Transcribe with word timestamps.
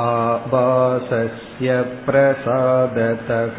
आभासस्य 0.00 1.76
प्रसादतः 2.06 3.56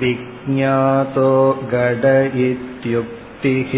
विज्ञातो 0.00 1.30
गड 1.74 2.04
इत्युक्तिः 2.48 3.72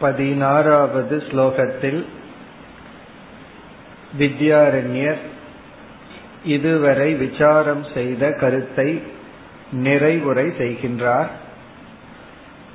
பதினாறாவது 0.00 1.22
ஸ்லோகத்தில் 1.28 2.06
வித்யாரண்யர் 4.18 5.22
இதுவரை 6.44 7.14
விசாரம் 7.14 7.84
செய்த 7.94 8.30
கருத்தை 8.30 9.02
நிறைவுரை 9.84 10.58
செய்கின்றார் 10.58 11.30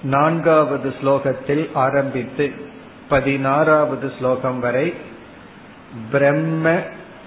நான்காவது 0.03 0.95
ஸ்லோகத்தில் 1.03 1.71
ஆரம்பித்து 1.75 2.53
பதினாறாவது 3.09 4.13
ஸ்லோகம் 4.19 4.61
வரை 4.61 4.95
பிரம்ம 6.11 6.79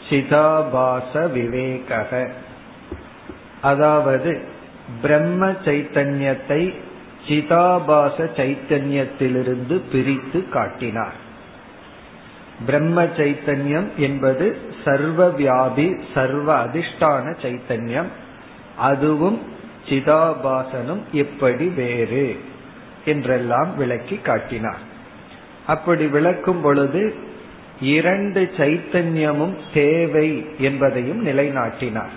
சிதாபாச 0.09 1.31
விவேக 1.31 2.29
அதாவது 3.61 4.41
பிரம்ம 5.01 5.51
சைத்தன்யத்தை 5.51 6.75
சிதாபாச 7.27 8.23
சைத்தன்யத்திலிருந்து 8.23 9.81
பிரித்து 9.91 10.49
காட்டினார். 10.49 11.13
பிரம்ம 12.65 13.03
சைத்தன்யம் 13.03 13.95
என்பது 13.95 14.61
சர்வ 14.85 15.27
வியாபி 15.27 16.01
சர்வ 16.13 16.65
அதிஷ்டான 16.65 17.35
சைத்தன்யம். 17.41 18.07
அதுவும் 18.77 19.41
சிதாபாசனும் 19.89 21.01
எப்படி 21.11 21.67
வேறு. 21.67 22.39
என்றெல்லாம் 23.05 23.77
விளக்கி 23.77 24.15
காட்டினார். 24.15 24.79
அப்படி 25.67 26.07
விளக்கும் 26.07 26.61
பொழுது 26.61 27.13
இரண்டு 27.81 28.51
சைத்தன்யமும் 28.57 29.55
தேவை 29.73 30.45
என்பதையும் 30.59 31.25
நிலைநாட்டினார். 31.25 32.09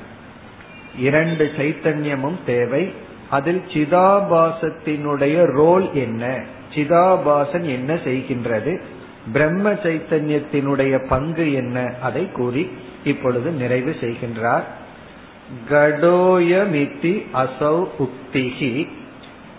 இரண்டு 0.99 1.51
சைத்தன்யமும் 1.57 2.37
தேவை. 2.47 2.93
அதில் 3.31 3.63
சிதாபாசத்தினுடைய 3.69 5.45
ரோல் 5.45 5.95
என்ன? 5.95 6.45
சிதாபாசன் 6.75 7.63
என்ன 7.63 7.95
செய்கின்றது? 7.95 8.81
பிரம்ம 9.33 9.73
சைத்தன்யத்தினுடைய 9.73 11.07
பங்கு 11.07 11.53
என்ன? 11.53 11.93
அதை 12.03 12.31
கூறி 12.31 12.71
இப்பொழுது 13.05 13.51
நிறைவு 13.51 13.97
செய்கின்றார். 14.01 14.63
கடோயமிதி 15.71 17.27
அசௌ 17.35 17.87
உக்திகி 17.99 18.89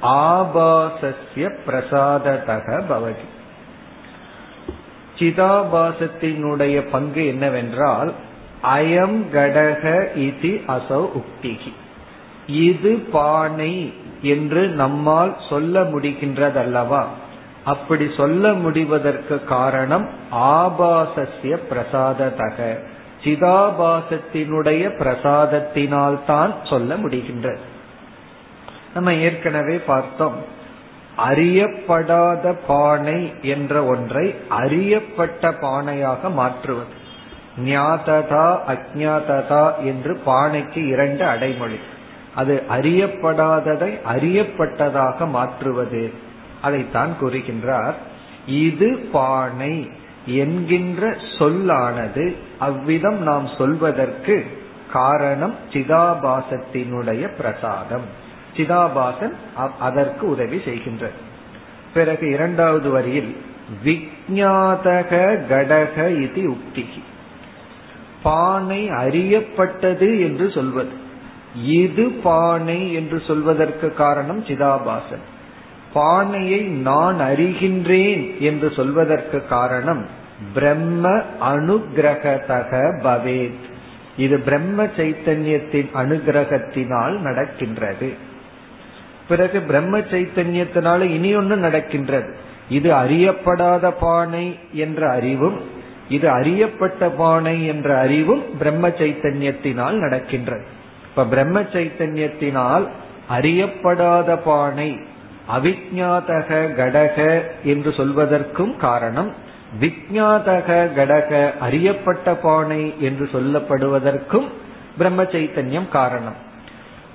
ஆபாசஸ்ய 0.03 1.51
பிரசாததக 1.67 2.81
பவதி. 2.89 3.27
சிதாபாசத்தினுடைய 5.19 6.89
பங்கு 6.91 7.27
என்னவென்றால் 7.27 8.13
அயம் 8.63 9.19
கடக 9.33 10.07
இதி 10.15 10.61
அசௌ 10.67 11.05
உக்திகி. 11.13 11.73
இது 12.47 12.99
பானை 13.11 13.93
என்று 14.21 14.67
நம்மால் 14.67 15.37
சொல்ல 15.49 15.81
முடிகின்றதல்லவா? 15.81 17.03
அப்படி 17.63 18.09
சொல்ல 18.17 18.53
முடிவதற்கு 18.53 19.43
காரணம் 19.43 20.09
ஆபாசசிய 20.31 21.57
பிரசாததக. 21.69 22.77
சிதாபாசத்தினுடைய 23.23 24.89
பிரசாதத்தினால் 24.99 26.25
தான் 26.25 26.53
சொல்ல 26.63 26.97
முடிகின்றது. 26.97 27.71
நம்ம 28.93 29.13
ஏற்கனவே 29.13 29.77
பார்த்தோம். 29.77 30.35
அறியப்படாத 31.29 32.57
பானை 32.67 33.33
என்ற 33.41 33.85
ஒன்றை 33.85 34.35
அறியப்பட்ட 34.49 35.51
பானையாக 35.51 36.31
மாற்றுவது. 36.31 37.01
ஞாததா 37.59 38.57
அஜாததா 38.67 39.77
என்று 39.77 40.21
பானைக்கு 40.25 40.87
இரண்டு 40.87 41.25
அடைமொழி. 41.25 41.79
அது 42.35 42.63
அறியப்படாததை 42.69 43.99
அறியப்பட்டதாக 44.13 45.27
மாற்றுவது. 45.27 46.13
அதைத்தான் 46.61 47.15
கூறுகின்றார். 47.21 47.93
இது 48.45 48.97
பானை 49.11 49.91
என்கின்ற 50.25 51.17
சொல்லானது 51.39 52.35
அவ்விதம் 52.59 53.23
நாம் 53.23 53.47
சொல்வதற்கு 53.57 54.45
காரணம் 54.93 55.55
சிதாபாசத்தினுடைய 55.73 57.35
பிரசாதம். 57.35 58.21
சிதாபாசன் 58.55 59.33
அதற்கு 59.79 60.29
உதவி 60.29 60.57
செய்கின்றது 60.57 61.19
பிறகு 61.93 62.29
இரண்டாவது 62.29 62.89
வரியில் 62.89 63.37
விஜாதக 63.85 65.11
கடக 65.49 66.21
இது 66.21 66.49
உக்திகி. 66.51 67.01
பானை 68.23 68.89
அறியப்பட்டது 68.89 70.19
என்று 70.19 70.51
சொல்வது. 70.51 70.91
இது 71.63 72.09
பானை 72.09 72.93
என்று 72.93 73.21
சொல்வதற்கு 73.27 73.93
காரணம் 73.93 74.45
சிதாபாசன். 74.45 75.23
பானையை 75.93 76.59
நான் 76.59 77.19
அறிகின்றேன் 77.19 78.37
என்று 78.39 78.71
சொல்வதற்கு 78.71 79.47
காரணம் 79.47 80.07
பிரம்ம 80.53 81.21
அனுகிரகதக 81.41 82.71
பவேத். 83.03 83.63
இது 84.17 84.39
பிரம்ம 84.39 84.85
சைத்தன்யத்தின் 84.85 85.89
அனுகிரகத்தினால் 85.93 87.17
நடக்கின்றது. 87.19 88.31
பிறகு 89.27 89.61
பிரம்ம 89.61 89.97
சைத்தன்யத்தினால 89.97 91.01
இனி 91.01 91.35
ஒன்று 91.35 91.55
நடக்கின்றது. 91.57 92.35
இது 92.69 92.89
அறியப்படாத 92.91 93.93
பானை 93.99 94.59
என்ற 94.71 95.09
அறிவும் 95.09 95.57
இது 96.09 96.29
அறியப்பட்ட 96.29 97.09
பானை 97.09 97.67
என்ற 97.67 97.97
அறிவும் 97.97 98.43
பிரம்ம 98.57 98.87
சைத்தன்யத்தினால் 98.87 99.97
நடக்கின்றது. 99.97 100.65
இப்ப 101.09 101.25
பிரம்ம 101.25 101.61
சைத்தன்யத்தினால் 101.61 102.85
அறியப்படாத 103.29 104.37
பானை 104.43 104.99
அவிஜாதக 105.55 106.49
கடக 106.79 107.41
என்று 107.63 107.89
சொல்வதற்கும் 107.89 108.77
காரணம் 108.77 109.31
விஜாதக 109.79 110.69
கடக 110.95 111.59
அறியப்பட்ட 111.59 112.35
பானை 112.35 112.93
என்று 112.99 113.29
சொல்லப்படுவதற்கும் 113.33 114.47
பிரம்ம 114.97 115.23
சைத்தன்யம் 115.23 115.89
காரணம். 115.89 116.51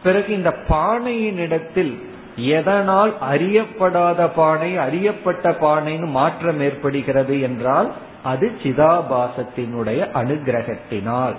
பிறகு 0.03 0.35
இந்த 0.35 0.53
பானையின் 0.53 1.37
இடத்தில் 1.37 2.07
எதனால் 2.37 3.15
அறியப்படாத 3.31 4.31
பானை 4.35 4.77
அறியப்பட்ட 4.77 5.51
பானைன்னு 5.51 6.07
மாற்றம் 6.07 6.61
ஏற்படுகிறது 6.61 7.41
என்றால் 7.41 7.93
அது 8.23 8.53
சிதாபாசத்தினுடைய 8.63 10.01
அனுகிரகத்தினால் 10.15 11.35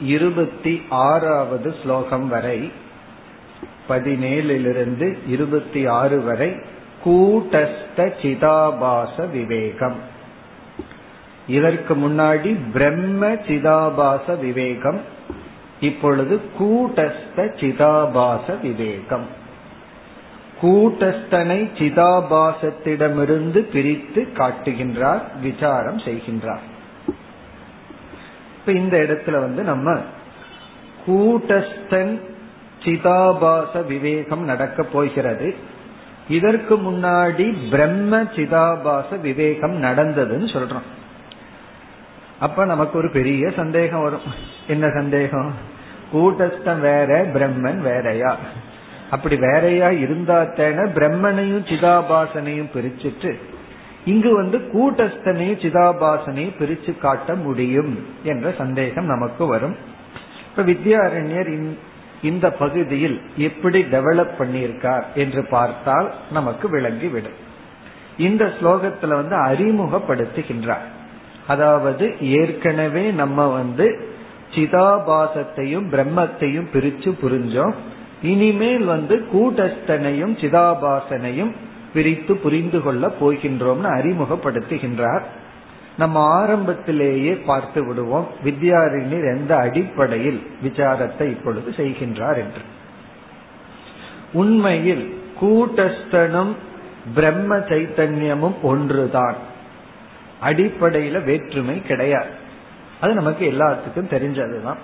இருபத்தி 0.00 0.82
ஆறாவது 0.88 1.74
ஸ்லோகம் 1.82 2.28
வரை 2.28 2.70
பதினேழிலிருந்து 3.88 5.08
இருபத்தி 5.28 5.86
ஆறு 6.00 6.18
வரை 6.22 6.50
கூட்டஸ்த 7.04 7.98
சிதாபாச 8.22 9.30
விவேகம். 9.30 9.98
இதற்கு 11.46 11.94
முன்னாடி 11.96 12.50
பிரம்ம 12.72 13.26
சிதாபாச 13.48 14.38
விவேகம் 14.40 15.00
இப்பொழுது 15.80 16.40
கூட்டஸ்த 16.58 17.36
சிதாபாச 17.36 18.60
விவேகம். 18.60 19.26
கூட்டஸ்தனை 20.62 21.68
சிதாபாசத்திடமிருந்து 21.78 23.58
பிரித்து 23.58 24.28
காட்டுகின்றார் 24.34 25.22
விசாரம் 25.40 25.98
செய்கின்றார். 25.98 26.60
இப்ப 28.58 28.72
இந்த 28.72 28.96
இடத்துல 28.96 29.30
வந்து 29.30 29.62
நம்ம 29.62 29.98
கூட்டஸ்தன் 31.06 32.20
சிதாபாச 32.78 33.86
விவேகம் 33.86 34.44
நடக்க 34.44 34.82
போகிறது. 34.82 35.54
இதற்கு 36.28 36.76
முன்னாடி 36.76 37.56
பிரம்ம 37.70 38.22
சிதாபாச 38.22 39.20
விவேகம் 39.20 39.82
நடந்ததுன்னு 39.82 40.46
சொல்றோம். 40.46 41.03
அப்ப 42.40 42.64
நமக்கு 42.64 42.98
ஒரு 42.98 43.10
பெரிய 43.10 43.50
சந்தேகம் 43.50 44.02
வரும். 44.02 44.20
என்ன 44.66 44.90
சந்தேகம்? 44.90 45.52
கூட்டஸ்தன் 46.12 46.80
வேற 46.80 47.26
பிரம்மன் 47.26 47.78
வேறையா? 47.78 48.36
அப்படி 49.10 49.36
வேறையா 49.36 49.90
இருந்தா 49.90 50.42
தேன 50.42 50.88
பிரம்மனையும் 50.94 51.66
சிதாபாசனையும் 51.66 52.68
பிரிச்சுட்டு 52.74 53.38
இங்கு 54.04 54.34
வந்து 54.34 54.58
கூட்டஸ்தனையும் 54.58 55.60
சிதாபாசனையும் 55.60 56.54
பிரிச்சு 56.58 56.98
காட்ட 56.98 57.34
முடியும் 57.34 58.06
என்ற 58.22 58.54
சந்தேகம் 58.58 59.04
நமக்கு 59.04 59.46
வரும். 59.46 59.76
இப்ப 60.50 60.62
வித்யாரண்யர் 60.62 61.78
இந்த 62.22 62.50
பகுதியில் 62.50 63.20
எப்படி 63.36 63.82
டெவலப் 63.82 64.30
பண்ணியிருக்கார் 64.38 65.04
என்று 65.14 65.46
பார்த்தால் 65.46 66.14
நமக்கு 66.32 66.68
விளங்கிவிடும். 66.68 67.36
இந்த 68.18 68.44
ஸ்லோகத்துல 68.44 69.08
வந்து 69.08 69.36
அறிமுகப்படுத்துகின்றார். 69.36 70.92
அதாவது 71.46 72.14
ஏற்கனவே 72.20 73.10
நம்ம 73.10 73.46
வந்து 73.46 74.12
சிதாபாசத்தையும் 74.54 75.86
பிரம்மத்தையும் 75.90 76.68
பிரிச்சு 76.72 77.10
புரிஞ்சோம். 77.22 77.74
இனிமேல் 78.22 78.84
வந்து 78.84 79.26
கூட்டஸ்தனையும் 79.32 80.34
சிதாபாசனையும் 80.40 81.52
பிரித்து 81.94 82.36
புரிந்து 82.36 82.82
கொள்ள 82.82 83.12
போகின்றோம்னு 83.20 83.88
அறிமுகப்படுத்துகின்றார். 83.90 85.22
நம்ம 85.98 86.20
ஆரம்பத்திலேயே 86.20 87.32
பார்த்து 87.32 87.86
விடுவோம். 87.86 88.26
வித்யாரிணியர் 88.44 89.36
எந்த 89.36 89.56
அடிப்படையில் 89.56 90.46
விசாரத்தை 90.62 91.28
இப்பொழுது 91.28 91.70
செய்கின்றார் 91.70 92.36
என்று. 92.36 92.62
உண்மையில் 94.32 95.14
கூட்டஸ்தனும் 95.40 96.54
பிரம்ம 97.14 97.56
சைத்தன்யமும் 97.56 98.60
ஒன்றுதான். 98.62 99.52
அடிப்படையில 100.44 101.24
வேற்றுமை 101.24 101.82
கிடையாது. 101.82 102.32
அது 103.00 103.14
நமக்கு 103.14 103.44
எல்லாத்துக்கும் 103.52 104.12
தெரிஞ்சதுதான். 104.14 104.80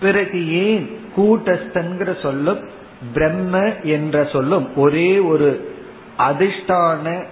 பிறகு 0.00 0.38
ஏன் 0.66 0.98
கூட்டஸ்தன்கிற 1.16 2.20
சொல்லும் 2.22 2.60
பிரம்ம 3.14 3.74
என்ற 3.82 4.24
சொல்லும் 4.24 4.76
ஒரே 4.76 5.18
ஒரு 5.18 5.74
அதிஷ்டான 6.18 7.24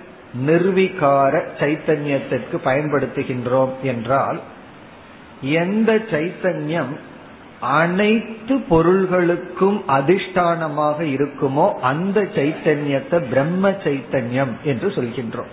நிர்விகார 0.46 1.42
சைத்தன்யத்திற்கு 1.58 2.56
பயன்படுத்துகின்றோம் 2.64 3.74
என்றால் 3.82 4.40
எந்த 5.40 5.98
சைத்தன்யம் 6.10 6.92
அனைத்து 7.60 8.56
பொருள்களுக்கும் 8.70 9.78
அதிஷ்டானமாக 9.88 10.98
இருக்குமோ 11.14 11.66
அந்த 11.72 12.20
சைத்தன்யத்தை 12.20 13.18
பிரம்ம 13.28 13.70
சைத்தன்யம் 13.70 14.54
என்று 14.62 14.88
சொல்கின்றோம். 14.88 15.52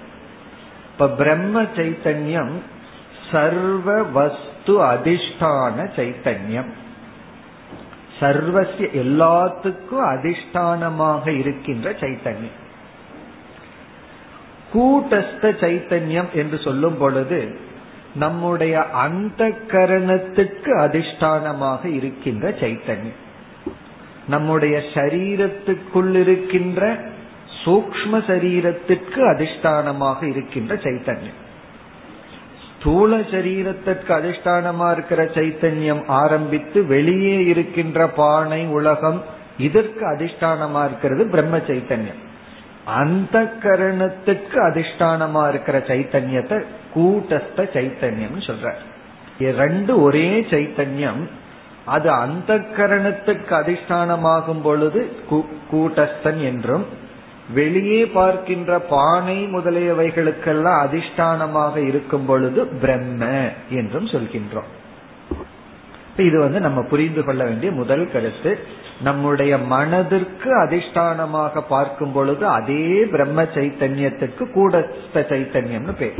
இப்ப 0.95 1.07
பிரம்ம 1.09 1.62
சைத்தன்யம் 1.62 2.51
சர்வ 3.31 4.03
வஸ்து 4.03 4.74
அதிஷ்டான 4.81 5.88
சைத்தன்யம். 5.95 6.69
சர்வசிய 8.19 8.88
எல்லாத்துக்கும் 8.94 10.06
அதிஷ்டானமாக 10.06 11.38
இருக்கின்ற 11.38 11.92
சைத்தன்யம். 11.92 12.56
கூட்டஸ்த 14.74 15.42
சைத்தன்யம் 15.42 16.31
என்று 16.33 16.57
சொல்லும் 16.57 16.97
பொழுது 16.97 17.59
நம்முடைய 18.15 18.83
அந்த 18.83 19.51
கரணத்துக்கு 19.68 20.71
அதிஷ்டானமாக 20.77 21.86
இருக்கின்ற 21.86 22.50
சைத்தன்யம். 22.50 23.21
நம்முடைய 24.27 24.77
சரீரத்துக்குள் 24.94 26.13
இருக்கின்ற 26.15 27.13
சூக்ம 27.66 28.20
சரீரத்திற்கு 28.28 29.22
அதிஷ்டானமாக 29.32 30.20
இருக்கின்ற 30.32 30.76
சைத்தன்யம். 30.86 31.40
ஸ்தூல 32.66 33.18
சரீரத்திற்கு 33.32 34.12
அதிஷ்டானமா 34.18 34.88
இருக்கிற 34.92 35.22
சைத்தன்யம் 35.38 36.04
ஆரம்பித்து 36.22 36.80
வெளியே 36.86 37.38
இருக்கின்ற 37.46 38.08
பானை 38.20 38.62
உலகம் 38.80 39.20
இதற்கு 39.68 40.04
அதிஷ்டானமா 40.14 40.82
இருக்கிறது 40.86 41.24
பிரம்ம 41.34 41.58
சைத்தன்யம். 41.70 42.22
அந்த 43.02 43.38
கரணத்துக்கு 43.64 44.58
அதிஷ்டானமா 44.68 45.44
இருக்கிற 45.52 45.78
சைத்தன்யத்தை 45.88 46.58
கூட்டஸ்த 46.96 47.66
சைத்தன்யம் 47.76 48.38
சொல்ற 48.48 48.74
ரெண்டு 49.62 49.94
ஒரே 50.02 50.28
சைத்தன்யம் 50.52 51.24
அது 51.96 52.10
அந்த 52.26 52.52
கரணத்துக்கு 52.78 53.54
அதிஷ்டானமாகும் 53.62 54.62
பொழுது 54.68 55.02
கூட்டஸ்தன் 55.72 56.40
என்றும் 56.52 56.86
வெளியே 57.53 58.06
பார்க்கின்ற 58.06 58.80
பானை 58.80 59.47
முதலியவைகளுக்கெல்லாம் 59.47 60.80
அதிஷ்டானமாக 60.86 61.75
இருக்கும் 61.88 62.25
பொழுது 62.25 62.68
பிரம்ம 62.68 63.51
என்றும் 63.69 64.06
சொல்கின்றோம். 64.06 64.71
இது 66.15 66.39
வந்து 66.39 66.59
நம்ம 66.59 66.81
புரிந்து 66.81 67.24
கொள்ள 67.24 67.44
வேண்டிய 67.44 67.71
முதல் 67.71 68.12
கருத்து. 68.12 68.57
நம்முடைய 69.01 69.57
மனதிற்கு 69.57 70.50
அதிஷ்டானமாக 70.59 71.61
பார்க்கும் 71.69 72.11
பொழுது 72.11 72.47
அதே 72.47 73.06
பிரம்ம 73.06 73.44
சைத்தன்யத்துக்கு 73.44 74.44
கூடஸ்த 74.56 75.14
சைத்தன்யம்னு 75.14 75.95
பேர். 75.97 76.19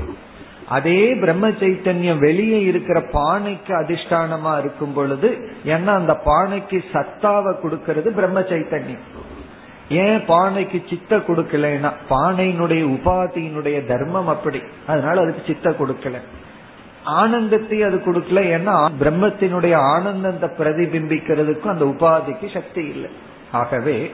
அதே 0.68 1.14
பிரம்ம 1.14 1.48
சைத்தன்யம் 1.48 2.18
வெளியே 2.18 2.62
இருக்கிற 2.64 3.00
பானைக்கு 3.14 3.74
அதிஷ்டானமா 3.82 4.60
இருக்கும் 4.60 4.94
பொழுது 4.94 5.30
ஏன்னா 5.66 5.92
அந்த 6.02 6.22
பானைக்கு 6.26 6.84
சத்தாவை 6.94 7.60
கொடுக்கிறது 7.60 8.12
பிரம்ம 8.14 8.40
சைத்தன்யம். 8.40 9.06
ஏன் 9.90 10.18
பானைக்கு 10.18 10.90
சித்த 10.90 11.18
கொடுக்கலன்னா 11.18 11.92
பானையினுடைய 12.10 12.84
உபாதியினுடைய 12.88 13.86
தர்மம் 13.86 14.28
அப்படி. 14.28 14.62
அதனால 14.88 15.22
அதுக்கு 15.22 15.42
சித்த 15.48 15.70
கொடுக்கல. 15.70 16.20
ஆனந்தத்தை 17.04 17.84
அது 17.84 17.98
கொடுக்கல. 17.98 18.44
ஏன்னா 18.56 18.90
பிரம்மத்தினுடைய 19.00 19.76
ஆனந்தத்தை 19.76 20.50
பிரதிபிம்பிக்கிறதுக்கும் 20.50 21.68
அந்த 21.68 21.86
உபாதிக்கு 21.86 22.54
சக்தி 22.54 22.86
இல்லை. 22.86 23.10
ஆகவே 23.52 24.12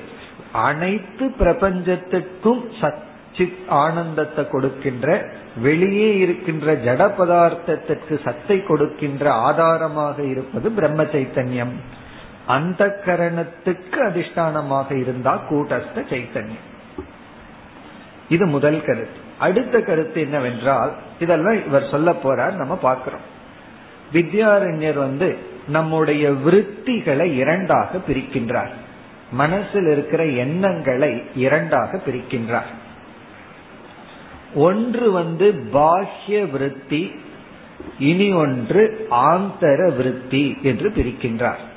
அனைத்து 0.52 1.32
பிரபஞ்சத்துக்கும் 1.32 2.72
சச்சித் 2.82 3.68
ஆனந்தத்தை 3.68 4.50
கொடுக்கின்ற 4.50 5.34
வெளியே 5.58 6.18
இருக்கின்ற 6.18 6.74
ஜட 6.74 7.12
பதார்த்தத்திற்கு 7.18 8.24
சத்தை 8.24 8.64
கொடுக்கின்ற 8.64 9.34
ஆதாரமாக 9.34 10.24
இருப்பது 10.24 10.72
பிரம்ம 10.72 11.04
சைத்தன்யம். 11.04 11.74
அந்த 12.46 13.02
கரணத்துக்கு 13.06 14.00
அதிஷ்டானமாக 14.00 15.00
இருந்தா 15.00 15.42
கூட்டஸ்த 15.50 15.96
சைத்தன்யம். 15.96 16.70
இது 18.30 18.46
முதல் 18.46 18.84
கருத்து. 18.86 19.20
அடுத்த 19.38 19.82
கருத்து 19.82 20.22
என்னவென்றால் 20.22 20.94
இதெல்லாம் 21.20 21.66
இவர் 21.66 21.88
சொல்ல 21.92 22.12
போறார் 22.12 22.54
நம்ம 22.54 22.76
பார்க்கிறோம். 22.76 23.40
வித்யாரண்யர் 24.14 24.94
வந்து 24.94 25.38
நம்முடைய 25.68 26.30
விருத்திகளை 26.30 27.34
இரண்டாக 27.34 27.98
பிரிக்கின்றார். 28.08 28.70
மனசில் 29.32 29.88
இருக்கிற 29.88 30.26
எண்ணங்களை 30.26 31.24
இரண்டாக 31.36 32.02
பிரிக்கின்றார். 32.06 32.72
ஒன்று 34.56 35.12
வந்து 35.12 35.70
பாஹ்ய 35.74 36.52
விருத்தி 36.52 37.16
இனி 38.00 38.34
ஒன்று 38.34 39.08
ஆந்தர 39.12 39.96
விருத்தி 39.96 40.58
என்று 40.62 40.90
பிரிக்கின்றார். 40.90 41.70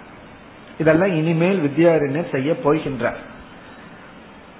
இதெல்லாம் 0.79 1.15
இனிமேல் 1.15 1.61
வித்யாரண்யர் 1.61 2.31
செய்ய 2.31 2.53
போகின்றார். 2.65 3.21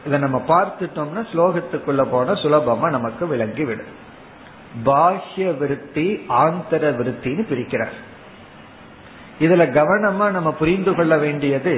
இதை 0.07 0.19
நம்ம 0.19 0.45
பார்த்துட்டோம்னா 0.49 1.23
ஸ்லோகத்துக்குள்ள 1.33 2.03
போன 2.11 2.33
சுலபமா 2.33 2.91
நமக்கு 2.91 3.27
விளங்கி 3.27 3.65
விடும் 3.65 4.03
பாஹ்ய 4.85 5.59
விருத்தி 5.59 6.25
ஆந்தர 6.29 6.91
விருத்தின்னு 6.97 7.43
பிரிக்கிறார். 7.51 7.95
இதுல 9.41 9.65
கவனமா 9.71 10.31
நம்ம 10.31 10.53
புரிந்து 10.53 10.95
கொள்ள 10.95 11.17
வேண்டியது 11.17 11.75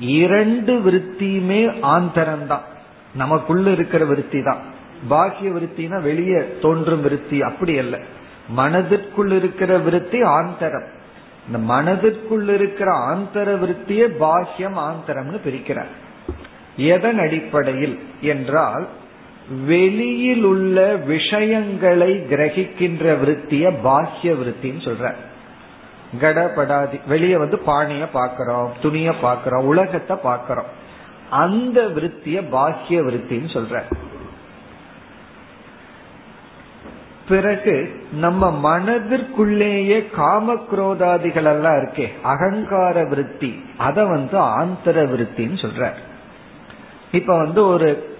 இரண்டு 0.00 0.74
விருத்தியுமே 0.78 1.62
ஆந்தரம்தான். 1.82 2.66
நமக்குள்ள 3.14 3.70
இருக்கிற 3.70 4.04
விருத்தி 4.04 4.42
தான் 4.42 4.62
பாக்கிய 5.08 5.50
விருத்தினா 5.50 6.02
வெளியே 6.02 6.58
தோன்றும் 6.62 7.02
விருத்தி 7.02 7.42
அப்படி 7.42 7.78
அல்ல. 7.78 7.98
மனதிற்குள் 8.48 9.30
இருக்கிற 9.30 9.78
விருத்தி 9.78 10.22
ஆந்தரம். 10.22 10.88
இந்த 11.48 11.58
மனதிற்குள் 11.58 12.48
இருக்கிற 12.48 12.90
ஆந்தர 13.10 13.48
விருத்தியே 13.58 14.06
பாஹ்யம் 14.22 14.78
ஆந்தரம்னு 14.88 15.38
பிரிக்கிறார். 15.44 15.92
எதன் 16.76 17.18
அடிப்படையில் 17.18 17.98
என்றால் 18.20 18.86
வெளியில் 19.66 20.44
உள்ள 20.44 20.76
விஷயங்களை 20.94 22.10
கிரகிக்கின்ற 22.30 23.04
விருத்திய 23.18 23.70
பாஹ்ய 23.86 24.32
விருத்தின்னு 24.40 24.82
சொல்ற 24.88 25.12
கடபடாதி 26.20 26.98
வெளியே 27.06 27.36
வந்து 27.36 27.58
பானைய 27.66 28.04
பாக்கிறோம் 28.14 28.68
துணிய 28.80 29.08
பாக்கிறோம் 29.22 29.68
உலகத்தை 29.72 30.16
பாக்கிறோம். 30.24 30.70
அந்த 31.30 31.78
விருத்திய 31.86 32.40
பாஹ்ய 32.52 33.00
விருத்தின்னு 33.06 33.50
சொல்ற 33.56 33.82
பிறகு 37.28 38.02
நம்ம 38.12 38.50
மனதிற்குள்ளேயே 38.62 40.04
காமக்ரோதாதிகள் 40.16 41.44
எல்லாம் 41.44 41.74
இருக்கே. 41.74 42.06
அகங்கார 42.22 43.04
விருத்தி. 43.04 43.64
அத 43.76 44.04
வந்து 44.04 44.38
ஆந்தர 44.38 45.06
விருத்தின்னு 45.06 45.58
சொல்ற 45.64 45.92
இப்ப 47.12 47.36
வந்து 47.36 47.66
ஒரு 47.66 48.16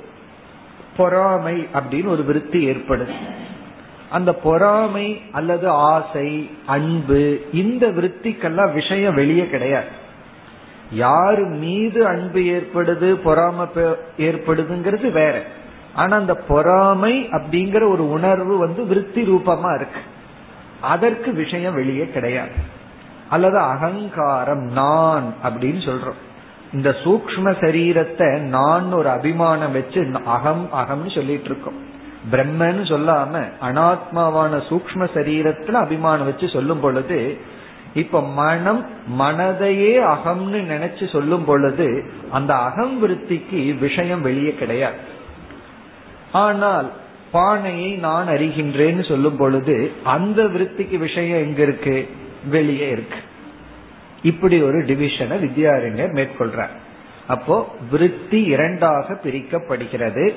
பொறாமை 0.96 1.66
அப்படின்னு 1.74 2.06
ஒரு 2.06 2.22
விருத்தி 2.24 2.70
ஏற்படுது 2.70 3.12
அந்த 4.10 4.34
பொறாமை 4.34 5.22
அல்லது 5.32 5.68
ஆசை 5.68 6.50
அன்பு 6.66 7.40
இந்த 7.52 7.86
விருத்திக்கெல்லாம் 7.86 8.72
விஷயம் 8.72 9.14
வெளியே 9.14 9.46
கிடையாது. 9.46 9.88
யாரு 10.92 11.44
மீது 11.44 12.06
அன்பு 12.06 12.38
ஏற்படுது 12.38 13.12
பொறாமை 13.12 13.66
ஏற்படுதுங்கிறது 14.18 15.10
வேற. 15.10 15.42
ஆனா 15.95 16.16
அந்த 16.16 16.35
பொறாமை 16.35 17.28
அப்படிங்கிற 17.33 17.88
ஒரு 17.88 18.11
உணர்வு 18.11 18.59
வந்து 18.59 18.87
விருத்தி 18.87 19.23
ரூபமா 19.23 19.75
இருக்கு. 19.75 20.00
அதற்கு 20.80 21.33
விஷயம் 21.33 21.75
வெளியே 21.75 22.09
கிடையாது. 22.09 22.76
அல்லது 23.28 23.59
அகங்காரம் 23.59 24.62
நான் 24.62 25.35
அப்படின்னு 25.45 25.90
சொல்றோம். 25.90 26.26
இந்த 26.73 26.95
சூக்ம 27.04 27.45
சரீரத்தை 27.45 28.38
நான் 28.38 28.92
ஒரு 28.92 29.09
அபிமானம் 29.09 29.73
வச்சு 29.73 30.11
அகம் 30.25 30.68
அகம்னு 30.75 31.14
சொல்லிட்டு 31.14 31.45
இருக்கோம். 31.45 31.87
பிரம்மன்னு 32.33 32.83
சொல்லாம 32.83 33.52
அனாத்மாவான 33.62 34.62
சூக்ம 34.68 35.09
சரீரத்துல 35.14 35.73
அபிமானம் 35.73 36.25
வச்சு 36.25 36.49
சொல்லும் 36.49 36.80
பொழுது 36.80 37.38
இப்ப 37.95 38.23
மனம் 38.23 38.87
மனதையே 39.18 40.00
அகம்னு 40.00 40.62
நினைச்சு 40.68 41.12
சொல்லும் 41.12 41.45
பொழுது 41.45 42.11
அந்த 42.30 42.54
அகம் 42.54 42.99
விருத்திக்கு 42.99 43.78
விஷயம் 43.78 44.23
வெளியே 44.23 44.54
கிடையாது. 44.54 45.16
ஆனால் 46.32 46.92
பானையை 47.32 47.90
நான் 47.90 48.28
அறிகின்றேன்னு 48.28 49.08
சொல்லும் 49.08 49.37
பொழுது 49.37 49.92
அந்த 50.04 50.42
விருத்திக்கு 50.42 50.97
விஷயம் 50.97 51.38
எங்க 51.38 51.62
இருக்கு? 51.62 52.08
வெளியே 52.44 52.90
இருக்கு. 52.90 53.16
இப்படி 54.23 54.62
ஒரு 54.62 54.78
டிவிஷனை 54.78 55.38
வித்யாரண்யர் 55.40 56.12
மேற்கொள்றார். 56.12 56.76
அப்போ 57.26 57.75
விருத்தி 57.90 58.42
இரண்டாக 58.42 59.14
பிரிக்கப்படுகிறது. 59.25 60.35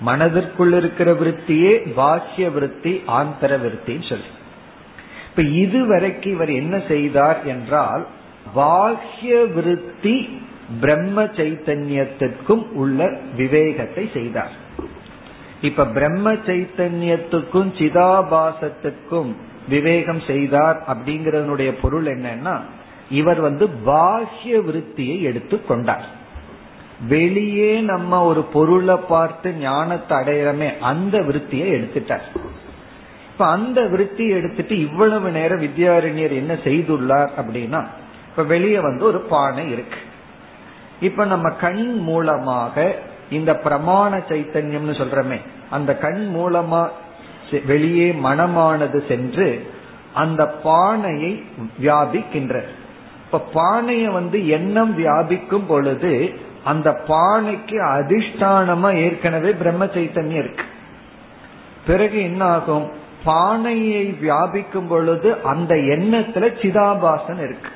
மனதிற்குள் 0.00 0.72
இருக்கிற 0.72 1.12
விருத்தியே 1.12 1.92
பாக்கிய 1.94 2.50
விருத்தி 2.50 3.02
ஆந்தர 3.06 3.58
விருத்தின்னு 3.58 4.08
சொல்லி. 4.08 4.24
இப்ப 5.30 5.42
இதுவரைக்கும் 5.42 6.32
இவர் 6.32 6.50
என்ன 6.50 6.82
செய்தார் 6.88 7.44
என்றால் 7.44 8.06
பாக்கிய 8.54 9.44
விருத்தி 9.44 10.40
பிரம்ம 10.80 11.24
சைத்தன்யத்திற்கும் 11.24 12.68
உள்ள 12.72 13.20
விவேகத்தை 13.36 14.10
செய்தார். 14.12 14.68
இப்ப 15.62 15.86
பிரம்ம 15.86 16.32
சைத்தன்யத்துக்கும் 16.32 17.70
சிதாபாசத்துக்கும் 17.78 19.30
விவேகம் 19.68 20.20
செய்தார் 20.20 20.78
அப்படிங்கறதனுடைய 20.92 21.70
பொருள் 21.82 22.06
என்னன்னா 22.06 22.54
இவர் 23.10 23.40
வந்து 23.40 23.66
பாஹ்ய 23.86 24.58
விருத்தியை 24.58 25.20
எடுத்து 25.20 25.56
கொண்டார். 25.64 26.06
வெளியே 27.08 27.80
நம்ம 27.80 28.22
ஒரு 28.24 28.42
பொருளை 28.42 28.96
பார்த்து 28.96 29.52
ஞானத்தை 29.52 30.18
அடையிறமே 30.18 30.78
அந்த 30.78 31.18
விருத்தியை 31.18 31.68
எடுத்துட்டார். 31.76 32.26
இப்ப 33.32 33.46
அந்த 33.46 33.80
விருத்தி 33.86 34.28
எடுத்துட்டு 34.28 34.80
இவ்வளவு 34.80 35.30
நேரம் 35.30 35.62
வித்யாரண்யர் 35.62 36.34
என்ன 36.34 36.54
செய்துள்ளார் 36.54 37.30
அப்படின்னா 37.40 37.80
இப்ப 38.28 38.42
வெளியே 38.42 38.78
வந்து 38.78 39.04
ஒரு 39.04 39.20
பானை 39.20 39.70
இருக்கு. 39.70 40.00
இப்ப 41.00 41.24
நம்ம 41.24 41.50
கண் 41.50 41.84
மூலமாக 41.94 42.96
இந்த 43.30 43.52
பிரமாண 43.64 44.12
சைத்தன்யம்னு 44.28 44.94
சொல்றமே 45.00 45.38
அந்த 45.70 45.96
கண் 45.96 46.32
மூலமா 46.36 46.88
வெளியே 47.66 48.12
மனமானது 48.12 49.08
சென்று 49.08 49.48
அந்த 50.14 50.46
பானையை 50.46 51.42
வியாபிக்கின்ற 51.80 52.62
இப்ப 53.24 53.40
பானைய 53.54 54.12
வந்து 54.12 54.48
எண்ணம் 54.48 54.98
வியாபிக்கும் 54.98 55.66
பொழுது 55.66 56.34
அந்த 56.64 56.88
பானைக்கு 57.08 57.76
அதிஷ்டானமா 57.84 58.94
ஏற்கனவே 58.94 59.50
பிரம்ம 59.52 59.84
சைத்தன்யம் 59.84 60.40
இருக்கு. 60.42 60.64
பிறகு 61.86 62.22
என்ன 62.22 62.44
ஆகும் 62.44 62.90
பானையை 63.24 64.16
வியாபிக்கும் 64.22 64.88
பொழுது 64.88 65.40
அந்த 65.42 65.74
எண்ணத்துல 65.74 66.50
சிதாபாசன் 66.62 67.42
இருக்கு. 67.44 67.70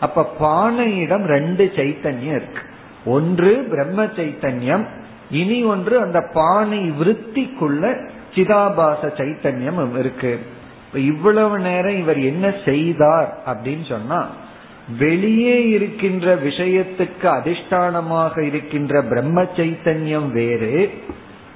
அப்ப 0.00 0.32
பானையிடம் 0.40 1.24
ரெண்டு 1.24 1.72
சைத்தன்யம் 1.76 2.36
இருக்கு. 2.40 2.62
ஒன்று 3.04 3.64
பிரம்ம 3.70 4.04
சைத்தன்யம் 4.04 4.86
இனி 5.30 5.64
ஒன்று 5.64 6.00
அந்த 6.00 6.20
பானை 6.32 6.90
விருத்திக்குள்ள 6.90 8.06
சிதாபாச 8.34 9.00
சைத்தன்யம் 9.16 9.98
இருக்கு. 9.98 10.38
இவ்வளவு 10.94 11.58
நேரம் 11.58 11.96
இவர் 11.96 12.20
என்ன 12.20 12.54
செய்தார் 12.64 13.42
அப்படின்னு 13.46 13.86
சொன்னா 13.88 14.28
வெளியே 14.98 15.70
இருக்கின்ற 15.70 16.34
விஷயத்துக்கு 16.34 17.26
அதிஷ்டானமாக 17.28 18.46
இருக்கின்ற 18.46 19.02
பிரம்ம 19.02 19.42
சைத்தன்யம் 19.42 20.30
வேறு 20.30 20.90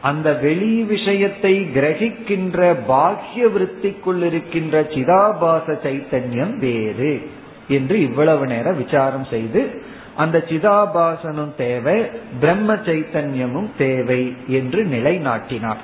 அந்த 0.01 0.33
வெளி 0.33 0.83
விஷயத்தை 0.83 1.67
கிரகிக்கின்ற 1.75 2.77
பாக்கிய 2.87 3.47
விருத்திக்குள் 3.47 4.23
இருக்கின்ற 4.25 4.83
சிதாபாச 4.83 5.79
சைத்தன்யம் 5.83 6.57
வேறு 6.57 7.21
என்று 7.69 8.01
இவ்வளவு 8.01 8.47
நேரம் 8.47 8.77
விசாரம் 8.77 9.25
செய்து 9.25 9.83
அந்த 10.17 10.45
சிதாபாசனும் 10.49 11.55
தேவை 11.57 12.03
பிரம்ம 12.41 12.75
சைத்தன்யமும் 12.75 13.71
தேவை 13.79 14.37
என்று 14.47 14.85
நிலைநாட்டினார். 14.85 15.83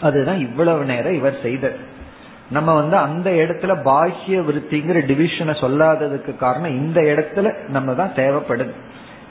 அதுதான் 0.00 0.38
இவ்வளவு 0.38 0.84
நேரம் 0.84 1.12
இவர் 1.12 1.38
செய்தது. 1.42 1.76
நம்ம 2.50 2.74
வந்து 2.74 2.96
அந்த 2.96 3.30
இடத்துல 3.30 3.82
பாஹ்ய 3.82 4.40
விருத்திங்கிற 4.40 4.98
டிவிஷனை 5.04 5.54
சொல்லாததுக்கு 5.54 6.36
காரணம் 6.36 6.70
இந்த 6.70 7.00
இடத்துல 7.00 7.68
நம்ம 7.68 7.94
தான் 7.94 8.12
தேவைப்படுது. 8.16 8.70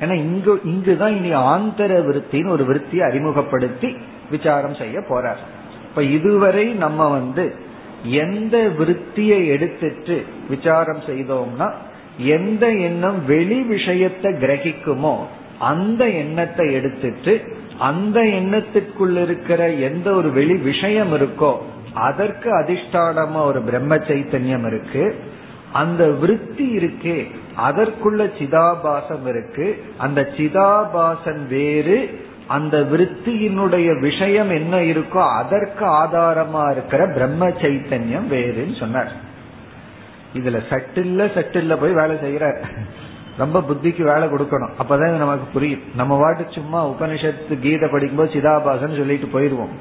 ஏன்னா 0.02 0.14
இங்கு 0.14 0.60
இங்குதான் 0.64 1.16
இனி 1.16 1.34
ஆந்தர 1.34 2.02
விருத்தின்னு 2.02 2.50
ஒரு 2.50 2.64
விருத்தியை 2.64 3.00
அறிமுகப்படுத்தி 3.00 3.98
விசாரம் 4.30 4.76
செய்ய 4.76 5.00
போறார். 5.00 5.42
இப்ப 5.84 6.04
இதுவரை 6.04 6.66
நம்ம 6.66 7.08
வந்து 7.10 7.56
எந்த 8.04 8.58
விருத்தியை 8.58 9.48
எடுத்துட்டு 9.48 10.26
விசாரம் 10.50 11.00
செய்தோம்னா 11.08 11.72
எந்த 12.18 12.72
எண்ணம் 12.72 13.26
வெளி 13.26 13.62
விஷயத்தை 13.62 14.34
கிரகிக்குமோ 14.34 15.16
அந்த 15.60 16.08
எண்ணத்தை 16.08 16.74
எடுத்துட்டு 16.74 17.56
அந்த 17.78 18.22
எண்ணத்துக்குள் 18.22 19.22
இருக்கிற 19.22 19.70
எந்த 19.70 20.14
ஒரு 20.14 20.32
வெளி 20.32 20.56
விஷயம் 20.56 21.14
இருக்கோ 21.14 21.58
அதற்கு 21.94 22.56
அதிஷ்டானமா 22.60 23.42
ஒரு 23.44 23.62
பிரம்ம 23.62 23.96
சைத்தன்யம் 23.96 24.68
இருக்கு. 24.68 25.16
அந்த 25.74 26.08
விருத்தி 26.08 26.78
இருக்கே 26.78 27.28
அதற்குள்ள 27.58 28.32
சிதாபாசம் 28.40 29.28
இருக்கு. 29.28 29.84
அந்த 29.98 30.30
சிதாபாசன் 30.38 31.48
வேறு 31.48 32.20
அந்த 32.48 32.78
விருத்தியினுடைய 32.78 34.00
விஷயம் 34.00 34.50
என்ன 34.50 34.78
இருக்கோ 34.78 35.36
அதற்கு 35.36 35.86
ஆதாரமா 35.86 36.72
இருக்கிற 36.72 37.08
பிரம்ம 37.08 37.48
சைத்தன்யம் 37.48 38.28
வேறுன்னு 38.30 38.80
சொன்னார். 38.80 39.12
இதுல 40.34 40.60
சட்டில்ல 40.69 41.27
சட்டில்ல 41.38 41.79
போய் 41.79 41.93
வேலை 41.93 42.15
செய்யறார். 42.15 42.63
ரொம்ப 43.38 43.60
புத்திக்கு 43.60 44.03
வேலை 44.03 44.27
கொடுக்கணும். 44.27 44.74
அப்பதான் 44.79 45.10
நமக்கு 45.10 45.46
புரியும். 45.53 45.81
நம்ம 45.96 46.19
வாட்டு 46.22 46.51
சும்மா 46.51 46.89
உபனிஷத்து 46.89 47.60
கீதை 47.60 47.89
படிக்கும்போது 47.89 48.34
சிதாபாசன் 48.34 48.98
சொல்லிட்டு 48.98 49.39
போயிருவோம் 49.39 49.74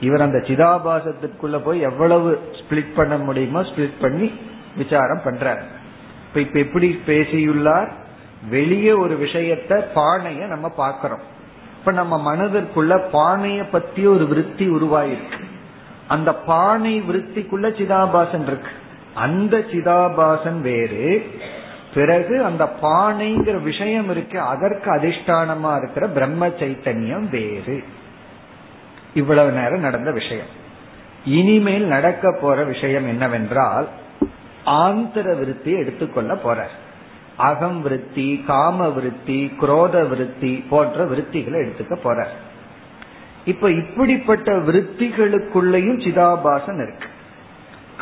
இவர் 0.00 0.20
அந்த 0.20 0.38
சிதாபாசத்திற்குள்ள 0.38 1.58
போய் 1.58 1.80
எவ்வளவு 1.80 2.40
ஸ்பிளிட் 2.52 2.94
பண்ண 2.94 3.16
முடியுமோ 3.16 3.60
ஸ்பிளிட் 3.62 4.00
பண்ணி 4.00 4.32
விசாரம் 4.76 5.20
பண்றார். 5.24 5.62
இப்ப 6.28 6.40
இப்ப 6.40 6.58
எப்படி 6.58 7.02
பேசியுள்ளார்? 7.06 7.92
வெளியே 8.50 8.92
ஒரு 8.92 9.18
விஷயத்த 9.22 9.84
பானைய 9.94 10.46
நம்ம 10.46 10.72
பாக்கிறோம் 10.78 11.22
இப்ப 11.78 11.92
நம்ம 11.92 12.34
மனதிற்குள்ள 12.34 13.00
பானைய 13.12 13.64
பத்தி 13.70 14.06
ஒரு 14.06 14.26
விருத்தி 14.26 14.68
உருவாயிருக்கு. 14.68 15.44
அந்த 16.08 16.34
பானை 16.34 17.02
விருத்திக்குள்ள 17.02 17.66
சிதாபாசன் 17.78 18.42
இருக்கு. 18.42 18.68
அந்த 19.14 19.56
சிதாபாசன் 19.56 20.60
வேறு. 20.60 21.26
பிறகு 21.94 22.44
அந்த 22.44 22.72
பானைங்கிற 22.82 23.62
விஷயம் 23.62 24.10
இருக்கு 24.10 24.40
அதற்கு 24.40 24.94
அதிஷ்டானமா 24.94 25.76
இருக்கிற 25.76 26.08
பிரம்ம 26.08 26.48
சைத்தன்யம் 26.48 27.28
வேறு. 27.30 27.84
இவ்வளவு 29.14 29.50
நேரம் 29.50 29.80
நடந்த 29.80 30.12
விஷயம். 30.12 30.62
இனிமேல் 31.24 31.84
நடக்க 31.84 32.38
போற 32.40 32.64
விஷயம் 32.64 33.06
என்னவென்றால் 33.06 33.88
ஆந்திர 34.64 35.34
விருத்தி 35.34 35.72
எடுத்துக்கொள்ள 35.72 36.36
போற 36.36 36.68
அகம் 37.36 37.82
விருத்தி 37.82 38.44
காம 38.46 38.88
விருத்தி 38.88 39.54
குரோத 39.60 40.08
விருத்தி 40.08 40.64
போன்ற 40.70 41.04
விருத்திகளை 41.04 41.66
எடுத்துக்க 41.66 41.94
போற 42.02 42.28
இப்ப 43.44 43.70
இப்படிப்பட்ட 43.70 44.52
விருத்திகளுக்குள்ளேயும் 44.52 46.00
சிதாபாசன் 46.00 46.82
இருக்கு. 46.82 47.08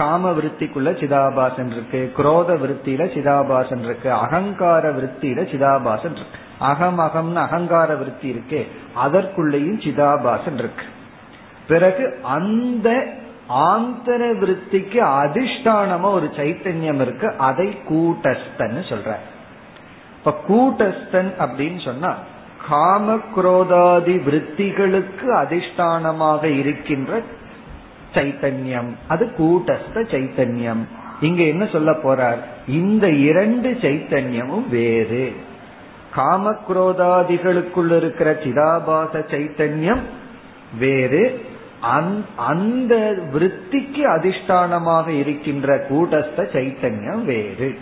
காம 0.03 0.31
விருத்திக்குள்ள 0.31 0.91
சிதாபாசன் 1.01 1.71
இருக்கு 1.71 2.13
குரோத 2.17 2.55
விருத்தியில 2.55 3.03
சிதாபாசன் 3.15 3.85
இருக்கு 3.85 4.13
அகங்கார 4.13 4.93
விருத்தியில 4.93 5.43
சிதாபாசன் 5.53 6.15
இருக்கு. 6.19 6.39
அகம் 6.59 6.99
அகம்னு 6.99 7.43
அகங்கார 7.47 7.95
விருத்தி 7.95 8.29
இருக்கு 8.29 8.61
அதற்குள்ளேயும் 9.05 9.81
சிதாபாசன் 9.87 10.59
இருக்கு. 10.63 10.85
பிறகு 11.69 12.05
அந்த 12.23 12.89
ஆந்தர 13.49 14.23
விருத்திக்கு 14.39 14.99
அதிஷ்டானமா 15.23 16.09
ஒரு 16.13 16.29
சைத்தன்யம் 16.37 17.01
இருக்கு 17.01 17.35
அதை 17.39 17.79
கூட்டஸ்தன் 17.89 18.81
சொல்ற. 18.91 19.15
இப்ப 20.19 20.35
கூட்டஸ்தன் 20.49 21.31
அப்படின்னு 21.39 21.85
சொன்னா 21.85 22.15
காம 22.69 23.15
குரோதாதி 23.37 24.17
விருத்திகளுக்கு 24.27 25.29
அதிஷ்டானமாக 25.43 26.45
இருக்கின்ற 26.45 27.23
சைத்தன்யம். 28.15 28.91
அது 29.09 29.25
கூட்டஸ்த 29.39 30.03
சைத்தன்யம். 30.13 30.83
இங்க 31.21 31.43
என்ன 31.43 31.67
சொல்ல 31.67 31.91
போறார்? 32.03 32.41
இந்த 32.69 33.11
இரண்டு 33.11 33.71
சைத்தன்யமும் 33.81 34.69
வேறு. 34.69 35.33
காமக்ரோதாதிகளுக்குள் 36.17 37.97
இருக்கிற 37.97 38.33
சிதாபாச 38.45 39.13
சைத்தன்யம் 39.33 40.03
வேறு. 40.79 41.51
அந்த 42.37 42.95
விற்பிக்கு 43.33 44.03
அதிஷ்டானமாக 44.17 45.09
இருக்கின்ற 45.09 45.77
கூட்டஸ்த 45.89 46.45
சைத்தன்யம் 46.53 47.25
வேறு. 47.25 47.79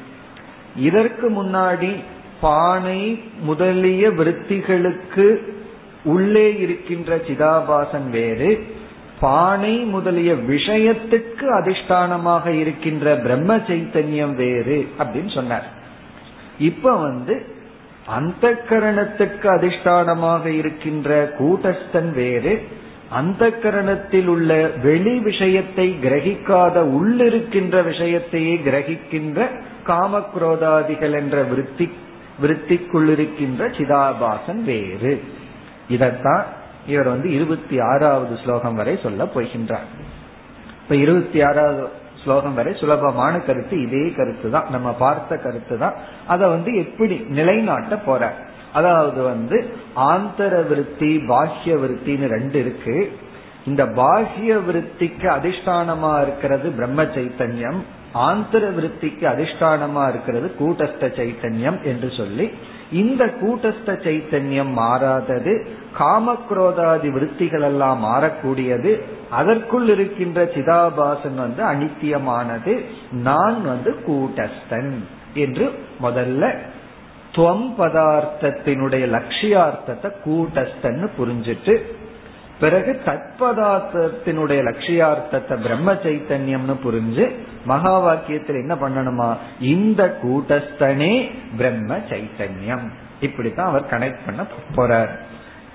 இதற்கு 0.76 1.30
முன்னாடி 1.30 1.92
பானை 2.40 3.22
முதலிய 3.40 4.08
விற்பிகளுக்கு 4.10 5.26
உள்ளே 6.04 6.46
இருக்கின்ற 6.58 7.16
சிதாபாசன் 7.16 8.08
வேறு. 8.10 8.50
பானை 9.20 9.76
முதலிய 9.76 10.32
விஷயத்துக்கு 10.32 11.46
அதிஷ்டானமாக 11.60 12.46
இருக்கின்ற 12.46 13.16
பிரம்ம 13.16 13.56
சைத்தன்யம் 13.56 14.34
வேறு 14.34 14.88
அப்படின்னு 14.98 15.34
சொன்னார். 15.34 15.66
இப்ப 16.58 16.96
வந்து 16.96 17.58
அந்த 18.06 18.64
கரணத்துக்கு 18.68 19.46
அதிஷ்டானமாக 19.56 20.44
இருக்கின்ற 20.46 21.34
கூட்டஸ்தன் 21.38 22.14
வேறு 22.14 22.62
அந்த 23.10 23.48
கரணத்தில் 23.62 24.26
உள்ள 24.26 24.70
வெளி 24.82 25.18
விஷயத்தை 25.18 25.96
கிரகிக்காத 26.02 26.76
உள்ளிருக்கின்ற 26.98 27.76
விஷயத்தையே 27.88 28.54
கிரகிக்கின்ற 28.66 29.48
காமக்ரோதாதிகள் 29.86 31.14
என்ற 31.14 31.42
விருத்தி 31.42 31.92
விருத்திக்குள்ளிருக்கின்ற 32.42 33.62
சிதாபாசன் 33.76 34.62
வேறு. 34.64 35.22
இதத்தான் 35.90 36.44
இவர் 36.90 37.14
வந்து 37.14 37.28
இருபத்தி 37.36 37.76
ஆறாவது 37.92 38.34
ஸ்லோகம் 38.42 38.78
வரை 38.80 38.94
சொல்ல 39.02 39.24
போகின்றார். 39.34 39.88
இப்ப 40.82 40.94
இருபத்தி 41.04 41.40
ஆறாவது 41.48 41.82
ஸ்லோகம் 42.22 42.54
வரை 42.54 42.72
சுலபமான 42.80 43.34
கருத்து 43.38 43.76
இதே 43.82 44.04
கருத்து 44.16 44.48
தான். 44.50 44.70
நம்ம 44.70 44.88
பார்த்த 45.04 45.36
கருத்து 45.36 45.76
தான். 45.78 45.96
அதை 46.26 46.46
வந்து 46.48 46.70
எப்படி 46.84 47.16
நிலைநாட்ட 47.28 47.96
போற? 48.08 48.32
அதாவது 48.72 49.20
வந்து 49.22 49.56
ஆந்தர 50.10 50.54
விருத்தி 50.68 51.12
பாஹ்ய 51.28 51.76
விருத்தின்னு 51.82 52.26
ரெண்டு 52.26 52.58
இருக்கு. 52.60 52.96
இந்த 53.66 53.82
பாஹ்ய 54.00 54.50
விருத்திக்கு 54.66 55.26
அதிஷ்டானமா 55.36 56.12
இருக்கிறது 56.22 56.68
பிரம்ம 56.70 57.02
சைத்தன்யம். 57.16 57.80
ஆந்தர 58.26 58.64
விருத்திக்கு 58.76 59.24
அதிஷ்டானமா 59.32 60.04
இருக்கிறது 60.08 60.46
கூட்டஸ்த 60.60 61.08
சைத்தன்யம் 61.18 61.78
என்று 61.82 62.08
சொல்லி 62.10 62.46
இந்த 62.92 63.22
கூட்டஸ்த 63.40 63.90
சைத்தன்யம் 64.06 64.72
மாறாதது 64.78 65.54
காமக்ரோதாதி 65.98 67.12
விருத்திகள் 67.12 67.60
எல்லாம் 67.60 68.04
மாறக்கூடியது. 68.04 69.00
அதற்குள் 69.30 69.88
இருக்கின்ற 69.88 70.44
சிதாபாசன் 70.44 71.34
வந்து 71.34 71.62
அனித்தியமானது. 71.64 72.84
நான் 73.10 73.62
வந்து 73.62 73.92
கூட்டஸ்தன் 74.06 74.92
என்று 75.34 75.72
முதல்ல 76.02 76.54
துவம் 77.34 77.66
பதார்த்தத்தினுடைய 77.78 79.04
லட்சியார்த்தத்தை 79.16 80.10
கூட்டஸ்தன்னு 80.24 81.08
புரிஞ்சிட்டு 81.18 81.74
பிறகு 82.60 83.00
தத்பதார்த்தத்தினுடைய 83.04 84.60
லட்சியார்த்தத்தை 84.62 85.60
பிரம்ம 85.62 85.92
சைத்தன்யம்னு 85.92 86.74
புரிஞ்சு 86.84 87.34
மகா 87.64 87.94
வாக்கியத்தில் 88.00 88.60
என்ன 88.60 88.74
பண்ணணுமா? 88.74 89.36
இந்த 89.60 90.18
கூட்டஸ்தனே 90.22 91.30
பிரம்ம 91.56 91.96
சைத்தன்யம் 91.96 92.86
இப்படித்தான் 93.20 93.66
அவர் 93.66 93.90
கனெக்ட் 93.90 94.26
பண்ண 94.26 94.46
போறார். 94.76 95.12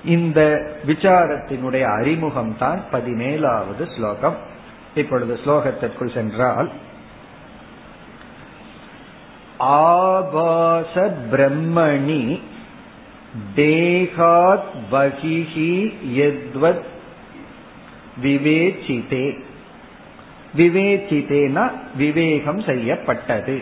இந்த 0.05 0.71
விசாரத்தினுடைய 0.87 1.81
அறிமுகம் 1.81 2.57
தான் 2.57 2.83
பதினேழாவது 2.91 3.95
ஸ்லோகம். 3.95 4.35
இப்பொழுது 4.95 5.39
ஸ்லோகத்திற்குள் 5.45 6.13
சென்றால் 6.13 6.71
ஆபாச 9.57 11.17
பிரம்மணி 11.31 12.41
தேகாத் 13.55 14.63
பகிஹி 14.91 15.93
யத்வத் 16.15 16.83
விவேச்சிதே. 18.23 19.43
விவேச்சிதேனா 20.57 21.71
விவேகம் 21.97 22.61
செய்யப்பட்டது. 22.61 23.61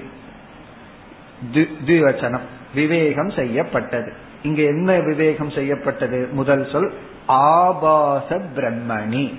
திவச்சனம் 1.53 2.47
விவேகம் 2.75 3.29
செய்யப்பட்டது. 3.29 4.22
இங்க 4.43 4.62
என்ன 4.62 4.99
விவேகம் 4.99 5.49
செய்யப்பட்டது? 5.49 6.27
முதல் 6.32 6.69
சொல் 6.69 6.93
ஆபாச 7.25 8.41
பிரம்மணி. 8.56 9.34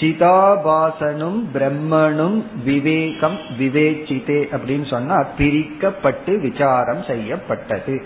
சிதாபாசனும் 0.00 1.42
பிரம்மனும் 1.54 2.42
விவேகம் 2.64 3.38
விவேச்சிதே 3.58 4.38
அப்படின்னு 4.50 4.86
சொன்னா 4.86 5.26
பிரிக்கப்பட்டு 5.38 6.40
விசாரம் 6.40 7.02
செய்யப்பட்டது. 7.02 8.02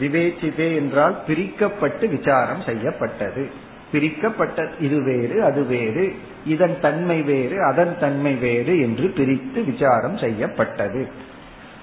விவேச்சிதே 0.00 0.74
என்றால் 0.74 1.16
பிரிக்கப்பட்டு 1.26 2.08
விசாரம் 2.08 2.62
செய்யப்பட்டது. 2.62 3.50
பிரிக்கப்பட்ட 3.92 4.70
இது 4.80 5.04
வேறு 5.04 5.44
அது 5.44 5.64
வேறு. 5.64 6.14
இதன் 6.46 6.76
தன்மை 6.80 7.22
வேறு 7.22 7.64
அதன் 7.64 7.96
தன்மை 8.00 8.34
வேறு 8.34 8.80
என்று 8.80 9.08
பிரித்து 9.08 9.64
விசாரம் 9.64 10.18
செய்யப்பட்டது. 10.18 11.08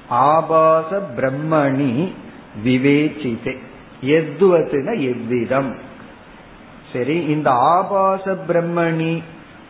ஆபாச 0.07 1.01
பிரம்மணி 1.17 2.11
விவேச்சிதே 2.65 3.57
எத்துவத்துன 4.03 4.99
எவ்விதம். 4.99 5.75
சரி 6.93 7.23
இந்த 7.23 7.51
ஆபாச 7.51 8.37
பிரம்மணி 8.47 9.23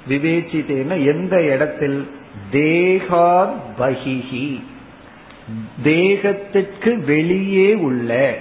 விவேச்சிதேன 0.10 1.06
எந்த 1.06 1.44
இடத்தில்? 1.44 2.08
தேகா 2.52 3.50
பகிஹி. 3.80 4.62
தேகத்திற்கு 5.84 7.04
வெளியே 7.06 7.74
உள்ள 7.74 8.38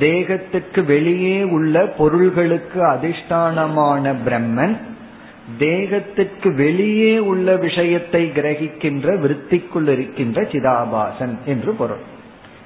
தேகத்திற்கு 0.00 0.84
வெளியே 0.84 1.42
உள்ள 1.42 1.86
பொருள்களுக்கு 1.86 2.82
அதிஷ்டானமான 2.82 4.14
பிரம்மன் 4.26 4.76
தேகத்திற்கு 5.58 6.54
வெளியே 6.54 7.18
உள்ள 7.18 7.56
விஷயத்தை 7.56 8.32
கிரகிக்கின்ற 8.34 9.18
விற்த்திக்குள் 9.18 9.88
இருக்கின்ற 9.88 10.42
சிதாபாசன் 10.42 11.36
என்று 11.44 11.72
பொருள். 11.72 12.16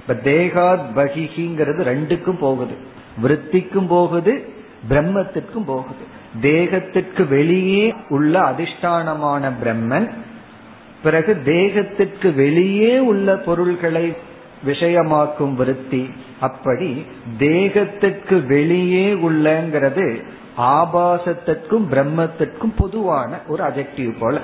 இப்ப 0.07 0.31
தேகாத் 0.31 0.97
பகிஹிங்கிறது 0.97 1.83
ரெண்டுக்கும் 1.83 2.37
போகுது. 2.39 2.73
விருத்திக்கும் 3.21 3.87
போகுது 3.87 4.49
பிரம்மத்திற்கும் 4.89 5.65
போகுது. 5.65 6.03
தேகத்திற்கு 6.41 7.27
வெளியே 7.27 7.93
உள்ள 8.09 8.39
அதிஷ்டானமான 8.39 9.51
பிரம்மன் 9.63 10.09
பிறகு 11.03 11.41
தேகத்திற்கு 11.45 12.33
வெளியே 12.33 12.99
உள்ள 12.99 13.37
பொருள்களை 13.37 14.15
விஷயமாக்கும் 14.65 15.53
விருத்தி. 15.53 16.09
அப்படி 16.39 17.05
தேகத்திற்கு 17.39 18.45
வெளியே 18.45 19.13
உள்ளங்கிறது 19.13 20.23
ஆபாசத்திற்கும் 20.57 21.87
பிரம்மத்திற்கும் 21.91 22.73
பொதுவான 22.77 23.39
ஒரு 23.47 23.63
அஜெக்டிவ் 23.63 24.15
போல. 24.19 24.39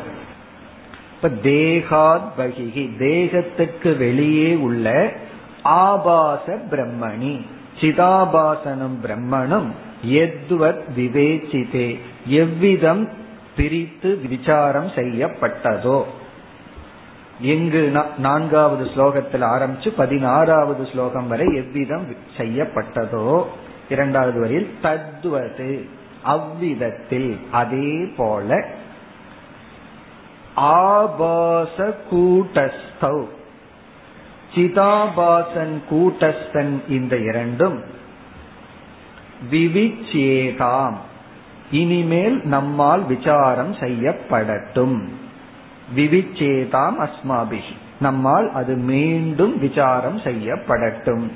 இப்ப 1.16 1.50
தேகாத் 1.50 2.30
பகிகி 2.38 2.90
தேகத்திற்கு 3.00 3.98
வெளியே 3.98 4.56
உள்ள 4.56 5.14
ஆபாச 5.64 6.58
பிரம்மணி. 6.72 7.46
சிதாபாசனும் 7.80 8.98
பிரம்மனும் 9.04 9.72
எத்வத் 10.06 10.82
விவேச்சிதே. 10.96 12.00
எவ்விதம் 12.26 13.10
பிரித்து 13.56 14.22
விசாரம் 14.30 14.88
செய்யப்பட்டதோ. 14.88 16.04
எங்கு 17.42 18.06
நான்காவது 18.18 18.86
ஸ்லோகத்தில் 18.86 19.46
ஆரம்பிச்சு 19.46 19.90
பதினாறாவது 19.90 20.86
ஸ்லோகம் 20.86 21.28
வரை 21.28 21.56
எவ்விதம் 21.56 22.16
செய்யப்பட்டதோ. 22.38 23.46
இரண்டாவது 23.90 24.40
வரையில் 24.40 24.76
தத்வது 24.82 25.90
அவ்விதத்தில் 26.24 27.40
அதே 27.52 28.14
போல 28.18 28.66
ஆபாச 30.56 31.98
கூட்டஸ்தௌ 32.12 33.26
சிதாபாசன் 34.56 35.82
கூட்டஸ்தன் 35.92 36.80
இந்த 36.90 37.18
இரண்டும் 37.18 37.84
விவிச்சேதாம். 39.52 40.94
இனிமேல் 41.72 42.42
நம்மால் 42.44 43.06
விசாரம் 43.06 43.76
செய்யப்படட்டும். 43.76 45.10
விவிச்சேதாம் 45.96 47.08
அஸ்மாபிகி 47.08 47.76
நம்மால் 48.00 48.52
அது 48.52 48.76
மீண்டும் 48.76 49.60
விசாரம் 49.60 50.18
செய்யப்படட்டும். 50.18 51.32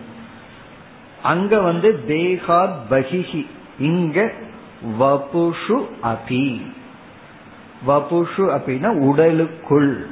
அங்க 1.24 1.60
வந்து 1.60 2.04
தேகாத் 2.08 2.74
பகிஹி. 2.90 3.46
இங்க 3.80 4.32
வபுஷு 5.00 5.86
அபி. 6.04 6.62
வபுஷு 7.88 8.38
அப்படின்னா 8.38 9.00
உடலுக்குள். 9.00 10.08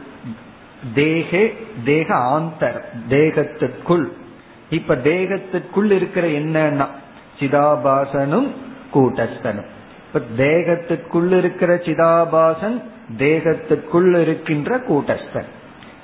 தேகே 0.96 1.54
தேக 1.86 2.16
ஆந்தர் 2.16 2.82
தேகத்துக்குள் 3.10 4.06
இப்ப 4.70 4.96
தேகத்திற்குள் 4.96 5.92
இருக்கிற 5.92 6.28
என்னன்னா? 6.28 6.88
சிதாபாசனும் 7.40 8.48
கூட்டஸ்தனும். 8.94 9.66
இப்ப 10.08 10.44
தேகத்திற்குள் 10.44 11.38
இருக்கிற 11.38 11.76
சிதாபாசன் 11.76 12.82
தேகத்திற்குள் 13.18 14.22
இருக்கின்ற 14.22 14.78
கூட்டஸ்தன். 14.78 15.46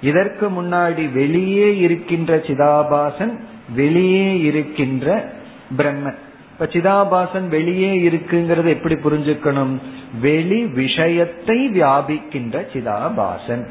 இதற்கு 0.01 0.49
முன்னாடி 0.49 1.11
வெளியே 1.11 1.77
இருக்கின்ற 1.77 2.37
சிதாபாசன் 2.37 3.39
வெளியே 3.75 4.39
இருக்கின்ற 4.39 5.31
பிரம்மன். 5.77 6.17
இப்ப 6.51 6.65
சிதாபாசன் 6.65 7.47
வெளியே 7.47 8.09
இருக்குங்கிறது 8.09 8.67
எப்படி 8.67 8.95
புரிஞ்சுக்கணும்? 8.95 9.79
வெளி 10.21 10.65
விஷயத்தை 10.65 11.69
வியாபிக்கின்ற 11.69 12.65
சிதாபாசன். 12.73 13.67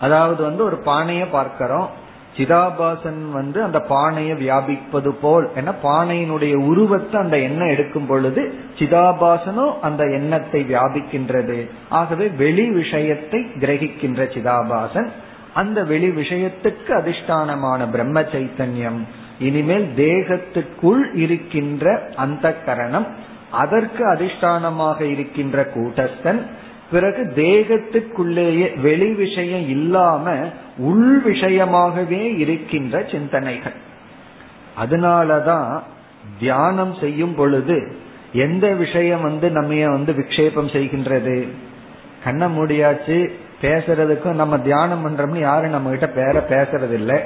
அதாவது 0.00 0.42
வந்து 0.42 0.64
ஒரு 0.64 0.76
பானைய 0.84 1.24
பார்க்கிறோம். 1.30 1.88
சிதாபாசன் 2.36 3.20
வந்து 3.32 3.62
அந்த 3.62 3.78
பானையை 3.80 4.34
வியாபிப்பது 4.36 5.10
போல் 5.20 5.50
என 5.54 5.72
பானையினுடைய 5.82 6.54
உருவத்தை 6.54 7.20
அந்த 7.20 7.38
எண்ணெய் 7.38 7.70
எடுக்கும் 7.70 8.06
பொழுது 8.06 8.42
சிதாபாசனும் 8.78 9.72
அந்த 9.80 10.04
எண்ணத்தை 10.04 10.60
வியாபிக்கின்றது. 10.62 11.68
ஆகவே 11.88 12.28
வெளி 12.28 12.70
விஷயத்தை 12.70 13.40
கிரகிக்கின்ற 13.40 14.22
சிதாபாசன் 14.34 15.08
அந்த 15.54 15.84
வெளி 15.84 16.08
விஷயத்துக்கு 16.08 16.92
அதிஷ்டானமான 17.00 17.90
பிரம்ம 17.90 18.20
சைத்தன்யம் 18.20 19.00
இனிமேல் 19.38 19.86
தேகத்துக்குள் 19.96 21.02
இருக்கின்ற 21.14 22.12
அந்த 22.16 22.54
கரணம் 22.64 23.06
அதற்கு 23.50 24.02
அதிஷ்டானமாக 24.14 25.00
இருக்கின்ற 25.00 25.62
கூட்டஸ்தன் 25.74 26.40
பிறகு 26.90 27.32
தேகத்துக்குள்ளேயே 27.36 28.80
வெளி 28.80 29.08
விஷயம் 29.12 29.68
இல்லாம 29.68 30.34
உள் 30.78 31.22
விஷயமாகவே 31.24 32.38
இருக்கின்ற 32.38 33.04
சிந்தனைகள். 33.10 33.76
அதனாலதான் 34.82 35.82
தியானம் 36.38 36.94
செய்யும் 37.00 37.34
பொழுது 37.34 37.96
எந்த 38.32 38.66
விஷயம் 38.68 39.22
வந்து 39.22 39.50
நம்ம 39.50 39.88
வந்து 39.88 40.12
விக்ஷேபம் 40.12 40.72
செய்கின்றது? 40.76 41.48
கண்ண 42.24 42.48
முடியாச்சு 42.48 43.30
பேசுறதுக்கும் 43.62 44.40
நம்ம 44.42 44.58
தியானம் 44.58 45.04
பண்றோம்னு 45.04 45.38
யாரும் 45.38 45.70
நம்ம 45.70 45.90
கிட்ட 45.90 46.06
பேர 46.06 46.42
பேசுறது 46.50 46.92
இல்லை 46.92 47.20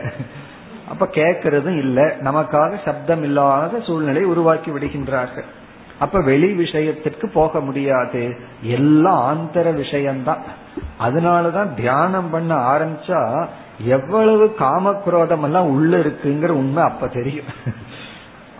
அப்ப 0.88 1.08
கேட்கறதும் 1.12 1.78
இல்லை. 1.78 2.04
நமக்காக 2.04 2.78
சப்தம் 2.84 3.22
இல்லாத 3.22 3.80
சூழ்நிலை 3.80 4.22
உருவாக்கி 4.24 4.70
விடுகின்றார்கள். 4.70 5.48
அப்ப 6.00 6.20
வெளி 6.20 6.52
விஷயத்திற்கு 6.52 7.26
போக 7.28 7.60
முடியாது. 7.60 8.22
எல்லாம் 8.62 9.22
ஆந்தர 9.30 9.74
விஷயம்தான். 9.74 10.42
அதனாலதான் 11.00 11.74
தியானம் 11.74 12.30
பண்ண 12.30 12.54
ஆரம்பிச்சா 12.72 13.46
எவ்வளவு 13.84 14.54
காமக்ரோதம் 14.58 15.42
எல்லாம் 15.42 15.70
உள்ள 15.70 15.96
இருக்குங்கிற 15.96 16.48
உண்மை 16.48 16.82
அப்ப 16.82 17.08
தெரியும். 17.08 17.50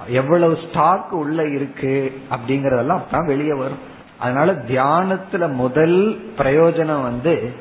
எவ்வளவு 0.09 0.59
ஸ்டாக் 0.69 1.13
உள்ள 1.13 1.49
இருக்கு 1.49 2.21
அப்படிங்கறதெல்லாம் 2.31 3.01
அப்பதான் 3.01 3.31
வெளியே 3.33 3.53
வரும். 3.53 3.83
அதனால 4.19 4.53
தியானத்துல 4.53 5.53
முதல் 5.53 5.99
பிரயோஜனம் 6.39 7.03
வந்து 7.03 7.53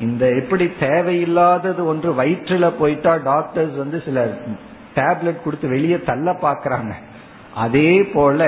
இந்த 0.00 0.24
எப்படி 0.28 0.64
தேவையில்லாதது 0.80 1.84
ஒன்று 1.84 2.12
வயிற்றுல 2.12 2.72
போயிட்டா 2.78 3.16
டாக்டர்ஸ் 3.16 3.76
வந்து 3.76 4.02
சில 4.04 4.26
டேப்லெட் 4.94 5.44
கொடுத்து 5.44 5.68
வெளியே 5.68 5.98
தள்ள 6.00 6.32
பாக்குறாங்க 6.32 6.92
அதே 7.54 8.02
போல 8.02 8.46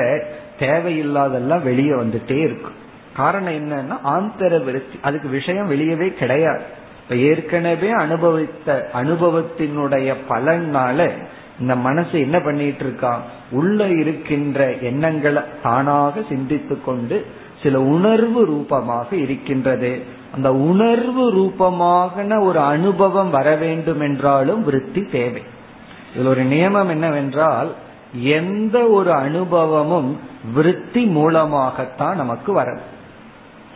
தேவையில்லாதெல்லாம் 0.60 1.62
வெளியே 1.62 1.90
வந்துட்டே 1.90 2.38
இருக்கும் 2.38 2.78
காரணம் 3.16 3.52
என்னன்னா 3.52 3.96
ஆந்தர 4.04 4.64
விருத்தி. 4.64 4.98
அதுக்கு 5.02 5.28
விஷயம் 5.28 5.70
வெளியவே 5.70 6.14
கிடையாது. 6.14 6.62
இப்ப 7.02 7.16
ஏற்கனவே 7.16 7.90
அனுபவித்த 7.90 8.90
அனுபவத்தினுடைய 8.94 10.14
பலனால 10.28 11.10
இந்த 11.60 11.76
மனசு 11.76 12.20
என்ன 12.20 12.40
பண்ணிட்டு 12.40 12.84
இருக்கா? 12.84 13.22
உள்ள 13.50 13.86
இருக்கின்ற 13.86 14.74
எண்ணங்களை 14.74 15.42
தானாக 15.62 16.20
சிந்தித்து 16.28 16.82
கொண்டு 16.82 17.26
சில 17.62 17.80
உணர்வு 17.80 18.44
ரூபமாக 18.44 19.16
இருக்கின்றது. 19.16 20.02
அந்த 20.34 20.54
உணர்வு 20.54 21.30
ரூபமாக 21.30 22.38
ஒரு 22.38 22.58
அனுபவம் 22.58 23.30
வர 23.30 23.56
வேண்டும் 23.56 24.00
என்றாலும் 24.00 24.64
விருத்தி 24.64 25.04
தேவை. 25.04 25.42
இதுல 26.14 26.26
ஒரு 26.26 26.44
நியமம் 26.44 26.88
என்னவென்றால் 26.88 27.72
எந்த 28.12 28.78
ஒரு 28.78 29.12
அனுபவமும் 29.12 30.20
விருத்தி 30.54 31.04
மூலமாகத்தான் 31.04 32.16
நமக்கு 32.16 32.52
வரும் 32.52 32.98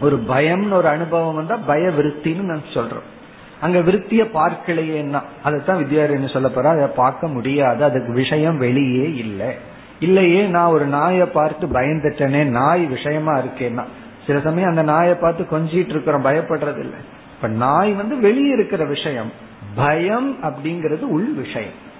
ஒரு 0.00 0.24
பயம்னு 0.28 0.70
ஒரு 0.70 0.88
அனுபவம் 0.88 1.34
வந்தா 1.34 1.56
பய 1.56 1.88
விருத்தின்னு 1.88 2.40
நான் 2.40 2.62
சொல்றோம். 2.74 3.12
அங்க 3.60 3.80
விருத்திய 3.80 4.24
பார்க்கலையேன்னா 4.24 5.22
அதைத்தான் 5.42 5.84
வித்யாரண்யம் 5.84 6.32
சொல்ல 6.32 6.48
போறா? 6.48 6.64
அதை 6.64 6.86
பார்க்க 6.86 7.26
முடியாது. 7.26 7.84
அதுக்கு 7.84 8.12
விஷயம் 8.12 8.58
வெளியே 8.58 9.14
இல்லை. 9.14 9.54
இல்லையே 10.00 10.46
நான் 10.46 10.72
ஒரு 10.72 10.86
நாயை 10.86 11.26
பார்த்து 11.26 11.66
பயந்துட்டேனே 11.66 12.44
நாய் 12.44 12.84
விஷயமா 12.84 13.32
இருக்கேன்னா. 13.32 13.84
சில 14.26 14.40
சமயம் 14.40 14.68
அந்த 14.68 14.82
நாயை 14.82 15.14
பார்த்து 15.14 15.58
கொஞ்சிட்டு 15.58 15.88
இருக்கிறோம் 15.88 16.24
பயப்படுறது 16.24 16.78
இல்லை 16.78 16.98
இப்ப 17.34 17.48
நாய் 17.48 17.92
வந்து 17.92 18.18
வெளியே 18.18 18.50
இருக்கிற 18.50 18.84
விஷயம் 18.84 19.32
பயம் 19.74 20.36
அப்படிங்கிறது 20.42 21.00
உள் 21.00 21.32
விஷயம். 21.32 21.92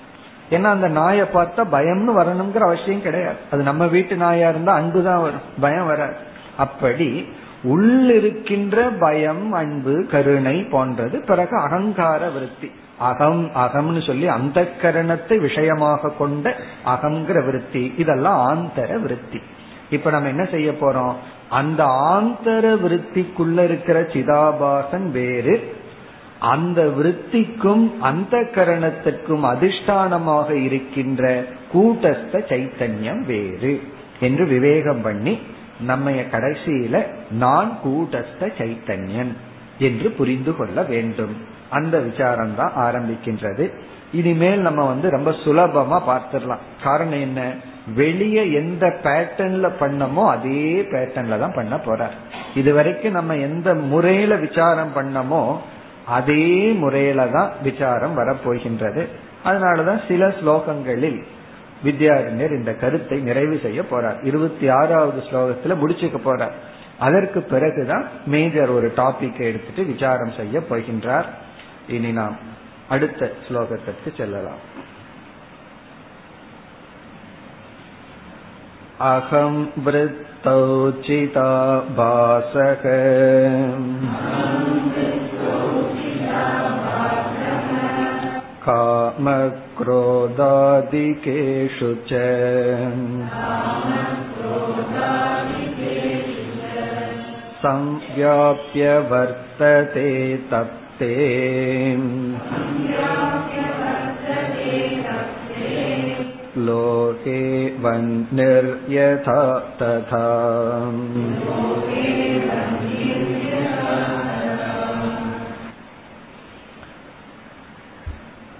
ஏன்னா 0.51 0.63
அந்த 0.63 0.89
நாயை 0.89 1.27
பார்த்தா 1.35 1.65
பயம்னு 1.73 2.13
வரணுங்கிற 2.17 2.59
அவசியம் 2.59 3.03
கிடையாது. 3.03 3.37
அது 3.51 3.63
நம்ம 3.63 3.87
வீட்டு 3.87 4.17
நாயா 4.17 4.49
இருந்தா 4.49 4.75
அன்புதான் 4.75 5.23
வரும். 5.23 5.41
பயம் 5.61 5.87
வராது. 5.87 6.17
அப்படி 6.57 7.29
உள்ளிருக்கின்ற 7.65 8.99
பயம் 9.01 9.53
அன்பு 9.53 10.07
கருணை 10.11 10.63
போன்றது. 10.63 11.21
பிறகு 11.21 11.57
அகங்கார 11.59 12.29
விருத்தி. 12.29 12.71
அகம் 12.99 13.51
அகம்னு 13.55 14.07
சொல்லி 14.07 14.29
அந்த 14.29 14.69
கரணத்தை 14.83 15.39
விஷயமாக 15.39 16.09
கொண்ட 16.09 16.57
அகங்கிற 16.87 17.45
விருத்தி. 17.45 17.95
இதெல்லாம் 17.97 18.41
ஆந்தர 18.41 19.01
விருத்தி. 19.01 19.41
இப்ப 19.91 20.11
நம்ம 20.11 20.29
என்ன 20.29 20.45
செய்ய 20.45 20.71
போறோம்? 20.71 21.15
அந்த 21.51 21.85
ஆந்தர 21.85 22.75
விருத்திக்குள்ள 22.75 23.65
இருக்கிற 23.65 24.01
சிதாபாசன் 24.01 25.11
வேறு 25.11 25.75
அந்த 26.53 26.81
விருத்திக்கும் 26.97 27.85
அந்த 28.01 28.37
கரணத்திற்கும் 28.55 29.45
அதிஷ்டானமாக 29.53 30.49
இருக்கின்ற 30.67 31.23
கூட்டஸ்த 31.73 32.41
சைத்தன்யம் 32.51 33.23
வேறு 33.25 33.75
என்று 34.21 34.47
விவேகம் 34.47 35.03
பண்ணி 35.03 35.35
நம்ம 35.81 36.11
கடைசியில 36.11 36.97
நான் 37.31 37.71
கூட்டஸ்த 37.85 38.49
சைத்தன்யன் 38.59 39.33
என்று 39.79 40.09
புரிந்து 40.11 40.53
கொள்ள 40.57 40.83
வேண்டும். 40.83 41.35
அந்த 41.71 41.95
விசாரம் 41.99 42.55
தான் 42.55 42.75
ஆரம்பிக்கின்றது. 42.77 43.65
இனிமேல் 44.13 44.61
நம்ம 44.61 44.81
வந்து 44.87 45.07
ரொம்ப 45.11 45.31
சுலபமா 45.45 45.99
பார்த்துடலாம். 46.11 46.65
காரணம் 46.83 47.21
என்ன? 47.21 47.41
வெளியே 47.95 48.45
எந்த 48.53 48.85
பேட்டர்ன்ல 49.03 49.69
பண்ணமோ 49.81 50.25
அதே 50.35 50.61
பேட்டர்ன்ல 50.93 51.39
தான் 51.39 51.57
பண்ண 51.57 51.75
போறார். 51.87 52.15
இது 52.55 52.71
வரைக்கும் 52.75 53.19
நம்ம 53.19 53.37
எந்த 53.49 53.75
முறையில 53.75 54.37
விசாரம் 54.37 54.95
பண்ணமோ 54.97 55.43
அதே 56.08 56.46
முறையில 56.74 57.26
தான் 57.28 57.52
விசாரம் 57.64 58.18
வரப்போகின்றது 58.18 59.04
அதனாலதான் 59.46 60.02
சில 60.08 60.24
ஸ்லோகங்களில் 60.40 61.20
வித்யாரண்யர் 61.84 62.58
இந்த 62.58 62.72
கருத்தை 62.76 63.18
நிறைவு 63.22 63.58
செய்ய 63.60 63.82
போறார் 63.92 64.18
இருபத்தி 64.24 64.68
ஆறாவது 64.80 65.20
ஸ்லோகத்துல 65.30 65.76
முடிச்சுக்க 65.82 66.20
போறார் 66.20 66.56
அதற்கு 67.00 67.40
பிறகுதான் 67.44 68.06
மேஜர் 68.26 68.72
ஒரு 68.72 68.88
டாபிக் 68.96 69.42
எடுத்துட்டு 69.50 69.84
விசாரம் 69.84 70.38
செய்ய 70.38 70.60
போகின்றார் 70.70 71.30
இனி 71.88 72.12
நாம் 72.12 72.38
அடுத்த 72.90 73.32
ஸ்லோகத்திற்கு 73.48 74.12
செல்லலாம் 74.18 74.64
अहं 79.02 79.54
वृत्तौ 79.78 80.62
चिता 81.02 81.46
भासः 81.92 82.84
कामक्रोधादिकेषु 88.66 89.52
च 92.10 92.22
संव्याप्य 97.64 98.98
वर्तते 99.12 100.12
तप्ते 100.52 101.14
लोके 106.68 107.42
वह्निर्यथा 107.84 109.42
तथा 109.82 110.26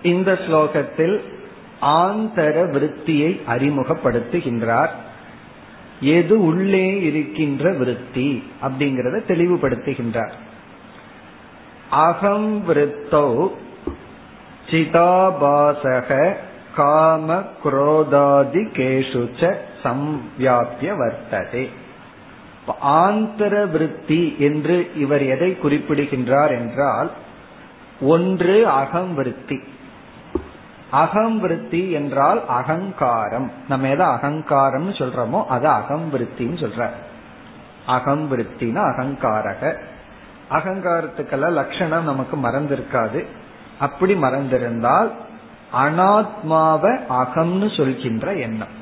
இந்த 0.05 0.33
ஸ்லோகத்தில் 0.33 1.17
ஆந்தர 1.81 2.57
விருத்தியை 2.71 3.31
அறிமுகப்படுத்துகின்றார். 3.49 4.95
எது 6.01 6.35
உள்ளே 6.45 7.03
இருக்கின்ற 7.03 7.73
விருத்தி 7.73 8.29
அப்படிங்கறத 8.63 9.21
தெளிவுபடுத்துகின்றார். 9.29 10.35
அகம் 11.91 12.65
விருத்தோ 12.69 13.51
சிதாபாசக 14.71 16.35
காம 16.77 17.43
குரோதாதி 17.65 18.63
கேஷுச்ச 18.77 19.55
சம்வியாபிய 19.85 20.91
வர்த்ததே. 21.01 21.65
ஆந்தர 22.83 23.71
விருத்தி 23.71 24.37
என்று 24.39 24.91
இவர் 24.97 25.23
எதை 25.23 25.59
குறிப்பிடுகின்றார் 25.59 26.53
என்றால் 26.53 27.11
ஒன்று 28.01 28.69
அகம் 28.69 29.15
விருத்தி. 29.15 29.59
அகம் 30.95 31.41
விருத்தி 31.41 31.91
என்றால் 31.91 32.41
அகங்காரம். 32.47 33.51
நம்ம 33.69 33.89
எதை 33.89 34.07
அகங்காரம்னு 34.07 34.93
சொல்றோமோ 35.01 35.45
அது 35.45 35.69
அகம் 35.69 36.07
விருத்தின்னு 36.13 36.57
சொல்ற. 36.65 36.89
அகம் 37.87 38.25
விருத்தினா 38.33 38.83
அகங்காரக. 38.91 39.63
அகங்காரத்துக்கெல்லாம் 40.51 41.51
லட்சணம் 41.51 42.05
நமக்கு 42.05 42.37
மறந்திருக்காது. 42.37 43.25
அப்படி 43.79 44.15
மறந்திருந்தால் 44.15 45.11
அனாத்மாவை 45.85 46.95
அகம்னு 47.09 47.77
சொல்கின்ற 47.77 48.33
எண்ணம். 48.33 48.75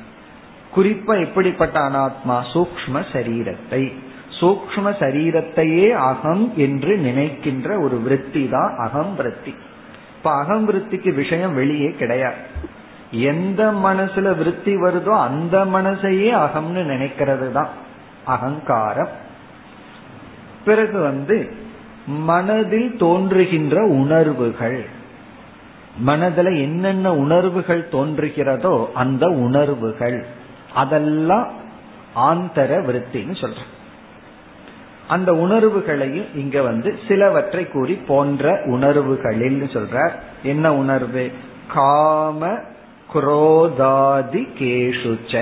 குறிப்பா 0.75 1.19
எப்படிப்பட்ட 1.19 1.79
அனாத்மா? 1.79 2.37
சூக்ம 2.53 3.05
சரீரத்தை. 3.13 3.83
சூக்ம 4.39 4.87
சரீரத்தையே 4.99 5.89
அகம் 5.89 6.53
என்று 6.55 6.97
நினைக்கின்ற 6.97 7.79
ஒரு 7.79 7.97
விருத்தி 8.01 8.49
தான் 8.49 8.75
அகம் 8.77 9.15
விருத்தி 9.15 9.55
இப்ப 10.23 10.35
அகம் 10.35 10.65
விருத்திக்கு 10.69 11.13
விஷயம் 11.13 11.53
வெளியே 11.53 11.91
கிடையாது. 11.91 12.35
எந்த 13.11 13.71
மனசுல 13.71 14.37
விருத்தி 14.37 14.75
வருதோ 14.75 15.19
அந்த 15.19 15.65
மனசையே 15.65 16.29
அகம்னு 16.33 16.83
நினைக்கிறது 16.83 17.51
தான் 17.51 17.67
அகங்காரம். 18.25 19.09
பிறகு 20.65 20.99
வந்து 21.01 21.53
மனதில் 22.07 22.97
தோன்றுகின்ற 22.97 23.83
உணர்வுகள். 23.83 24.85
மனதில் 25.97 26.55
என்னென்ன 26.55 27.13
உணர்வுகள் 27.13 27.87
தோன்றுகிறதோ 27.91 28.91
அந்த 28.93 29.27
உணர்வுகள். 29.27 30.25
அதெல்லாம் 30.73 31.47
ஆந்தர 32.15 32.81
விருத்தின்னு 32.85 33.41
சொல்றேன் 33.41 33.81
அந்த 35.13 35.31
உணர்வுகளையும் 35.35 36.29
இங்க 36.35 36.61
வந்து 36.61 36.89
சிலவற்றை 37.07 37.63
கூறி 37.67 37.93
போன்ற 38.07 38.61
உணர்வுகளில் 38.65 39.61
சொல்ற 39.61 39.95
என்ன 40.43 40.65
உணர்வு? 40.75 41.25
காம 41.73 42.47
குரோதாதி 43.13 44.43
கேஷுச்ச. 44.59 45.33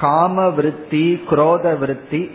காம 0.00 0.48
விருத்தி 0.48 1.04
குரோத 1.30 1.78
விருத்தி 1.78 2.30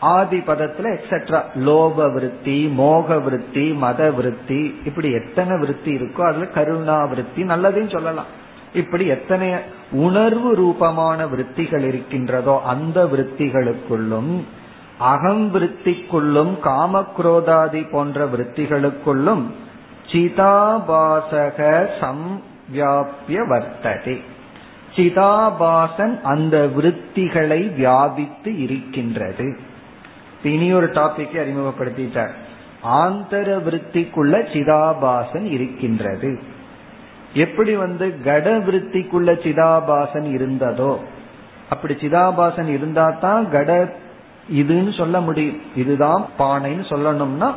ஆதி 0.00 0.38
பதத்துல 0.38 0.96
எக்ஸெட்ரா 0.96 1.40
லோப 1.54 2.12
விருத்தி 2.12 2.68
மோக 2.68 3.18
விருத்தி 3.18 3.64
மத 3.72 4.10
விருத்தி 4.10 4.60
இப்படி 4.84 5.08
எத்தனை 5.12 5.58
விருத்தி 5.58 5.90
இருக்கோ 5.96 6.20
அதுல 6.20 6.46
கருணா 6.46 6.98
விருத்தி 7.04 7.42
நல்லதையும் 7.42 7.92
சொல்லலாம். 7.92 8.30
இப்படி 8.72 9.06
எத்தனை 9.06 9.48
உணர்வு 9.90 10.54
ரூபமான 10.54 11.26
விருத்திகள் 11.26 11.82
இருக்கின்றதோ 11.82 12.54
அந்த 12.66 12.98
விருத்திகளுக்குள்ளும் 13.04 14.32
அகம் 14.98 15.54
விருத்திக்குள்ளும் 15.54 16.54
காமக்ரோதாதி 16.62 17.90
போன்ற 17.90 18.26
விருத்திகளுக்குள்ளும் 18.26 19.42
சிதாபாசக 20.12 21.86
சம்வியாபிய 22.00 23.38
வர்த்ததே. 23.48 24.20
சிதாபாசன் 24.96 26.20
அந்த 26.20 26.68
விருத்திகளை 26.76 27.74
வியாபித்து 27.74 28.62
இருக்கின்றது. 28.62 29.58
இனி 30.42 30.72
ஒரு 30.72 30.86
டாபிக் 30.86 31.34
அறிமுகப்படுத்திட்டார். 31.34 32.30
ஆந்தர 32.82 33.56
விருத்திக்குள்ள 33.56 34.42
சிதாபாசன் 34.52 35.44
இருக்கின்றது. 35.44 36.38
எப்படி 37.34 37.76
வந்து 37.76 38.22
கட 38.22 38.58
விருத்திக்குள்ள 38.58 39.32
சிதாபாசன் 39.42 40.26
இருந்ததோ? 40.36 40.98
அப்படி 41.68 41.94
சிதாபாசன் 41.94 42.68
இருந்தா 42.68 43.10
தான் 43.10 43.50
கட 43.50 43.92
இதுன்னு 44.52 44.96
சொல்ல 44.96 45.20
முடியும். 45.20 45.60
இதுதான் 45.76 46.26
பானைன்னு 46.38 46.84
சொல்லணும்னா 46.88 47.54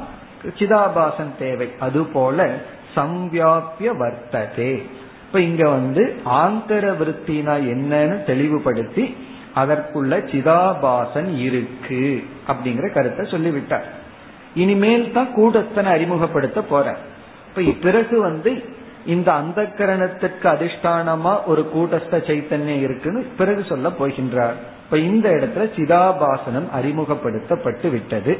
சிதாபாசன் 0.59 1.37
தேவை. 1.39 1.69
அதுபோல 1.79 2.49
சம்வியாபிய 2.95 3.89
வர்த்ததே 4.03 4.83
இப்ப 5.25 5.41
இங்க 5.41 5.69
வந்து 5.69 6.15
ஆந்தர 6.25 6.85
விருத்தினா 6.97 7.53
என்னன்னு 7.73 8.23
தெளிவுபடுத்தி 8.23 9.15
அதற்குள்ள 9.55 10.13
சிதாபாசன் 10.31 11.37
இருக்கு 11.37 12.23
அப்படிங்கிற 12.47 12.93
கருத்தை 12.93 13.25
சொல்லிவிட்டார். 13.25 13.87
இனிமேல் 14.53 15.11
தான் 15.11 15.33
கூடத்தனை 15.33 15.91
அறிமுகப்படுத்த 15.91 16.61
போற. 16.61 16.97
இப்ப 17.47 17.71
பிறகு 17.81 18.21
வந்து 18.21 18.63
இந்த 19.05 19.33
அந்த 19.33 19.61
கரணத்திற்கு 19.77 20.43
அதிஷ்டானமா 20.43 21.43
ஒரு 21.45 21.71
கூட்டஸ்த 21.75 22.11
சைத்தன்யம் 22.11 22.81
இருக்குன்னு 22.81 23.23
பிறகு 23.37 23.63
சொல்ல 23.63 23.89
போகின்றார். 23.89 24.55
இப்ப 24.91 25.03
இந்த 25.03 25.29
இடத்துல 25.29 25.59
சிதாபாசனம் 25.59 26.69
அறிமுகப்படுத்தப்பட்டு 26.69 27.89
விட்டது. 27.89 28.37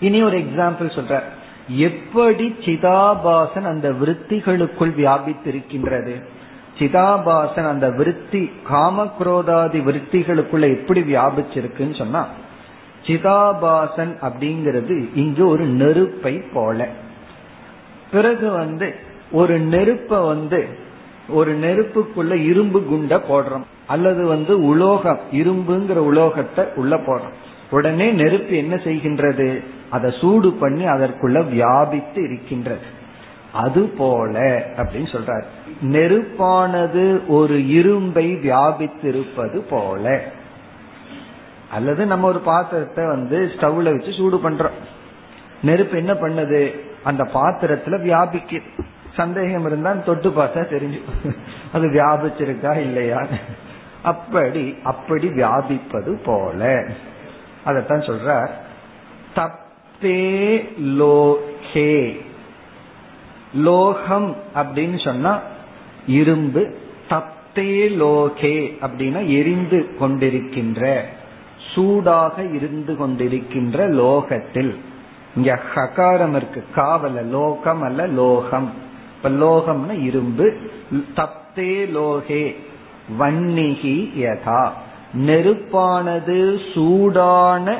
இனி 0.00 0.22
ஒரு 0.22 0.38
எக்ஸாம்பிள் 0.38 0.88
சொல்ற. 0.88 1.22
எப்படி 1.68 2.56
சிதாபாசன் 2.60 3.62
அந்த 3.62 3.90
விருத்திகளுக்குள் 3.90 4.92
வியாபித்திருக்கின்றது? 4.96 6.22
சிதாபாசன் 6.78 7.68
அந்த 7.68 7.90
விருத்தி 7.90 8.50
காமக்ரோதாதி 8.70 9.82
விருத்திகளுக்குள்ள 9.82 10.76
எப்படி 10.76 11.00
வியாபிச்சிருக்குன்னு 11.00 11.98
சொன்னா 11.98 12.26
சிதாபாசன் 13.06 14.14
அப்படிங்கிறது 14.20 15.08
இங்கு 15.14 15.48
ஒரு 15.48 15.64
நெருப்பை 15.64 16.42
போல. 16.52 16.88
பிறகு 18.10 18.50
வந்து 18.50 18.94
ஒரு 19.32 19.60
நெருப்ப 19.60 20.26
வந்து 20.26 20.68
ஒரு 21.28 21.58
நெருப்புக்குள்ள 21.58 22.44
இரும்பு 22.44 22.80
குண்ட 22.80 23.20
போடுறோம். 23.30 23.64
அல்லது 23.88 24.26
வந்து 24.26 24.62
உலோகம் 24.62 25.20
இரும்புங்கிற 25.32 25.96
உலோகத்தை 25.96 26.64
உள்ள 26.74 26.96
போறோம். 26.96 27.36
உடனே 27.70 28.10
நெருப்பு 28.10 28.56
என்ன 28.56 28.74
செய்கின்றது? 28.74 29.64
அதை 29.90 30.14
சூடு 30.20 30.52
பண்ணி 30.52 30.84
அதற்குள்ள 30.84 31.48
வியாபித்து 31.48 32.22
இருக்கின்றது. 32.22 32.86
அது 33.52 33.82
போல 33.82 34.40
அப்படின்னு 34.76 35.16
சொல்றார். 35.16 35.44
நெருப்பானது 35.82 37.26
ஒரு 37.26 37.68
இரும்பை 37.68 38.26
வியாபித்திருப்பது 38.34 39.58
போல. 39.70 40.22
அல்லது 41.72 42.06
நம்ம 42.06 42.26
ஒரு 42.26 42.38
பாத்திரத்தை 42.38 43.06
வந்து 43.06 43.50
ஸ்டவ்ல 43.56 43.82
வச்சு 43.82 44.12
சூடு 44.12 44.40
பண்றோம். 44.44 44.78
நெருப்பு 45.62 45.96
என்ன 45.96 46.12
பண்ணுது? 46.12 46.80
அந்த 47.04 47.22
பாத்திரத்துல 47.34 47.96
வியாபிக்கு. 48.02 48.60
சந்தேகம் 49.16 49.66
இருந்தா 49.66 49.92
தொட்டு 49.92 50.30
பார்த்தா 50.30 50.60
தெரிஞ்சு 50.72 51.00
அது 51.72 51.86
வியாபிச்சிருக்கா 51.86 52.76
இல்லையா 52.76 53.26
அப்படி 54.02 54.76
அப்படி 54.84 55.28
வியாபிப்பது 55.28 56.18
போல. 56.24 56.84
அதத்தான் 57.66 58.06
சொல்ற 58.06 58.50
தப்பே 59.34 60.68
லோகே. 60.80 62.20
லோகம் 63.54 64.36
அப்படின்னு 64.54 65.04
சொன்னா 65.04 65.40
இரும்பு. 66.06 66.76
தப்தே 67.10 67.88
லோகே 67.88 68.76
அப்படின்னா 68.80 69.28
எரிந்து 69.28 69.88
கொண்டிருக்கின்ற 70.00 71.02
சூடாக 71.74 72.42
இருந்து 72.42 72.92
கொண்டிருக்கின்ற 72.92 73.88
லோகத்தில். 73.88 74.78
இங்க 75.36 75.60
ஹகாரம் 75.74 76.36
இருக்கு 76.36 76.64
காவல 76.74 77.22
லோகம் 77.22 77.82
அல்ல 77.82 78.06
லோகம். 78.06 78.72
இப்ப 79.16 79.28
லோகம்னா 79.28 80.02
இரும்பு. 80.02 80.56
தப்தே 80.92 81.86
லோகே. 81.86 82.56
வன்னிகி 83.18 84.10
யதா. 84.18 84.68
நெருப்பானது 85.18 86.58
சூடான 86.74 87.78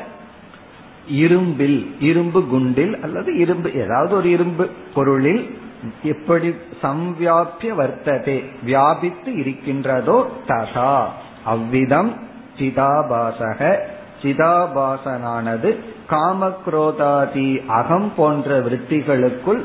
இரும்பில் 1.11 1.85
இரும்பு 1.99 2.41
குண்டில் 2.41 3.01
அல்லது 3.01 3.37
இரும்பு 3.37 3.73
ஏதாவது 3.73 4.15
ஒரு 4.15 4.29
இரும்பு 4.29 4.69
பொருளில் 4.93 5.57
எப்படி 6.03 6.49
சம்வியாபிய 6.81 7.73
வர்த்ததே 7.77 8.43
வியாபித்து 8.63 9.35
இருக்கின்றதோ 9.35 10.29
ததா. 10.47 11.05
அவ்விதம் 11.45 12.17
சிதாபாசக 12.59 13.77
சிதாபாசனானது 14.21 15.75
காமக்ரோதாதி 16.09 17.65
அகம் 17.67 18.11
போன்ற 18.15 18.59
விருத்திகளுக்குள் 18.59 19.61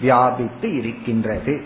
வியாபித்து 0.00 0.76
இருக்கின்றது. 0.76 1.62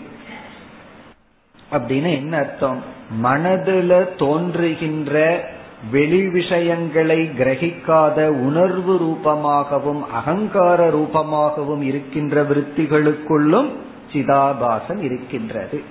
அப்படின்னு 1.71 2.15
என்ன 2.15 2.37
அர்த்தம்? 2.37 2.97
மனதில் 3.09 4.15
தோன்றுகின்ற 4.17 5.43
வெளி 5.91 6.27
விஷயங்களை 6.27 7.29
கிரகிக்காத 7.37 8.27
உணர்வு 8.27 8.95
ரூபமாகவும் 8.95 10.01
அகங்கார 10.01 10.89
ரூபமாகவும் 10.89 11.81
இருக்கின்ற 11.81 12.43
விருத்திகளுக்குள்ளும் 12.43 13.69
சிதாபாசன் 14.13 15.01
இருக்கின்றது. 15.01 15.81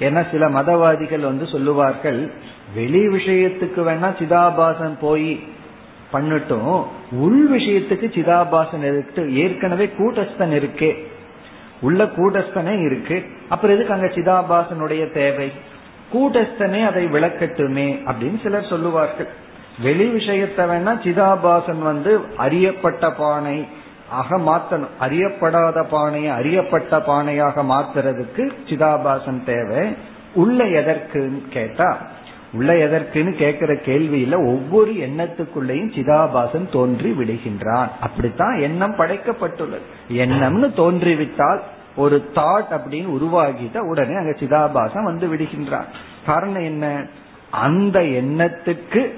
ஏன்னா 0.00 0.30
சில 0.30 0.48
மதவாதிகள் 0.48 1.20
வந்து 1.20 1.46
சொல்லுவார்கள் 1.46 2.30
வெளி 2.74 3.08
விஷயத்துக்கு 3.08 3.76
வேணா 3.76 4.12
சிதாபாசன் 4.18 4.98
போய் 5.00 5.40
பண்ணட்டும் 6.12 6.84
உள் 7.12 7.50
விஷயத்துக்கு 7.50 8.06
சிதாபாசன் 8.08 8.82
இருக்கு 8.82 9.34
ஏற்கனவே 9.34 9.90
கூட்டஸ்தன் 9.98 10.52
இருக்கே 10.52 10.96
உள்ள 11.80 12.04
கூட்டஸ்தனே 12.04 12.84
இருக்கு 12.84 13.24
அப்புறம் 13.48 13.76
எதுக்கு 13.76 13.94
அங்க 13.94 14.06
சிதாபாசனுடைய 14.06 15.12
தேவை? 15.12 15.52
கூட்டஸ்தனே 16.12 16.86
அதை 16.86 17.04
விளக்கட்டுமே 17.06 17.88
அப்படின்னு 18.10 18.42
சிலர் 18.42 18.70
சொல்லுவார்கள். 18.70 19.28
வெளி 19.82 20.06
விஷயத்தை 20.06 20.64
வேணா 20.64 20.94
சிதாபாசன் 21.04 21.82
வந்து 21.82 22.20
அறியப்பட்ட 22.36 23.10
பானை 23.10 23.66
ஆக 24.10 24.38
மாத்தணும். 24.38 24.94
அறியப்படாத 25.00 25.84
பானையை 25.90 26.30
அறியப்பட்ட 26.30 26.98
பானையாக 26.98 27.64
மாத்துறதுக்கு 27.72 28.50
சிதாபாசன் 28.66 29.44
தேவை. 29.44 29.96
உள்ள 30.34 30.64
எதற்குன்னு 30.64 31.48
கேட்டா 31.48 31.98
உள்ள 32.52 32.72
எதற்குன்னு 32.72 33.32
கேட்கிற 33.32 33.72
கேள்வியில 33.72 34.34
ஒவ்வொரு 34.34 34.92
எண்ணத்துக்குள்ளேயும் 34.92 35.92
சிதாபாசன் 35.96 36.72
தோன்றி 36.72 37.10
விடுகின்றான். 37.10 37.88
அப்படித்தான் 38.00 38.60
எண்ணம் 38.60 38.96
படைக்கப்பட்டுள்ளது. 38.96 39.86
எண்ணம்னு 40.12 40.74
தோன்றிவிட்டால் 40.74 41.60
ஒரு 41.96 42.30
தாட் 42.34 42.70
அப்படின்னு 42.70 43.08
உருவாகிட்ட 43.18 43.78
உடனே 43.78 44.14
அங்க 44.14 44.30
சிதாபாசம் 44.30 45.04
வந்து 45.04 45.34
விடுகின்றான் 45.34 45.84
காரணம் 46.26 46.62
என்ன? 46.62 47.06
அந்த 47.50 48.00
எண்ணத்துக்கு 48.00 49.10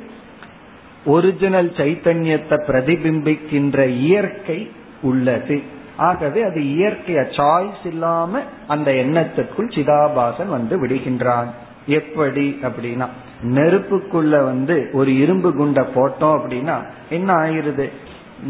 ஒரிஜினல் 1.05 1.71
சைத்தன்யத்தை 1.71 2.57
பிரதிபிம்பிக்கின்ற 2.67 3.89
இயற்கை 3.89 4.71
உள்ளது. 5.03 5.63
ஆகவே 5.97 6.43
அது 6.43 6.61
இயற்கைய 6.61 7.21
சாய்ஸ் 7.37 7.87
இல்லாம 7.87 8.41
அந்த 8.67 8.91
எண்ணத்துக்குள் 8.91 9.73
சிதாபாசன் 9.75 10.47
வந்து 10.47 10.87
விடுகின்றான். 10.87 11.47
எப்படி 11.87 12.59
அப்படின்னா 12.63 13.07
நெருப்புக்குள்ள 13.43 14.45
வந்து 14.45 14.91
ஒரு 14.93 15.19
இரும்பு 15.19 15.55
குண்டை 15.55 15.85
போட்டோம் 15.95 16.39
அப்படின்னா 16.39 16.85
என்ன 17.11 17.35
ஆயிருது 17.35 17.91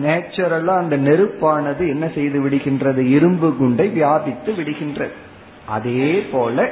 நேச்சுரலா 0.02 0.74
அந்த 0.78 0.96
நெருப்பானது 0.98 1.84
என்ன 1.88 2.06
செய்து 2.08 2.38
விடுகின்றது 2.40 3.02
இரும்பு 3.10 3.50
குண்டை 3.58 3.88
வியாபித்து 3.90 4.52
விடுகின்றது 4.54 5.16
அதே 5.68 6.12
போல 6.32 6.68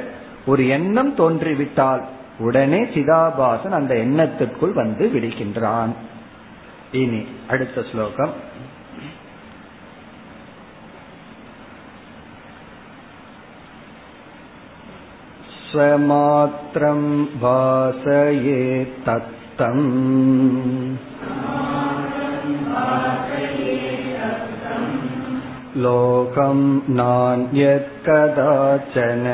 ஒரு 0.46 0.64
எண்ணம் 0.68 1.14
தோன்றிவிட்டால் 1.18 2.04
உடனே 2.40 2.82
சிதாபாசன் 2.94 3.78
அந்த 3.78 3.94
எண்ணத்திற்குள் 3.96 4.74
வந்து 4.74 5.06
விடுகின்றான் 5.08 5.94
இனி 6.94 7.22
அடுத்த 7.48 7.80
ஸ்லோகம் 7.92 8.34
स्वमात्रं 15.68 17.02
भासये 17.42 18.62
तत्तम् 19.06 19.84
लोकं 25.78 26.60
नान्यत् 26.96 27.92
कदाचन 28.06 29.26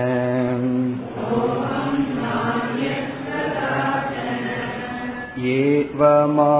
एवमा 5.51 6.51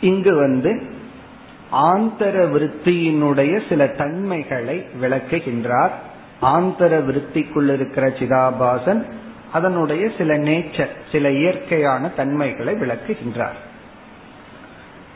இங்கு 0.00 0.34
வந்து 0.36 0.82
ஆந்தர 1.72 2.36
விருத்தியினுடைய 2.46 3.68
சில 3.68 3.86
தன்மைகளை 3.86 4.84
விளக்குகின்றார். 5.02 5.90
ஆந்தர 6.42 6.92
விருத்திக்குள் 6.98 7.72
இருக்கிற 7.72 8.08
சிதாபாசன் 8.08 9.02
அதனுடைய 9.52 10.10
சில 10.18 10.38
நேச்சர் 10.38 10.88
சில 11.12 11.30
இயற்கையான 11.30 12.08
தன்மைகளை 12.08 12.74
விளக்குகின்றார். 12.74 13.58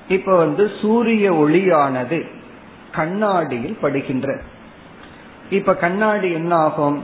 இப்ப 0.08 0.36
வந்து 0.36 0.70
சூரிய 0.80 1.32
ஒளியானது 1.32 2.26
கண்ணாடியில் 2.92 3.78
படுகின்ற 3.82 4.40
இப்ப 5.50 5.74
கண்ணாடி 5.74 6.32
என்ன 6.32 6.56
ஆகும் 6.56 7.02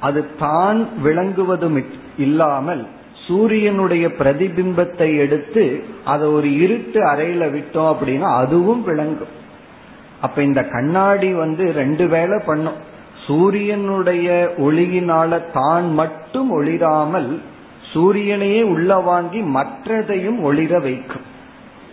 அது 0.00 0.36
தான் 0.36 0.88
விளங்குவதும் 1.04 1.84
இல்லாமல் 2.16 2.86
சூரியனுடைய 3.26 4.08
பிரதிபிம்பத்தை 4.18 5.16
எடுத்து 5.16 5.84
அதை 6.04 6.28
ஒரு 6.28 6.48
இருட்டு 6.54 7.00
அறையில 7.06 7.44
விட்டோம் 7.50 7.90
அப்படின்னா 7.92 8.28
அதுவும் 8.42 8.82
விளங்கும். 8.82 9.34
அப்ப 10.20 10.42
இந்த 10.42 10.62
கண்ணாடி 10.64 11.32
வந்து 11.32 11.72
ரெண்டு 11.72 12.08
வேலை 12.08 12.38
பண்ணும். 12.46 12.78
சூரியனுடைய 13.26 14.54
ஒளியினால 14.58 15.50
தான் 15.52 15.94
மட்டும் 15.94 16.50
ஒளிராமல் 16.58 17.30
சூரியனையே 17.92 18.62
உள்ள 18.62 18.96
வாங்கி 18.96 19.40
மற்றதையும் 19.40 20.38
ஒளிர 20.48 20.80
வைக்கும். 20.82 21.26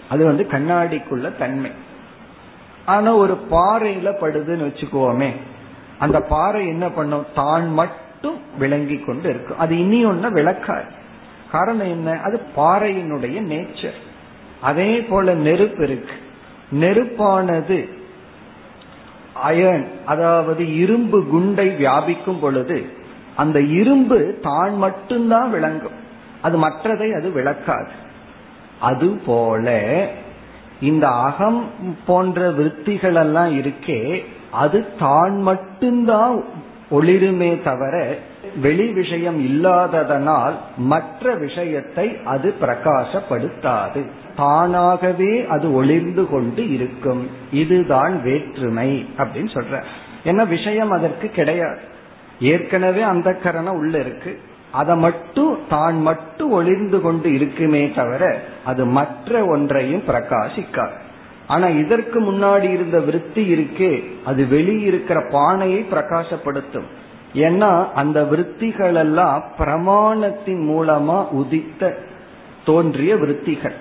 அது 0.09 0.25
வந்து 0.25 0.43
கண்ணாடிக்குள்ள 0.51 1.37
தன்மை. 1.37 1.71
ஆனா 2.85 3.15
ஒரு 3.15 3.35
பாறையில 3.51 4.09
படுதுன்னு 4.21 4.67
வச்சுக்கோமே 4.69 5.31
அந்த 5.99 6.17
பாறை 6.21 6.67
என்ன 6.67 6.89
பண்ணும்? 6.89 7.25
தான் 7.33 7.73
மட்டும் 7.73 8.37
விளங்கி 8.57 8.97
கொண்டு 8.99 9.29
இருக்கும். 9.29 9.57
அது 9.57 9.73
இனி 9.79 10.05
ஒன்ன 10.05 10.31
விளக்காது. 10.31 10.97
காரணம் 11.51 11.87
என்ன? 11.87 12.19
அது 12.21 12.41
பாறையினுடைய 12.55 13.37
நேச்சர் 13.51 13.99
அதே 14.61 15.01
போல 15.01 15.33
நெருப்பு 15.33 15.83
இருக்கு. 15.83 16.15
நெருப்பானது 16.71 17.89
அயன் 19.33 19.87
அதாவது 20.05 20.75
இரும்பு 20.75 21.27
குண்டை 21.27 21.67
வியாபிக்கும் 21.67 22.39
பொழுது 22.39 22.85
அந்த 23.35 23.61
இரும்பு 23.61 24.39
தான் 24.41 24.77
மட்டும்தான் 24.77 25.49
விளங்கும். 25.49 25.97
அது 26.41 26.57
மற்றதை 26.57 27.11
அது 27.11 27.31
விளக்காது. 27.31 27.91
அதுபோல 28.79 29.67
இந்த 30.81 31.07
அகம் 31.07 31.69
போன்ற 32.07 32.49
விற்த்திகள் 32.49 33.15
எல்லாம் 33.15 33.51
இருக்கே 33.61 34.23
அது 34.51 34.85
தான் 34.99 35.41
மட்டும்தான் 35.41 36.43
ஒளிருமே 36.91 37.63
தவிர 37.63 38.17
வெளி 38.61 38.87
விஷயம் 38.87 39.39
இல்லாததனால் 39.39 40.53
மற்ற 40.77 41.35
விஷயத்தை 41.35 42.17
அது 42.25 42.53
பிரகாசப்படுத்தாது. 42.61 44.05
தானாகவே 44.35 45.45
அது 45.45 45.73
ஒளிர்ந்து 45.73 46.27
கொண்டு 46.27 46.73
இருக்கும். 46.73 47.29
இதுதான் 47.51 48.21
வேற்றுமை 48.21 49.07
அப்படின்னு 49.17 49.61
சொல்ற. 49.61 49.83
ஏன்னா 50.23 50.47
விஷயம் 50.47 50.91
அதற்கு 50.91 51.29
கிடையாது. 51.29 51.79
ஏற்கனவே 52.39 53.01
அந்த 53.01 53.33
கரணம் 53.33 53.75
உள்ள 53.75 53.99
இருக்கு. 53.99 54.39
அதை 54.71 54.95
மட்டும் 54.95 55.59
தான் 55.69 56.01
மட்டும் 56.01 56.51
ஒளிர்ந்து 56.51 57.01
கொண்டு 57.01 57.33
இருக்குமே 57.33 57.91
தவிர 57.91 58.41
அது 58.65 58.85
மற்ற 58.85 59.45
ஒன்றையும் 59.45 60.03
பிரகாசிக்காது. 60.07 60.97
ஆனா 61.47 61.67
இதற்கு 61.67 62.21
முன்னாடி 62.21 62.71
இருந்த 62.71 62.99
விருத்தி 62.99 63.53
இருக்கே 63.53 64.03
அது 64.25 64.43
வெளியிருக்கிற 64.43 65.31
பானையை 65.31 65.85
பிரகாசப்படுத்தும். 65.91 66.85
ஏன்னா 67.33 67.91
அந்த 67.93 68.23
விற்த்திகள் 68.23 68.95
எல்லாம் 68.95 69.43
பிரமாணத்தின் 69.57 70.63
மூலமா 70.63 71.27
உதித்த 71.29 71.97
தோன்றிய 72.65 73.15
விற்த்திகள் 73.15 73.75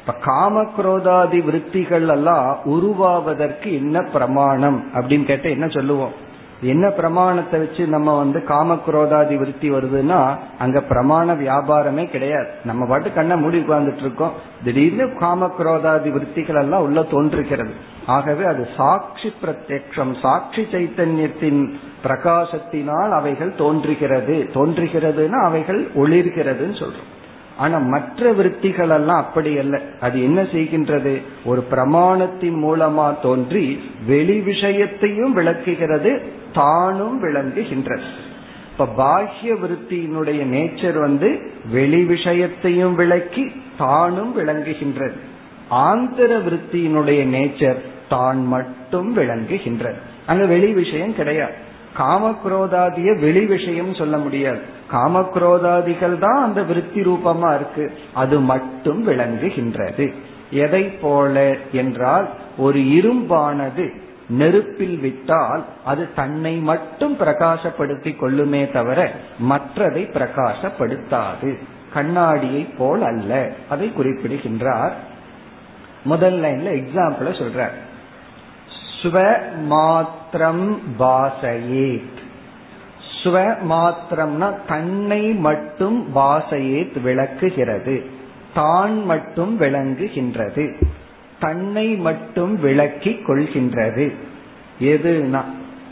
இப்ப 0.00 0.14
காமக்ரோதாதி 0.24 1.44
விற்த்திகள் 1.44 2.08
எல்லாம் 2.08 2.58
உருவாவதற்கு 2.64 3.74
என்ன 3.74 4.02
பிரமாணம் 4.02 4.84
அப்படின்னு 4.94 5.24
கேட்ட 5.24 5.48
என்ன 5.48 5.68
சொல்லுவோம்? 5.68 6.12
என்ன 6.60 6.90
பிரமாணத்தை 6.90 7.60
வச்சு 7.60 7.86
நம்ம 7.86 8.16
வந்து 8.16 8.44
காமக்ரோதாதி 8.48 9.36
விருத்தி 9.36 9.70
வருதுன்னா 9.70 10.36
அங்க 10.58 10.80
பிரமாண 10.80 11.34
வியாபாரமே 11.34 12.10
கிடையாது. 12.10 12.46
நம்ம 12.64 12.86
பாட்டு 12.86 13.12
கண்ணை 13.12 13.36
மூடி 13.36 13.58
உட்கார்ந்துட்டு 13.58 14.00
இருக்கோம். 14.00 14.32
திடீர்னு 14.64 15.04
காமக்ரோதாதி 15.04 16.10
விருத்திகள் 16.10 16.56
எல்லாம் 16.56 16.82
உள்ள 16.82 17.02
தோன்றுகிறது. 17.02 17.72
ஆகவே 18.06 18.44
அது 18.44 18.68
சாட்சி 18.76 19.32
பிரத்யக்ஷம் 19.42 20.20
சாட்சி 20.20 20.62
சைத்தன்யத்தின் 20.62 21.72
பிரகாசத்தினால் 22.04 23.10
அவைகள் 23.10 23.54
தோன்றுகிறது. 23.54 24.48
தோன்றுகிறதுனா 24.54 25.44
அவைகள் 25.44 25.88
ஒளிர்கிறதுன்னு 25.94 26.82
சொல்றோம். 26.82 27.14
ஆனா 27.56 27.78
மற்ற 27.78 28.32
விற்த்திகள் 28.32 28.88
எல்லாம் 28.88 29.16
அப்படி 29.16 29.58
அல்ல. 29.58 29.80
அது 30.00 30.22
என்ன 30.22 30.42
செய்கின்றது? 30.42 31.22
ஒரு 31.44 31.64
பிரமாணத்தின் 31.70 32.56
மூலமா 32.62 33.20
தோன்றி 33.22 33.80
வெளி 34.06 34.40
விஷயத்தையும் 34.40 35.32
விளக்குகிறது 35.32 36.22
தானும் 36.52 37.22
விளங்குகின்றது. 37.22 38.02
இப்ப 38.70 38.86
பாஹ்ய 38.96 39.54
விருத்தியினுடைய 39.54 40.44
நேச்சர் 40.44 40.98
வந்து 40.98 41.50
வெளி 41.72 42.04
விஷயத்தையும் 42.04 42.94
விளக்கி 42.94 43.52
தானும் 43.78 44.38
விளங்குகின்றது. 44.38 45.16
ஆந்திர 45.68 46.38
விருத்தியினுடைய 46.38 47.24
நேச்சர் 47.26 47.78
தான் 48.08 48.46
மட்டும் 48.46 49.16
விளங்குகின்றது. 49.16 49.96
அங்க 50.26 50.46
வெளி 50.46 50.72
விஷயம் 50.72 51.14
கிடையாது. 51.14 51.65
காமக்ரோதாதிய 51.98 53.20
வெளி 53.20 53.46
விஷயம் 53.46 53.94
சொல்ல 53.94 54.16
முடியாது. 54.18 54.58
காமக்ரோதாதிகள் 54.92 56.18
தான் 56.18 56.42
அந்த 56.42 56.62
விருத்தி 56.62 57.00
ரூபமா 57.00 57.54
இருக்கு. 57.54 57.98
அது 58.14 58.40
மட்டும் 58.40 59.08
விளங்குகின்றது. 59.08 60.14
எதை 60.50 60.82
போல 60.82 61.56
என்றால் 61.72 62.28
ஒரு 62.58 62.78
இரும்பானது 62.78 63.90
நெருப்பில் 64.28 64.98
விட்டால் 64.98 65.64
அது 65.84 66.08
தன்னை 66.14 66.56
மட்டும் 66.56 67.18
பிரகாசப்படுத்தி 67.18 68.16
கொள்ளுமே 68.16 68.70
தவிர 68.70 69.12
மற்றதை 69.50 70.10
பிரகாசப்படுத்தாது. 70.12 71.58
கண்ணாடியை 71.92 72.62
போல் 72.62 73.02
அல்ல. 73.02 73.52
அதை 73.68 73.92
குறிப்பிடுகின்றார். 73.92 74.94
முதல் 76.04 76.40
லைன்ல 76.40 76.82
எக்ஸாம்பிள 76.82 77.24
சொல்றார். 77.24 77.85
ஸ்வ 79.02 79.38
மாத்திரம் 79.62 80.78
பாசையேத் 80.98 82.14
ஸ்வ 83.22 83.56
மாத்திரம்னா 83.70 84.54
தன்னை 84.68 85.32
மட்டும் 85.32 86.06
பாசையேத் 86.14 87.00
விளக்குகிறது. 87.00 88.04
தான் 88.54 89.04
மட்டும் 89.04 89.60
விளங்குகின்றது. 89.60 90.82
தன்னை 91.40 91.96
மட்டும் 91.96 92.60
விளக்கி 92.60 93.10
கொள்கின்றது. 93.10 94.12
எதுனா 94.80 95.42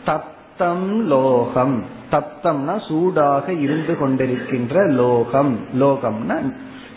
தப்தம் 0.06 0.96
லோகம். 0.96 1.84
தப்தம்னா 2.10 2.88
சூடாக 2.88 3.52
இருந்து 3.52 3.96
கொண்டிருக்கின்ற 4.00 4.90
லோகம். 4.90 5.58
லோகம்னா 5.80 6.54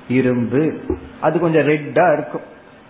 இரும்பு. 0.09 0.79
அது 1.21 1.39
கொஞ்சம் 1.39 1.67
ரெட்டா 1.67 2.13
இருக்கும். 2.13 2.41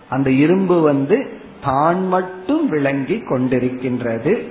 அந்த 0.08 0.30
இரும்பு 0.30 0.80
வந்து 0.80 1.46
தான் 1.64 2.08
மட்டும் 2.08 2.68
விளங்கி 2.68 3.14
கொண்டிருக்கின்றது. 3.14 4.48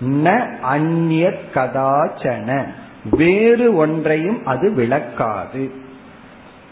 ந 0.00 0.58
அந்நிய 0.60 1.34
கதாச்சன. 1.54 2.64
வேறு 3.10 3.74
ஒன்றையும் 3.74 4.46
அது 4.46 4.70
விளக்காது. 4.70 5.70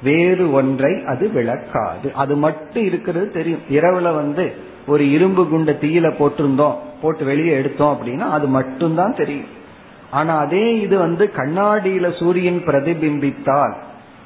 வேறு 0.02 0.52
ஒன்றை 0.52 1.04
அது 1.04 1.30
விளக்காது. 1.30 2.12
அது 2.14 2.36
மட்டும் 2.36 2.84
இருக்கிறது 2.84 3.30
தெரியும். 3.30 3.60
இரவுல 3.70 4.14
வந்து 4.14 4.54
ஒரு 4.86 5.10
இரும்பு 5.10 5.44
குண்ட 5.44 5.72
தீயில 5.84 6.12
போட்டிருந்தோம். 6.18 6.74
போட்டு 7.02 7.24
வெளியே 7.24 7.52
எடுத்தோம் 7.52 7.96
அப்படின்னா 7.96 8.30
அது 8.30 8.46
மட்டும்தான் 8.46 9.14
தெரியும். 9.14 9.62
ஆனா 10.10 10.38
அதே 10.38 10.80
இது 10.80 10.98
வந்து 10.98 11.30
கண்ணாடியில 11.36 12.18
சூரியன் 12.18 12.62
பிரதிபிம்பித்தால் 12.66 13.72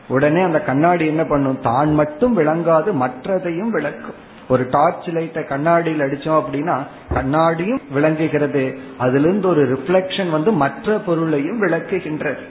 உடனே 0.08 0.42
அந்த 0.42 0.60
கண்ணாடி 0.60 1.06
என்ன 1.06 1.24
பண்ணும்? 1.24 1.60
தான் 1.60 1.94
மட்டும் 1.94 2.38
விளங்காது 2.38 2.92
மற்றதையும் 2.92 3.70
விளக்கும். 3.70 4.26
ஒரு 4.48 4.66
டார்ச் 4.70 5.08
லைட்டை 5.08 5.44
கண்ணாடியில் 5.44 6.04
அடிச்சோம் 6.04 6.40
அப்படின்னா 6.40 6.76
கண்ணாடியும் 7.14 7.82
விளங்குகிறது. 7.92 8.64
அதிலிருந்து 8.98 9.48
ஒரு 9.48 9.62
ரிஃப்ளெக்ஷன் 9.72 10.30
வந்து 10.30 10.52
மற்ற 10.52 10.98
பொருளையும் 10.98 11.62
விளக்குகின்றது. 11.62 12.44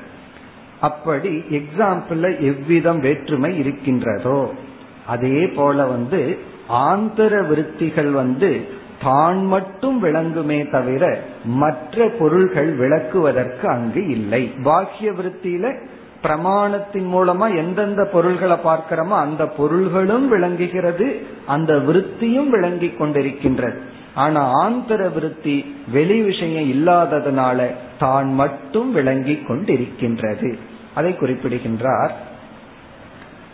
அப்படி 0.81 1.31
எக்ஸாம்பிள் 1.51 2.25
எவ்விதம் 2.39 2.99
வேற்றுமை 2.99 3.51
இருக்கின்றதோ 3.59 4.39
அதே 5.05 5.47
போல 5.47 5.85
வந்து 5.85 6.19
ஆந்திர 6.67 7.41
விருத்திகள் 7.41 8.11
வந்து 8.11 8.51
தான் 9.03 9.45
மட்டும் 9.45 9.97
விளங்குமே 10.03 10.69
தவிர 10.69 11.03
மற்ற 11.45 12.07
பொருள்கள் 12.19 12.71
விளக்குவதற்கு 12.77 13.65
அங்கு 13.65 14.07
இல்லை. 14.07 14.43
பாக்கிய 14.63 15.11
விருத்தியில 15.11 15.65
பிரமாணத்தின் 16.23 17.07
மூலமா 17.13 17.57
எந்தெந்த 17.57 18.05
பொருள்களை 18.05 18.57
பார்க்கிறோமோ 18.63 19.17
அந்த 19.17 19.47
பொருள்களும் 19.47 20.27
விளங்குகிறது 20.27 21.25
அந்த 21.47 21.73
விருத்தியும் 21.73 22.49
விளங்கி 22.49 22.87
கொண்டிருக்கின்றது. 22.87 23.77
ஆனா 24.15 24.69
ஆந்தர 24.69 25.13
விருத்தி 25.13 25.75
வெளி 25.91 26.21
விஷயம் 26.21 26.67
இல்லாததுனால 26.71 27.71
தான் 27.99 28.33
மட்டும் 28.33 28.91
விளங்கி 28.91 29.39
கொண்டிருக்கின்றது. 29.47 30.57
அதை 30.95 31.15
குறிப்பிடுகின்றார். 31.15 32.15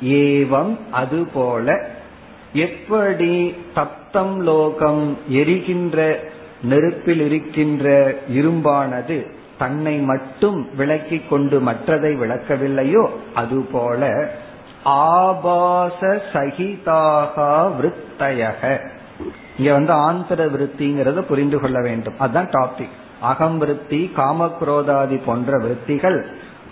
ஏவம் 0.04 0.78
அதுபோல 0.92 1.86
எப்படி 2.54 3.56
தப்தம் 3.76 4.38
லோகம் 4.38 5.18
எரிகின்ற 5.30 6.20
நெருப்பில் 6.64 7.20
இருக்கின்ற 7.20 8.16
இரும்பானது 8.34 9.18
தன்னை 9.64 9.96
மட்டும் 10.12 10.60
விளக்கி 10.76 11.20
கொண்டு 11.30 11.58
மற்றதை 11.60 12.12
விளக்கவில்லையோ 12.22 13.04
அதுபோல 13.34 14.02
ஆபாச 14.84 16.00
சகிதாக 16.34 17.36
விருத்தயக. 17.78 18.62
இங்க 19.58 19.72
வந்து 19.72 19.94
ஆந்தர 20.08 20.40
விருத்திங்கிறத 20.54 21.22
புரிந்து 21.22 21.58
கொள்ள 21.60 21.78
வேண்டும். 21.82 22.18
அதுதான் 22.20 22.50
டாபிக் 22.50 22.96
அகம் 23.22 23.58
விருத்தி 23.58 24.00
காமக்ரோதாதி 24.18 25.18
போன்ற 25.26 25.58
விருத்திகள் 25.58 26.20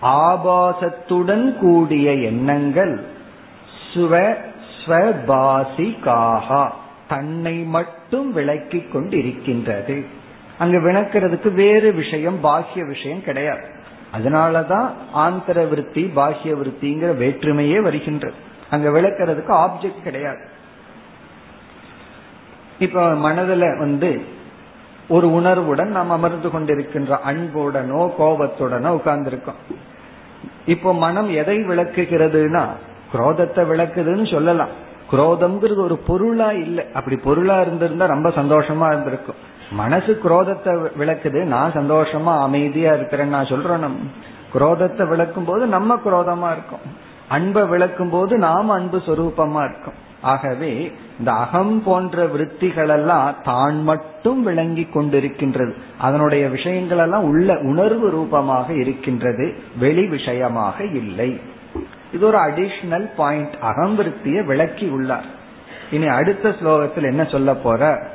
ஆபாசத்துடன் 0.01 1.45
கூடிய 1.59 2.07
எண்ணங்கள் 2.29 2.93
சுவ 3.91 4.13
ஸ்வபாசிகாகா 4.77 6.63
தன்னை 7.07 7.55
மட்டும் 7.75 8.29
விளக்கி 8.33 8.79
கொண்டிருக்கின்றது. 8.79 9.97
அங்க 10.61 10.77
விளக்கிறதுக்கு 10.77 11.49
வேறு 11.53 11.89
விஷயம் 11.93 12.39
பாக்கிய 12.39 12.81
விஷயம் 12.85 13.23
கிடையாது. 13.23 13.65
அதனாலதான் 14.15 14.87
ஆந்திர 15.25 15.57
விருத்தி 15.65 16.03
பாக்கிய 16.19 16.51
விருத்திங்கிற 16.55 17.11
வேற்றுமையே 17.23 17.79
வருகின்றது 17.81 18.39
அங்க 18.69 18.87
விளக்கிறதுக்கு 18.89 19.53
ஆப்ஜெக்ட் 19.65 20.05
கிடையாது. 20.07 20.43
இப்ப 22.79 23.01
மனதுல 23.25 23.65
வந்து 23.79 24.11
ஒரு 25.07 25.27
உணர்வுடன் 25.33 25.91
நாம் 25.91 26.09
அமர்ந்து 26.09 26.49
கொண்டிருக்கின்ற 26.49 27.17
அன்புடனோ 27.25 28.01
கோபத்துடனோ 28.19 28.89
உட்கார்ந்துருக்கோம். 28.97 29.61
இப்போ 30.65 30.89
மனம் 30.93 31.29
எதை 31.41 31.57
விளக்குகிறதுனா 31.57 32.63
குரோதத்தை 33.13 33.61
விளக்குதுன்னு 33.71 34.27
சொல்லலாம். 34.31 34.73
குரோதம்ங்கிறது 35.11 35.81
ஒரு 35.87 35.97
பொருளா 36.07 36.49
இல்லை. 36.65 36.83
அப்படி 36.93 37.15
பொருளா 37.23 37.61
இருந்திருந்தா 37.61 38.05
ரொம்ப 38.05 38.29
சந்தோஷமா 38.29 38.87
இருந்திருக்கும். 38.87 39.39
மனசு 39.71 40.19
குரோதத்தை 40.23 40.87
விளக்குது. 40.99 41.43
நான் 41.43 41.71
சந்தோஷமா 41.71 42.39
அமைதியா 42.39 42.93
இருக்கிறேன்னு 42.93 43.35
நான் 43.37 43.45
சொல்றேன். 43.45 43.79
நம் 43.79 44.11
குரோதத்தை 44.53 45.07
விளக்கும் 45.07 45.45
போது 45.45 45.65
நம்ம 45.65 45.95
குரோதமா 45.95 46.51
இருக்கும். 46.51 47.09
அன்பை 47.27 47.63
விளக்கும் 47.63 48.09
போது 48.09 48.37
நாம் 48.37 48.69
அன்பு 48.69 48.97
சொரூபமா 48.97 49.63
இருக்கும். 49.63 50.09
ஆகவே 50.21 50.91
இந்த 51.19 51.31
அகம் 51.31 51.83
போன்ற 51.83 52.25
விற்த்திகள் 52.25 52.89
எல்லாம் 52.89 53.35
தான் 53.43 53.83
மட்டும் 53.83 54.43
விளங்கி 54.43 54.87
கொண்டிருக்கின்றது. 54.93 55.73
அதனுடைய 55.97 56.47
விஷயங்கள் 56.47 56.97
எல்லாம் 56.97 57.23
உள்ள 57.23 57.59
உணர்வு 57.59 58.09
ரூபமாக 58.09 58.73
இருக்கின்றது. 58.73 59.53
வெளி 59.79 60.07
விஷயமாக 60.07 60.83
இல்லை. 60.83 61.39
இது 62.13 62.27
ஒரு 62.27 62.37
அடிஷனல் 62.37 63.09
பாயிண்ட் 63.15 63.55
அகம் 63.61 63.99
விற்த்திய 63.99 64.45
விளக்கி 64.45 64.87
உள்ளார். 64.87 65.25
இனி 65.91 66.07
அடுத்த 66.07 66.49
ஸ்லோகத்தில் 66.49 67.03
என்ன 67.03 67.23
சொல்ல 67.23 67.53
போற? 67.55 68.09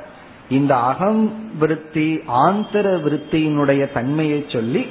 இந்த 0.48 0.76
அகம் 0.76 1.34
விருத்தி 1.58 2.20
ஆந்தர 2.26 2.86
விருத்தியினுடைய 2.96 3.92
தன்மையை 3.92 4.44
சொல்லி 4.48 4.86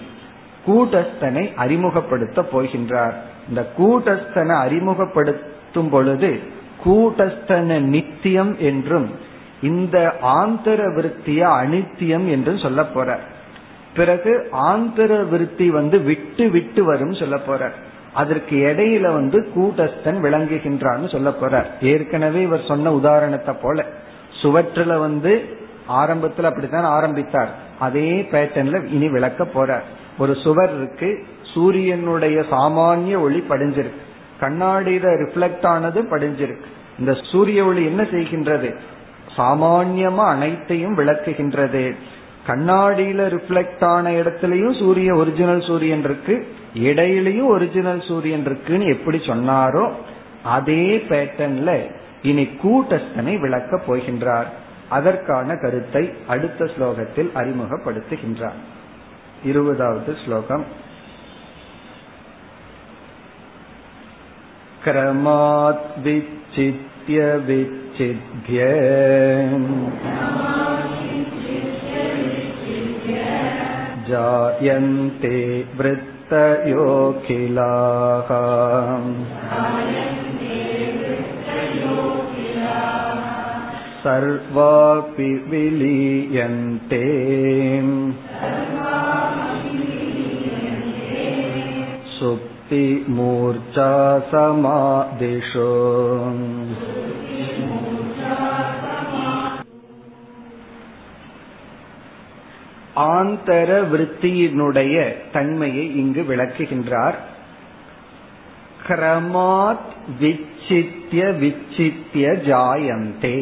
கூட்டஸ்தனை 0.68 1.54
அறிமுகப்படுத்த 1.54 2.42
போகின்றார். 2.42 3.14
இந்த 3.48 3.72
கூட்டஸ்தனை 3.78 4.56
அறிமுகப்படுத்தும் 4.56 5.90
பொழுது 5.90 6.40
கூட்டஸ்தன 6.86 7.80
நித்தியம் 7.80 8.58
என்றும் 8.60 9.10
இந்த 9.62 10.16
ஆந்தர 10.22 10.94
விருத்திய 10.94 11.48
அனித்தியம் 11.48 12.28
என்றும் 12.30 12.58
சொல்ல 12.58 12.86
போற. 12.86 13.20
பிறகு 13.96 14.48
ஆந்தர 14.52 15.28
விருத்தி 15.30 15.70
வந்து 15.70 16.00
விட்டு 16.00 16.50
விட்டு 16.50 16.84
வரும் 16.84 17.14
சொல்ல 17.14 17.38
போற. 17.38 17.72
அதற்கு 18.14 18.56
இடையில 18.58 19.02
வந்து 19.02 19.48
கூட்டஸ்தன் 19.56 20.20
விளங்குகின்றான்னு 20.22 21.12
சொல்ல 21.12 21.30
போறார் 21.30 21.66
ஏற்கனவே 21.82 22.42
இவர் 22.42 22.66
சொன்ன 22.68 22.94
உதாரணத்தை 22.94 23.56
போல. 23.62 23.86
சுவற்றுல 24.42 24.98
வந்து 24.98 25.58
ஆரம்பத்துல 25.90 26.42
அப்படித்தான் 26.42 26.84
ஆரம்பித்தார். 26.84 27.56
அதே 27.80 28.28
பேட்டர்ன்ல 28.32 28.94
இனி 28.94 29.10
விளக்க 29.10 29.44
போறார். 29.44 29.84
ஒரு 30.18 30.36
சுவர் 30.36 30.78
இருக்கு 30.78 31.26
சூரியனுடைய 31.54 32.44
சாமானிய 32.52 33.20
ஒளி 33.20 33.44
படிஞ்சிருக்கு. 33.50 34.04
கண்ணாடியில 34.40 35.08
ரிஃப்ளெக்ட் 35.24 35.66
ஆனது 35.66 36.02
படிஞ்சிருக்கு. 36.02 36.66
இந்த 37.00 37.18
சூரிய 37.32 37.66
ஒளி 37.66 37.86
என்ன 37.86 38.04
செய்கின்றது? 38.04 38.76
சாமான்யமா 39.38 40.26
அனைத்தையும் 40.26 40.98
விளக்குகின்றது. 40.98 41.96
கண்ணாடியில 42.48 43.38
ரிஃப்ளெக்ட் 43.38 43.84
ஆன 43.84 44.12
இடத்துலயும் 44.12 44.80
சூரிய 44.80 45.14
ஒரிஜினல் 45.14 45.62
சூரியன் 45.62 46.04
இருக்கு. 46.04 46.48
இடையிலையும் 46.76 47.46
ஒரிஜினல் 47.46 48.02
சூரியன் 48.02 48.46
இருக்குன்னு 48.46 48.86
எப்படி 48.86 49.18
சொன்னாரோ 49.18 49.92
அதே 50.47 50.85
பேட்டர்ன்ல 51.09 51.71
இனி 52.23 52.45
கூட்டஸ்தனை 52.63 53.35
விளக்கப் 53.41 53.87
போகின்றார் 53.87 54.51
அதற்கான 54.89 55.57
கருத்தை 55.57 56.05
அடுத்த 56.27 56.65
ஸ்லோகத்தில் 56.65 57.31
அறிமுகப்படுத்துகின்றார் 57.35 58.61
இருபதாவது 59.45 60.13
ஸ்லோகம் 60.25 60.65
क्रमात् 64.85 65.89
विच्चित्य 65.99 67.17
विच्छिद्य 67.49 68.59
जायन्ते 74.11 75.37
वृत्तयोऽखिलाः 75.77 76.91
सर्वापि 84.05 85.31
विलीयन्ते 85.51 87.05
सुप्तिमूर्च्छा 92.63 93.93
समादिषु 94.31 95.71
ஆந்தர 103.11 103.71
விற்த்தியினுடைய 103.91 104.95
தன்மையை 105.33 105.85
இங்கு 105.97 106.23
விளக்குகின்றார் 106.23 107.19
கிரமாத் 108.87 109.91
விச்சித்திய 110.21 111.25
விச்சித்திய 111.43 112.27
ஜாயந்தே 112.49 113.39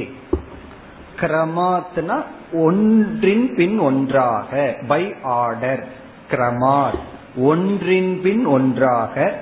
கிரமாத்னா 1.24 2.24
ஒன்றின் 2.54 3.56
பின் 3.56 3.80
ஒன்றாக 3.80 4.76
பை 4.88 5.14
ஆர்டர் 5.24 5.88
கிரமாத் 6.32 7.00
ஒன்றின் 7.36 8.22
பின் 8.22 8.46
ஒன்றாக 8.46 9.34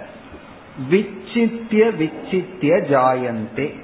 விச்சித்திய 0.92 1.92
விச்சித்திய 1.96 2.78
ஜாயந்தே. 2.92 3.80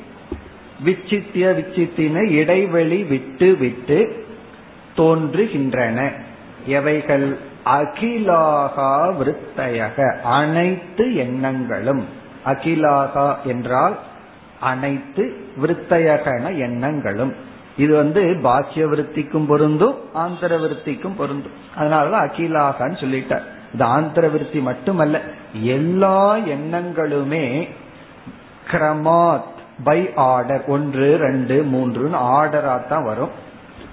விச்சித்திய 0.86 1.54
விச்சித்தின 1.54 2.30
இடைவெளி 2.30 3.04
விட்டு 3.04 3.56
விட்டு 3.56 4.26
தோன்றுகின்றன. 4.98 6.12
எவைகள்? 6.66 7.38
அகிலாகா 7.66 9.14
விருத்தயக 9.20 10.20
அனைத்து 10.22 11.16
எண்ணங்களும். 11.16 12.06
அகிலாகா 12.45 13.36
என்றால் 13.43 14.00
அனைத்து 14.60 15.38
விருத்தயகன 15.62 16.58
எண்ணங்களும். 16.58 17.47
இது 17.78 17.95
வந்து 17.95 18.39
பாக்கிய 18.41 18.88
விருத்திக்கும் 18.88 19.45
பொருந்தும் 19.45 20.13
ஆந்திர 20.13 20.57
விருத்திக்கும் 20.57 21.15
பொருந்தும். 21.15 21.51
அதனாலதான் 21.78 22.28
அகிலாகான்னு 22.28 22.99
சொல்லிட்டார். 23.03 23.41
இது 23.73 23.84
ஆந்திர 23.84 24.28
விருத்தி 24.28 24.59
மட்டுமல்ல 24.59 25.21
எல்லா 25.61 26.38
எண்ணங்களுமே 26.38 27.69
கிரமாத் 28.71 29.55
பை 29.84 30.11
ஆர்டர் 30.15 30.65
ஒன்று 30.65 31.17
ரெண்டு 31.17 31.63
மூன்றுன்னு 31.63 32.15
ஆர்டரா 32.15 32.88
தான் 32.88 33.03
வரும். 33.03 33.30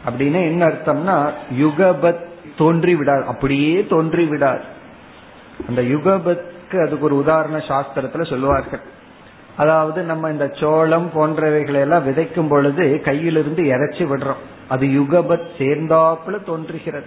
அப்படின்னு 0.07 0.43
என்ன 0.45 0.66
அர்த்தம்னா 0.66 1.32
யுகபத் 1.59 2.24
தோன்றி 2.57 2.95
விடாது 2.95 3.24
அப்படியே 3.24 3.87
தோன்றி 3.87 4.24
விடாது 4.24 4.62
அந்த 5.68 5.82
யுகபத்துக்கு 5.82 6.87
அதுக்கு 6.87 7.05
ஒரு 7.05 7.16
உதாரண 7.16 7.57
சாஸ்திரத்துல 7.57 8.28
சொல்லுவார்கள். 8.28 8.80
அதாவது 9.57 10.03
நம்ம 10.03 10.31
இந்த 10.31 10.51
சோளம் 10.55 11.11
போன்றவைகளை 11.15 11.81
எல்லாம் 11.81 12.09
விதைக்கும் 12.09 12.49
பொழுது 12.49 13.01
கையிலிருந்து 13.05 13.65
இறைச்சி 13.65 14.05
விடுறோம். 14.05 14.43
அது 14.69 14.87
யுகபத் 14.87 15.47
சேர்ந்தாப்புல 15.59 16.45
தோன்றுகிறது. 16.45 17.07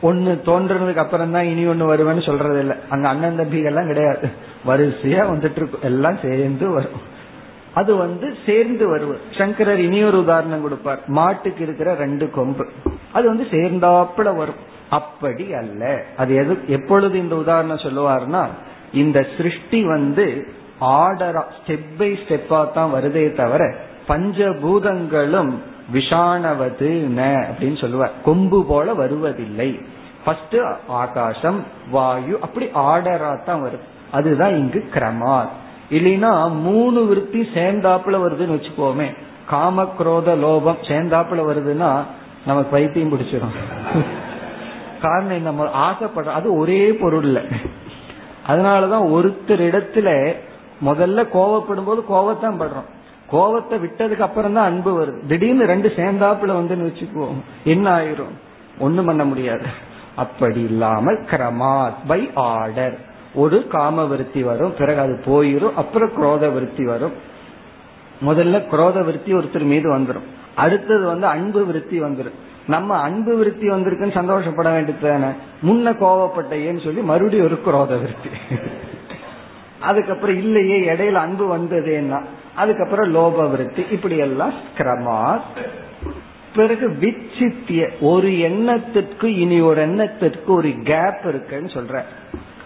ஒன்னு 0.00 0.42
தோன்றதுக்கு 0.44 0.96
அப்புறம் 0.96 1.30
தான் 1.30 1.44
இனி 1.44 1.66
ஒண்ணு 1.66 1.84
வருவேன்னு 1.84 2.26
சொல்றது 2.26 2.58
இல்லை 2.58 2.76
அங்க 2.88 3.08
அண்ணன் 3.08 3.38
தம்பிகள்லாம் 3.38 3.86
கிடையாது. 3.86 4.28
வரிசையா 4.66 5.26
வந்துட்டு 5.28 5.56
இருக்கும் 5.56 5.82
எல்லாம் 5.82 6.18
சேர்ந்து 6.22 6.70
வரும். 6.70 7.00
அது 7.74 7.96
வந்து 7.96 8.36
சேர்ந்து 8.46 8.88
வருவது. 8.88 9.18
சங்கரர் 9.38 9.80
இனி 9.80 10.04
ஒரு 10.04 10.18
உதாரணம் 10.18 10.62
கொடுப்பார். 10.62 11.00
மாட்டுக்கு 11.06 11.62
இருக்கிற 11.62 11.94
ரெண்டு 11.94 12.30
கொம்பு. 12.30 12.66
அது 13.12 13.28
வந்து 13.28 13.46
சேர்ந்தாப்புல 13.50 14.36
வரும். 14.36 14.68
அப்படி 14.90 15.54
அல்ல. 15.54 16.02
அது 16.16 16.34
எது 16.34 16.58
எப்பொழுது 16.66 17.18
இந்த 17.18 17.34
உதாரணம் 17.34 17.76
சொல்லுவார்னா 17.76 18.46
இந்த 18.92 19.26
சிருஷ்டி 19.36 19.84
வந்து 19.84 20.58
ஆர்டரா 20.80 21.42
ஸ்டெப் 21.56 21.90
பை 21.98 22.10
ஸ்டெப்பா 22.22 22.60
தான் 22.72 22.92
வருதே 22.94 23.24
தவிர 23.34 23.62
பஞ்சபூதங்களும் 24.08 25.52
விஷானவது 25.94 26.90
ந 27.16 27.20
அப்படின்னு 27.48 27.78
சொல்லுவார் 27.80 28.12
கொம்பு 28.24 28.58
போல 28.64 28.94
வருவதில்லை. 28.94 29.70
ஃபர்ஸ்ட் 30.24 30.56
ஆகாசம் 30.88 31.58
வாயு 31.90 32.34
அப்படி 32.40 32.66
ஆர்டரா 32.74 33.30
தான் 33.44 33.60
வரும். 33.60 33.86
அதுதான் 34.10 34.54
இங்கு 34.56 34.80
கிரமாத் 34.94 35.54
இல்லைன்னா 35.90 36.32
மூணு 36.50 37.00
விற்பி 37.10 37.40
சேர்ந்தாப்புல 37.54 38.18
வருதுன்னு 38.24 38.56
வச்சுக்கோமே. 38.56 39.08
காம 39.46 39.84
குரோத 39.98 40.34
லோபம் 40.36 40.82
சேர்ந்தாப்புல 40.88 41.44
வருதுன்னா 41.50 41.90
நமக்கு 42.46 42.70
வைத்தியம் 42.70 43.12
பிடிச்சிடும் 43.12 43.56
காரணம் 45.00 45.48
நம்ம 45.48 45.66
ஆசைப்படுறோம் 45.88 46.38
அது 46.40 46.48
ஒரே 46.58 46.82
பொருள் 46.92 47.22
இல்ல 47.22 47.40
அதனாலதான் 48.48 49.06
ஒருத்தர் 49.16 49.62
இடத்துல 49.68 50.08
முதல்ல 50.84 51.26
கோவப்படும் 51.34 51.84
போது 51.84 52.02
கோவத்தான் 52.10 52.60
படுறோம். 52.60 52.88
கோவத்தை 53.32 53.80
விட்டதுக்கு 53.80 54.18
அப்புறம் 54.18 54.52
தான் 54.52 54.64
அன்பு 54.64 55.02
வருது. 55.02 55.26
திடீர்னு 55.26 55.66
ரெண்டு 55.66 55.88
சேர்ந்தாப்புல 55.88 56.50
வந்துன்னு 56.50 56.88
வச்சுக்குவோம். 56.90 57.40
என்ன 57.64 57.98
ஆயிரும்? 57.98 58.34
ஒண்ணும் 58.78 59.04
பண்ண 59.04 59.24
முடியாது. 59.24 59.66
அப்படி 60.16 60.60
இல்லாமல் 60.60 61.20
கிரமாத் 61.30 61.94
பை 62.06 62.30
ஆர்டர். 62.34 62.98
ஒரு 63.34 63.66
காம 63.66 64.04
விருத்தி 64.04 64.42
வரும் 64.42 64.74
பிறகு 64.78 65.00
அது 65.00 65.20
போயிரும் 65.24 65.74
அப்புறம் 65.74 66.12
குரோத 66.16 66.52
விருத்தி 66.52 66.84
வரும். 66.84 67.12
முதல்ல 68.26 68.66
குரோத 68.66 69.04
விருத்தி 69.04 69.34
ஒருத்தர் 69.34 69.64
மீது 69.64 69.98
வந்துடும் 69.98 70.28
அடுத்தது 70.54 71.06
வந்து 71.06 71.26
அன்பு 71.26 71.64
விருத்தி 71.64 72.02
வந்துடும் 72.02 72.38
நம்ம 72.66 72.96
அன்பு 72.96 73.36
விருத்தி 73.36 73.70
வந்திருக்குன்னு 73.70 74.12
சந்தோஷப்பட 74.12 74.70
வேண்டியது 74.70 75.08
தானே? 75.08 75.32
முன்ன 75.66 75.92
கோவப்பட்டையேன்னு 75.92 76.84
சொல்லி 76.84 77.00
மறுபடியும் 77.00 77.44
ஒரு 77.44 77.60
குரோத 77.64 78.00
விருத்தி 78.00 78.28
அதுக்கப்புறம் 79.80 80.36
இல்லையே 80.36 80.92
இடையில 80.92 81.12
அன்பு 81.12 81.58
வந்ததேன்னா 81.58 82.24
அதுக்கப்புறம் 82.54 83.14
லோப 83.14 83.50
விருத்தி 83.50 83.84
இப்படி 83.90 84.16
எல்லாம் 84.16 84.58
பிறகு 86.56 86.88
விச்சித்திய 86.88 87.88
ஒரு 88.00 88.40
எண்ணத்திற்கு 88.40 89.34
இனி 89.34 89.60
ஒரு 89.60 89.80
எண்ணத்திற்கு 89.80 90.52
ஒரு 90.52 90.74
கேப் 90.84 91.26
இருக்குன்னு 91.28 91.70
சொல்ற. 91.72 92.02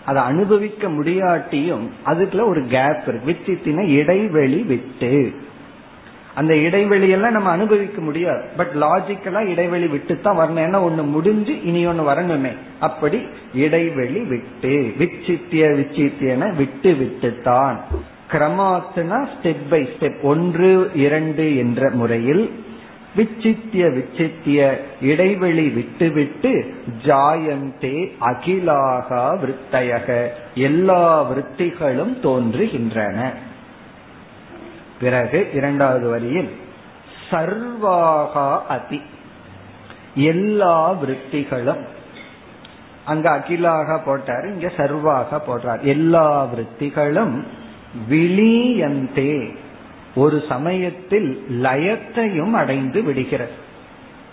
அதை 0.05 0.23
அனுபவிக்க 0.23 0.89
முடியாட்டியும் 0.89 1.89
அதுக்குள்ள 2.07 2.47
ஒரு 2.47 2.67
கேப் 2.67 3.03
இருக்கு. 3.07 3.33
விச்சித்தின 3.33 3.89
இடைவெளி 3.89 4.62
விட்டு. 4.62 5.35
அந்த 6.35 6.55
இடைவெளியெல்லாம் 6.55 7.37
நம்ம 7.37 7.51
அனுபவிக்க 7.51 8.01
முடியாது. 8.01 8.43
பட் 8.57 8.72
லாஜிக்கலா 8.80 9.47
இடைவெளி 9.47 9.87
விட்டு 9.87 10.20
தான் 10.20 10.39
வரணும். 10.39 10.62
ஏன்னா 10.66 10.80
ஒண்ணு 10.89 11.05
முடிஞ்சு 11.07 11.62
இனி 11.62 11.87
ஒண்ணு 11.87 12.05
வரணுமே. 12.11 12.53
அப்படி 12.80 13.18
இடைவெளி 13.55 14.20
விட்டு 14.20 14.95
விச்சித்திய 14.99 15.64
விச்சித்தியன 15.80 16.57
விட்டு 16.57 16.95
விட்டு 16.95 17.41
தான் 17.43 17.80
கிரமாத்துனா 18.32 19.18
ஸ்டெப் 19.32 19.64
பை 19.70 19.89
ஸ்டெப் 19.95 20.20
ஒன்று 20.22 20.91
இரண்டு 20.95 21.57
என்ற 21.57 21.91
முறையில் 21.91 22.45
விச்சித்திய 23.16 23.85
விச்சித்திய 23.97 24.61
இடைவெளி 25.01 25.68
விட்டு 25.68 26.11
விட்டு 26.11 26.53
ஜாயந்தே 27.05 27.97
அகிலாகா 28.20 29.24
விருத்தையக. 29.43 30.26
எல்லா 30.55 31.30
விருத்திகளும் 31.30 32.14
தோன்றுகின்றன. 32.22 33.18
பிறகு 35.05 35.38
இரண்டாவது 35.55 36.07
வரியில் 36.09 36.50
சர்வாகா 37.30 38.48
அதி 38.68 39.00
எல்லா 40.30 40.76
விருத்திகளும். 40.92 41.82
அங்க 43.05 43.26
அகிலாக 43.30 43.98
போட்டார் 44.05 44.46
இங்க 44.52 44.68
சர்வாக 44.76 45.40
போடுறார். 45.46 45.82
எல்லா 45.94 46.26
விருத்திகளும் 46.44 47.34
விளியந்தே 48.11 49.36
ஒரு 50.14 50.38
சமயத்தில் 50.48 51.30
லயத்தையும் 51.64 52.55
அடைந்து 52.61 53.00
விடுகிறது. 53.02 53.57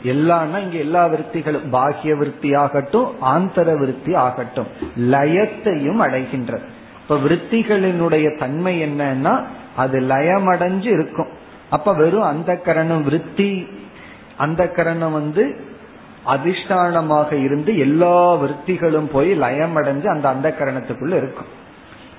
எல்லாம்னா 0.03 0.59
இங்க 0.65 0.77
எல்லா 0.85 1.03
விற்த்திகளும் 1.07 1.69
பாகிய 1.69 2.11
விற்பி 2.13 2.51
ஆகட்டும் 2.57 3.09
ஆந்தர 3.21 3.69
விற்பி 3.81 4.13
ஆகட்டும் 4.25 4.69
லயத்தையும் 5.15 6.01
அடைகின்றது. 6.05 6.67
இப்ப 7.01 7.17
விற்த்திகளினுடைய 7.25 8.27
தன்மை 8.39 8.73
என்னன்னா 8.83 9.33
அது 9.75 9.99
லயமடைஞ்சு 9.99 10.85
இருக்கும். 10.85 11.27
அப்ப 11.69 11.93
வெறும் 11.93 12.21
அந்த 12.21 12.55
கரணம் 12.55 13.09
விற்பி 13.09 13.67
அந்த 14.37 14.69
கரணம் 14.69 15.13
வந்து 15.13 15.55
அதிஷ்டானமாக 16.25 17.33
இருந்து 17.33 17.77
எல்லா 17.77 18.35
விற்த்திகளும் 18.35 19.09
போய் 19.11 19.33
லயம் 19.33 19.77
அடைஞ்சு 19.77 20.07
அந்த 20.07 20.29
அந்த 20.29 20.55
கரணத்துக்குள்ள 20.59 21.17
இருக்கும். 21.17 21.59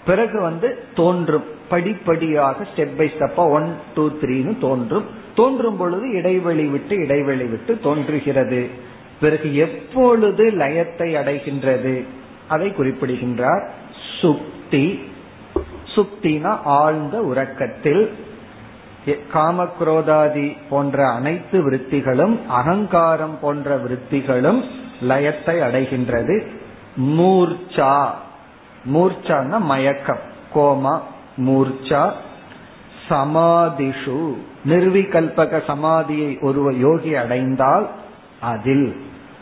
பிறகு 0.06 0.40
வந்து 0.40 0.84
தோன்றும். 0.94 1.44
படிப்படியாக 1.68 2.66
ஸ்டெப் 2.76 2.96
பை 2.96 3.12
ஸ்டெப்பா 3.18 3.50
ஒன் 3.50 3.74
டூ 3.94 4.10
த்ரீன்னு 4.10 4.58
தோன்றும். 4.58 5.04
தோன்றும் 5.34 5.76
பொழுது 5.76 6.10
இடைவெளி 6.10 6.66
விட்டு 6.66 6.96
இடைவெளி 6.96 7.44
விட்டு 7.44 7.78
தோன்றுகிறது. 7.78 8.70
பிறகு 9.20 9.56
எப்பொழுது 9.56 10.50
லயத்தை 10.50 11.14
அடைகின்றது? 11.14 12.04
அதை 12.48 12.72
குறிப்பிடுகின்றார். 12.72 13.70
சுக்தி 14.20 15.02
சுக்தினா 15.94 16.58
ஆழ்ந்த 16.64 17.20
உறக்கத்தில் 17.22 18.12
காமக்ரோதாதி 19.06 20.56
போன்ற 20.70 21.08
அனைத்து 21.08 21.70
விருத்திகளும் 21.70 22.40
அகங்காரம் 22.48 23.38
போன்ற 23.40 23.76
விருத்திகளும் 23.76 24.64
லயத்தை 25.08 25.60
அடைகின்றது. 25.60 26.46
மூர்ச்சா. 27.00 28.06
மூர்ச்சான 28.94 29.60
மயக்கம். 29.60 30.18
கோமா 30.54 31.00
மூர்ச்சா. 31.36 32.12
சமாதிஷு. 33.08 34.34
நிர்விகல்பக 34.68 35.62
சமாதியை 35.66 36.40
ஒருவ 36.40 36.72
யோகி 36.72 37.16
அடைந்தால் 37.16 37.88
அதில். 38.40 38.96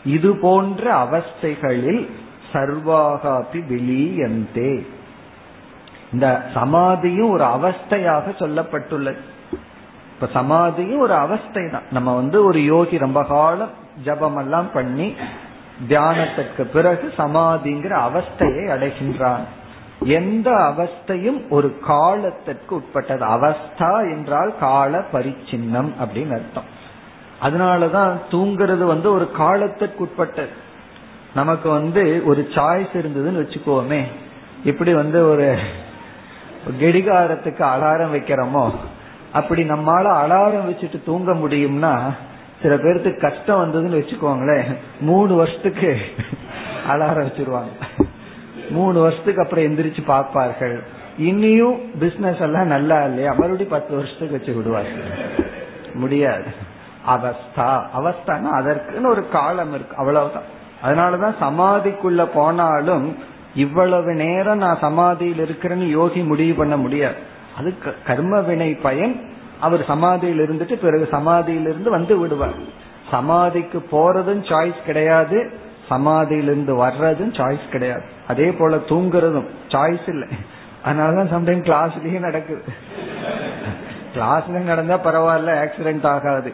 இது 0.05 0.37
போன்ற 0.37 0.93
அவஸ்தைகளில் 0.93 2.09
சர்வாகாபி 2.53 3.67
வெளியந்தே 3.67 4.85
இந்த 6.13 6.41
சமாதியும் 6.53 7.29
ஒரு 7.29 7.43
அவஸ்தையாக 7.43 8.23
சொல்லப்பட்டுள்ளது. 8.39 9.17
இப்ப 10.13 10.27
சமாதியும் 10.33 10.99
ஒரு 10.99 11.13
அவஸ்தை 11.13 11.69
தான் 11.69 11.83
நம்ம 11.91 12.15
வந்து 12.15 12.45
ஒரு 12.45 12.63
யோகி 12.63 12.97
ரொம்ப 12.97 13.23
காலம் 13.23 13.69
ஜபம் 14.03 14.37
எல்லாம் 14.37 14.71
பண்ணி 14.71 15.15
தியானத்திற்கு 15.89 16.61
பிறகு 16.61 17.13
சமாதிங்கிற 17.17 17.93
அவஸ்தையை 17.99 18.65
அடைகின்றான். 18.67 19.43
எந்த 20.03 20.51
அவஸ்தையும் 20.51 21.49
ஒரு 21.49 21.79
காலத்திற்கு 21.79 22.75
உட்பட்டது. 22.75 23.25
அவஸ்தா 23.25 24.15
என்றால் 24.15 24.53
கால 24.59 24.99
பரிச்சின்னம் 25.13 25.91
அப்படின்னு 26.03 26.33
அர்த்தம். 26.33 26.79
அதனாலதான் 27.41 28.11
தூங்குறது 28.31 28.83
வந்து 28.83 29.11
ஒரு 29.11 29.31
காலத்திற்கு 29.31 30.03
உட்பட்டது. 30.03 30.49
நமக்கு 31.35 31.69
வந்து 31.69 32.23
ஒரு 32.25 32.47
சாய்ஸ் 32.51 32.93
இருந்ததுன்னு 32.93 33.41
வச்சுக்கோமே. 33.43 34.03
இப்படி 34.63 34.93
வந்து 34.93 35.29
ஒரு 35.29 35.57
கெடிகாரத்துக்கு 36.79 37.63
அலாரம் 37.63 38.13
வைக்கிறோமோ? 38.13 38.71
அப்படி 39.33 39.63
நம்மால 39.63 40.07
அலாரம் 40.07 40.69
வச்சுட்டு 40.69 41.03
தூங்க 41.03 41.33
முடியும்னா 41.33 41.99
சில 42.61 42.77
பேருக்கு 42.77 43.17
கஷ்டம் 43.17 43.63
வந்ததுன்னு 43.63 43.95
வச்சுக்கோங்களேன். 43.95 44.77
மூணு 44.99 45.35
வருஷத்துக்கு 45.35 45.97
அலாரம் 46.89 47.27
வச்சிருவாங்க. 47.27 48.01
மூணு 48.69 49.01
வருஷத்துக்கு 49.01 49.43
அப்புறம் 49.43 49.65
எந்திரிச்சு 49.65 50.05
பார்ப்பார்கள். 50.05 50.83
இனியும் 51.17 51.91
பிசினஸ் 51.99 52.37
எல்லாம் 52.37 52.67
நல்லா 52.67 53.03
இல்லையா? 53.03 53.33
மறுபடியும் 53.33 53.71
பத்து 53.71 53.95
வருஷத்துக்கு 53.95 54.37
வச்சு 54.37 54.53
விடுவார்கள். 54.53 55.03
முடியாது. 55.93 56.45
அவஸ்தா. 57.07 57.81
அவஸ்தான்னா 57.99 58.49
அதற்குன்னு 58.59 59.07
ஒரு 59.07 59.29
காலம் 59.29 59.73
இருக்கு. 59.73 59.97
அவ்வளவுதான். 59.97 60.59
அதனாலதான் 60.83 61.35
சமாதிக்குள்ள 61.41 62.29
போனாலும் 62.33 63.17
இவ்வளவு 63.55 64.13
நேரம் 64.13 64.57
நான் 64.57 64.77
சமாதியில் 64.81 65.45
இருக்கிறேன்னு 65.45 65.89
யோகி 65.89 66.21
முடிவு 66.21 66.53
பண்ண 66.53 66.77
முடியாது. 66.77 67.15
அது 67.57 67.73
கர்ம 68.05 68.41
வினை 68.41 68.73
பயன். 68.73 69.29
அவர் 69.59 69.85
சமாதியில் 69.85 70.39
இருந்துட்டு 70.39 70.73
பிறகு 70.73 71.07
சமாதியிலிருந்து 71.11 71.89
வந்து 71.89 72.17
விடுவார். 72.17 72.53
சமாதிக்கு 73.11 73.85
போறதும் 73.91 74.43
சாய்ஸ் 74.43 74.83
கிடையாது. 74.85 75.51
சமாதியிலிருந்து 75.89 76.85
வர்றதும் 76.85 77.33
சாய்ஸ் 77.33 77.69
கிடையாது. 77.71 78.03
அதே 78.27 78.51
போல 78.51 78.75
தூங்குறதும் 78.75 79.47
சாய்ஸ் 79.67 80.09
இல்லை. 80.09 80.27
அதனாலதான் 80.85 81.33
சம்டைம் 81.33 81.63
கிளாஸ்லயே 81.63 82.19
நடக்குது. 82.19 82.63
கிளாஸ்ல 84.13 84.47
நடந்தா 84.47 84.99
பரவாயில்ல 84.99 85.67
ஆக்சிடென்ட் 85.67 86.05
ஆகாது. 86.05 86.53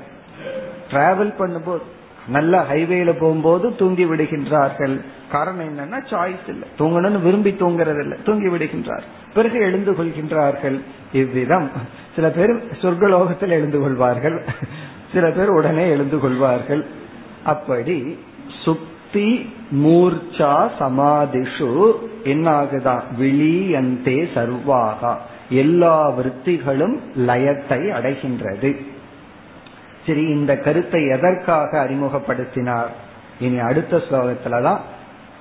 டிராவல் 0.89 1.33
பண்ணும்போது 1.39 1.81
நல்ல 2.28 2.65
ஹைவேல 2.71 3.05
போகும்போது 3.05 3.75
தூங்கி 3.75 4.05
விடுகின்றார்கள். 4.05 5.01
காரணம் 5.32 5.78
என்னன்னா 5.78 5.97
சாய்ஸ் 6.05 6.47
இல்லை. 6.47 6.67
தூங்கணும்னு 6.78 7.21
விரும்பி 7.21 7.51
தூங்குறது 7.51 8.01
இல்லை 8.01 8.17
தூங்கி 8.25 8.47
விடுகின்றார். 8.47 9.01
பிறகு 9.34 9.59
எழுந்து 9.59 9.91
கொள்கின்றார்கள். 9.91 10.82
இவ்விதம். 11.11 11.69
சில 12.15 12.30
பேர் 12.30 12.55
சொர்க்கலோகத்தில் 12.55 13.49
எழுந்து 13.49 13.80
கொள்வார்கள். 13.80 14.45
சில 15.13 15.32
பேர் 15.32 15.49
உடனே 15.49 15.89
எழுந்து 15.89 16.19
கொள்வார்கள். 16.19 16.86
அப்படி 17.43 18.19
சுக்தி 18.65 19.49
மூர்ச்சா 19.75 20.69
சமாதிஷு 20.80 21.91
என்னாகுதான் 22.23 23.01
விழியந்தே 23.19 24.28
சர்வாகா. 24.36 25.15
எல்லா 25.49 26.11
விற்த்திகளும் 26.11 26.99
லயத்தை 27.17 27.91
அடைகின்றது. 27.91 28.86
சரி 30.07 30.21
இந்த 30.21 30.53
கருத்தை 30.57 31.01
எதற்காக 31.07 31.71
அறிமுகப்படுத்தினார்? 31.85 32.91
இனி 33.39 33.59
அடுத்த 33.59 33.97
ஸ்லோகத்துலதான் 33.97 34.79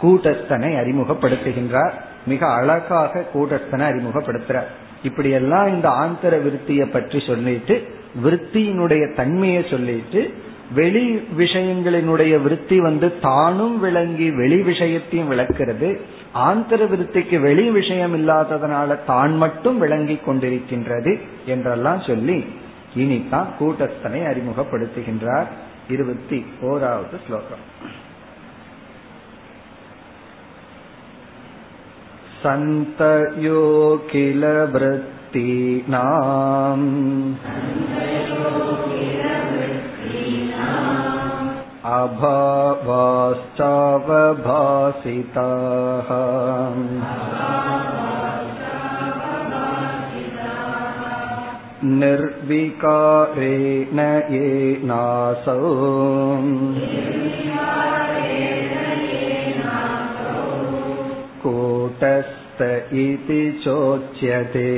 கூட்டஸ்தனை 0.03 0.71
அறிமுகப்படுத்துகின்றார். 0.83 1.95
மிக 2.27 2.47
அழகாக 2.47 3.25
கூட்டஸ்தனை 3.35 3.85
அறிமுகப்படுத்துறார். 3.91 4.71
இப்படியெல்லாம் 5.03 5.69
இந்த 5.69 5.89
ஆந்தர 5.89 6.35
விருத்திய 6.43 6.83
பற்றி 6.91 7.19
சொல்லிட்டு 7.27 7.75
விருத்தியினுடைய 8.25 9.15
தன்மையை 9.15 9.63
சொல்லிட்டு 9.71 10.21
வெளி 10.75 11.07
விஷயங்களினுடைய 11.39 12.35
விருத்தி 12.43 12.81
வந்து 12.81 13.09
தானும் 13.21 13.81
விளங்கி 13.81 14.29
வெளி 14.31 14.59
விஷயத்தையும் 14.63 15.31
விளக்கிறது. 15.33 15.89
ஆந்தர 16.35 16.81
விருத்திக்கு 16.89 17.37
வெளி 17.41 17.67
விஷயம் 17.71 18.15
இல்லாததனால 18.17 18.97
தான் 19.07 19.37
மட்டும் 19.37 19.79
விளங்கி 19.79 20.17
கொண்டிருக்கின்றது 20.27 21.13
என்றெல்லாம் 21.47 22.01
சொல்லி 22.01 22.39
இனித்தான் 22.96 23.48
கூட்டஸ்தனை 23.60 24.26
அறிமுகப்படுத்துகின்றார் 24.26 25.48
இருபத்தி 25.90 26.46
ஓராவது 26.62 27.20
ஸ்லோகம் 27.28 27.66
सन्तयो 32.44 33.58
किल 34.12 34.44
वृत्तीनाम् 34.74 36.88
अभावाश्चावभासिताः 44.84 46.10
निर्विकारेण 52.02 54.00
येनासौ 54.34 55.60
कूटस्थ 61.44 62.60
इति 63.02 63.42
चोच्यते 63.64 64.70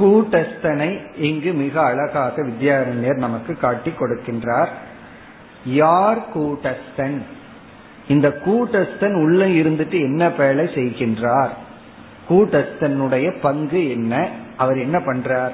கூட்டஸ்தனை 0.00 0.90
இங்கு 1.28 1.50
மிக 1.54 1.74
அழகாக 1.82 2.42
வித்யாரண்யர் 2.42 3.24
நமக்கு 3.24 3.52
காட்டி 3.56 3.90
கொடுக்கின்றார் 3.90 4.70
யார் 5.74 6.20
கூட்டஸ்தன் 6.32 7.18
இந்த 8.07 8.41
கூட்டஸ்தன் 8.45 9.13
உள்ள 9.13 9.45
இருந்துட்டு 9.45 9.91
என்ன 9.91 10.29
வேலை 10.29 10.65
செய்கின்றார்? 10.65 11.49
கூட்டஸ்தனுடைய 12.29 13.35
பங்கு 13.41 13.89
என்ன? 13.89 14.29
அவர் 14.57 14.77
என்ன 14.77 14.97
பண்றார்? 14.97 15.51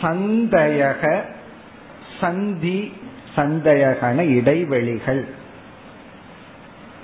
சந்தயக 0.00 1.20
சந்தி 2.20 2.92
சந்தயகன 3.36 4.28
இடைவெளிகள். 4.28 5.28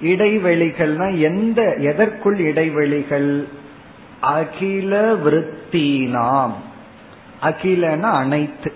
இடைவெளிகள்னா 0.03 1.19
எந்த 1.19 1.75
எதற்குள் 1.75 2.39
இடைவெளிகள்? 2.39 3.49
அகில 4.21 5.13
விருத்தினாம். 5.13 6.53
அகிலன 7.41 8.09
அனைத்து. 8.09 8.74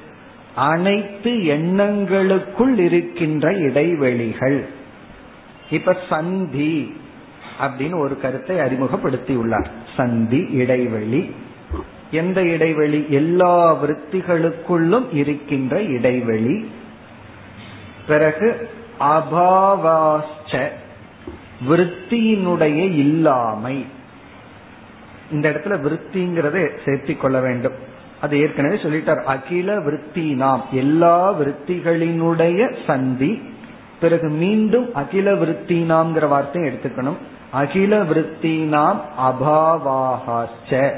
அனைத்து 0.58 1.30
எண்ணங்களுக்குள் 1.30 2.78
இருக்கின்ற 2.78 3.52
இடைவெளிகள். 3.52 4.68
இப்ப 5.70 5.96
சந்தி 6.08 7.00
அப்படின்னு 7.60 7.98
ஒரு 7.98 8.20
கருத்தை 8.20 8.60
அறிமுகப்படுத்தி 8.60 9.34
உள்ளார் 9.34 9.70
சந்தி 9.96 10.48
இடைவெளி. 10.50 11.34
எந்த 12.10 12.42
இடைவெளி? 12.42 13.06
எல்லா 13.08 13.84
விற்த்திகளுக்குள்ளும் 13.84 15.06
இருக்கின்ற 15.12 15.82
இடைவெளி. 15.82 16.70
பிறகு 18.06 18.68
அபாவாச்ச 19.00 20.68
விற்த்தியினுடைய 21.68 22.76
இல்லாமை. 22.76 23.86
இந்த 25.32 25.50
இடத்துல 25.50 25.80
விருத்திங்கிறத 25.80 26.70
சேர்த்திக் 26.84 27.16
கொள்ள 27.16 27.40
வேண்டும். 27.40 27.87
அது 28.20 28.40
ஏற்கனவே 28.40 28.74
சொல்லிட்டார் 28.74 29.22
அகில 29.24 29.80
விருத்தி 29.80 30.34
நாம் 30.34 30.64
எல்லா 30.72 31.34
விருத்திகளினுடைய 31.38 32.76
சந்தி 32.86 33.42
பிறகு 34.00 34.28
மீண்டும் 34.28 34.94
அகில 34.94 35.34
விருத்தி 35.34 35.82
நாம்ங்கிற 35.90 36.28
வார்த்தையை 36.28 36.72
எடுத்துக்கணும். 36.72 37.16
அகில 37.50 38.02
விருத்தி 38.04 38.56
நாம் 38.62 39.00
அபாவாகாச்ச 39.18 40.92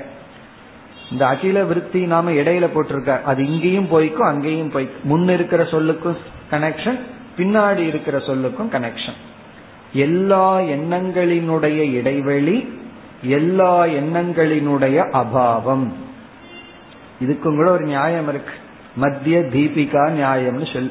இந்த 1.10 1.26
அகில 1.26 1.64
விருத்தி 1.64 2.02
நாம 2.04 2.30
இடையில 2.30 2.66
போட்டிருக்கார். 2.74 3.22
அது 3.22 3.46
இங்கேயும் 3.46 3.88
போய்க்கும் 3.92 4.28
அங்கேயும் 4.32 4.72
போய்க்கும். 4.72 5.02
முன் 5.02 5.28
இருக்கிற 5.28 5.62
சொல்லுக்கும் 5.62 6.16
கனெக்ஷன் 6.50 6.98
பின்னாடி 7.36 7.82
இருக்கிற 7.86 8.18
சொல்லுக்கும் 8.18 8.70
கனெக்ஷன் 8.72 9.18
எல்லா 9.92 10.58
எண்ணங்களினுடைய 10.58 11.92
இடைவெளி 11.92 12.78
எல்லா 13.22 13.84
எண்ணங்களினுடைய 13.84 14.98
அபாவம். 15.10 16.08
இதுக்கும் 17.20 17.56
கூட 17.56 17.70
ஒரு 17.70 17.84
நியாயம் 17.84 18.28
இருக்கு. 18.28 18.52
மத்திய 18.96 19.38
தீபிகா 19.38 20.18
நியாயம்னு 20.18 20.72
சொல்லி. 20.72 20.90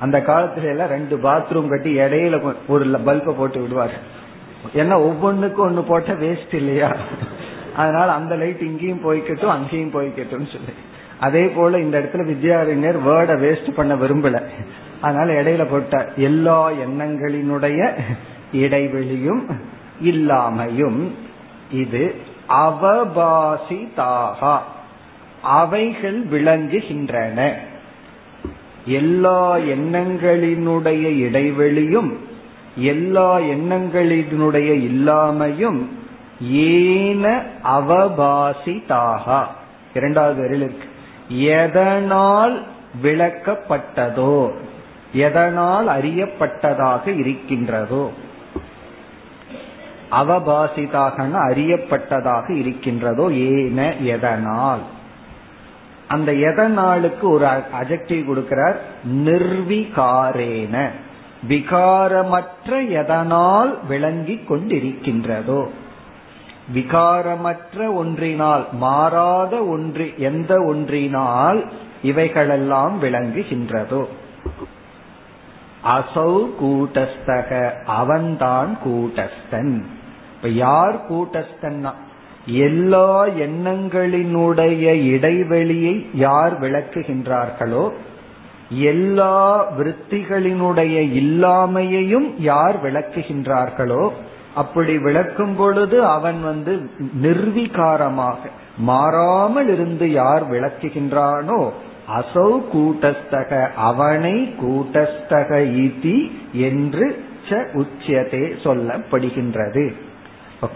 அந்த 0.00 0.18
காலத்துல 0.18 0.62
எல்லாம் 0.62 0.88
ரெண்டு 0.88 1.16
பாத்ரூம் 1.16 1.68
கட்டி 1.68 1.98
இடையில 1.98 2.54
ஒரு 2.66 2.84
பல்ப 2.84 3.32
போட்டு 3.32 3.60
விடுவார். 3.60 4.24
ஏன்னா 4.74 4.92
ஒவ்வொன்றுக்கும் 4.92 5.68
ஒண்ணு 5.68 5.82
போட்ட 5.82 6.12
வேஸ்ட் 6.12 6.54
இல்லையா? 6.54 6.96
அதனால 7.76 8.12
அந்த 8.12 8.36
லைட் 8.36 8.60
இங்கேயும் 8.60 9.04
போய்க்கட்டும் 9.04 9.44
அங்கேயும் 9.44 9.88
போய்க்கட்டும் 9.88 10.30
சொல்லி. 10.30 10.72
அதே 11.20 11.46
போல 11.46 11.78
இந்த 11.78 11.98
இடத்துல 11.98 12.14
வித்யாரண்யர் 12.14 12.98
வேர்டை 13.06 13.44
வேஸ்ட் 13.44 13.70
பண்ண 13.70 13.94
விரும்பல. 13.94 14.42
அதனால 15.00 15.42
இடையில 15.42 15.70
போட்ட 15.70 16.12
எல்லா 16.16 16.70
எண்ணங்களினுடைய 16.70 17.92
இடைவெளியும் 18.52 19.56
இல்லாமையும் 20.04 21.08
இது 21.72 22.14
அவபாசிதாக. 22.48 24.58
அவைகள் 25.46 26.26
விளங்குகின்றன. 26.26 27.52
எல்லா 28.84 29.56
எண்ணங்களினுடைய 29.56 31.04
இடைவெளியும் 31.26 32.12
எல்லா 32.76 33.38
எண்ணங்களினுடைய 33.38 34.70
இல்லாமையும் 34.90 35.86
ஏன 36.40 37.42
அவபாசிதாக. 37.64 39.44
இரண்டாவது 39.94 40.40
வரையில் 40.40 40.66
இருக்கு. 40.66 40.88
எதனால் 41.42 42.66
விளக்கப்பட்டதோ 43.02 44.50
எதனால் 45.12 45.86
அறியப்பட்டதாக 45.86 47.18
இருக்கின்றதோ. 47.18 48.12
அவபாசிதாகன 50.10 51.30
அறியப்பட்டதாக 51.34 52.56
இருக்கின்றதோ 52.56 53.32
ஏன 53.32 53.96
எதனால். 53.96 54.80
அந்த 56.08 56.32
எதனாலுக்கு 56.32 57.20
ஒரு 57.20 57.46
அஜெக்டிவ் 57.46 58.24
கொடுக்கிறார்? 58.28 58.76
நிர்விகாரேன. 59.10 60.90
விகாரமற்ற 61.48 62.88
எதனால் 62.88 63.86
விளங்கி 63.86 64.40
கொண்டிருக்கின்றதோ. 64.48 65.68
விகாரமற்ற 66.74 67.94
ஒன்றினால் 67.94 68.66
மாறாத 68.72 69.64
ஒன்றி 69.64 70.12
எந்த 70.16 70.62
ஒன்றினால் 70.62 71.64
இவைகளெல்லாம் 72.02 73.02
விளங்குகின்றதோ. 73.02 74.06
அசௌ 75.84 76.46
கூட்டஸ்தக 76.62 77.72
அவன்தான் 77.84 78.78
கூட்டஸ்தன். 78.84 79.84
இப்ப 80.36 80.48
யார் 80.48 81.12
கூட்டஸ்தன்னா 81.12 81.92
எல்லா 82.46 83.26
எண்ணங்களினுடைய 83.26 85.02
இடைவெளியை 85.02 86.06
யார் 86.14 86.60
விளக்குகின்றார்களோ 86.60 87.90
எல்லா 88.70 89.64
விற்த்திகளினுடைய 89.78 90.94
இல்லாமையையும் 91.22 92.34
யார் 92.38 92.82
விளக்குகின்றார்களோ 92.82 94.10
அப்படி 94.54 94.98
விளக்கும் 94.98 95.56
பொழுது 95.56 96.04
அவன் 96.04 96.42
வந்து 96.42 96.90
நிர்வீகாரமாக 97.22 98.36
மாறாமல் 98.78 99.72
இருந்து 99.72 100.10
யார் 100.10 100.50
விளக்குகின்றானோ 100.50 101.70
அசௌ 102.16 102.60
கூட்டஸ்தக 102.72 103.70
அவனை 103.74 104.54
கூட்டஸ்தக 104.60 105.50
ஈதி 105.60 106.30
என்று 106.52 107.24
ச 107.48 107.64
உச்சியதே 107.72 108.44
சொல்லப்படுகின்றது. 108.64 109.92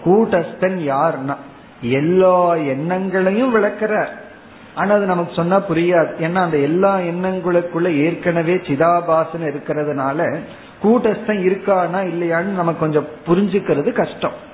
கூட்டஸ்தன் 0.05 0.79
யார்னா 0.89 1.37
எல்லா 1.83 2.55
எண்ணங்களையும் 2.55 3.55
விளக்கிறார் 3.57 4.29
ஆனா 4.75 4.95
அது 4.95 5.07
நமக்கு 5.07 5.33
சொன்னா 5.35 5.61
புரியாது. 5.69 6.11
ஏன்னா 6.21 6.35
அந்த 6.35 6.57
எல்லா 6.57 6.97
எண்ணங்களுக்குள்ள 6.97 7.95
ஏற்கனவே 7.95 8.55
சிதாபாசன் 8.55 9.43
இருக்கிறதுனால 9.43 10.39
கூட்டஸ்தம் 10.83 11.47
இருக்கானா 11.47 12.01
இல்லையான்னு 12.07 12.55
நமக்கு 12.57 12.79
கொஞ்சம் 12.79 13.07
புரிஞ்சுக்கிறது 13.27 13.93
கஷ்டம். 13.93 14.49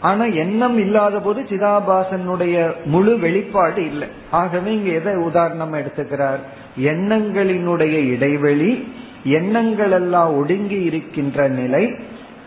ஆனா 0.00 0.24
எண்ணம் 0.24 0.78
இல்லாத 0.78 1.18
போது 1.18 1.42
சிதாபாசனுடைய 1.42 2.72
முழு 2.84 3.18
வெளிப்பாடு 3.18 3.86
இல்லை. 3.86 4.08
ஆகவே 4.30 4.72
இங்க 4.72 4.90
எதை 4.90 5.12
உதாரணமா 5.12 5.82
எடுத்துக்கிறார்? 5.82 6.38
எண்ணங்களினுடைய 6.80 8.08
இடைவெளி 8.08 8.92
எண்ணங்கள் 9.24 9.90
எல்லாம் 9.90 10.36
ஒடுங்கி 10.36 10.82
இருக்கின்ற 10.82 11.48
நிலை 11.48 11.94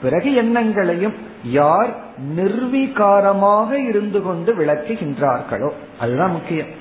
பிறகு 0.04 0.30
எண்ணங்களையும் 0.42 1.16
யார் 1.58 1.92
நிர்வீகாரமாக 2.38 3.70
இருந்து 3.90 4.20
கொண்டு 4.28 4.52
விளக்குகின்றார்களோ 4.60 5.70
அதுதான் 6.02 6.34
முக்கியம். 6.38 6.72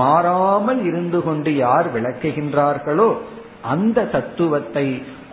மாறாமல் 0.00 0.80
இருந்து 0.90 1.18
கொண்டு 1.26 1.50
யார் 1.64 1.88
விளக்குகின்றார்களோ 1.96 3.08
அந்த 3.72 4.04
தத்துவத்தை 4.14 4.86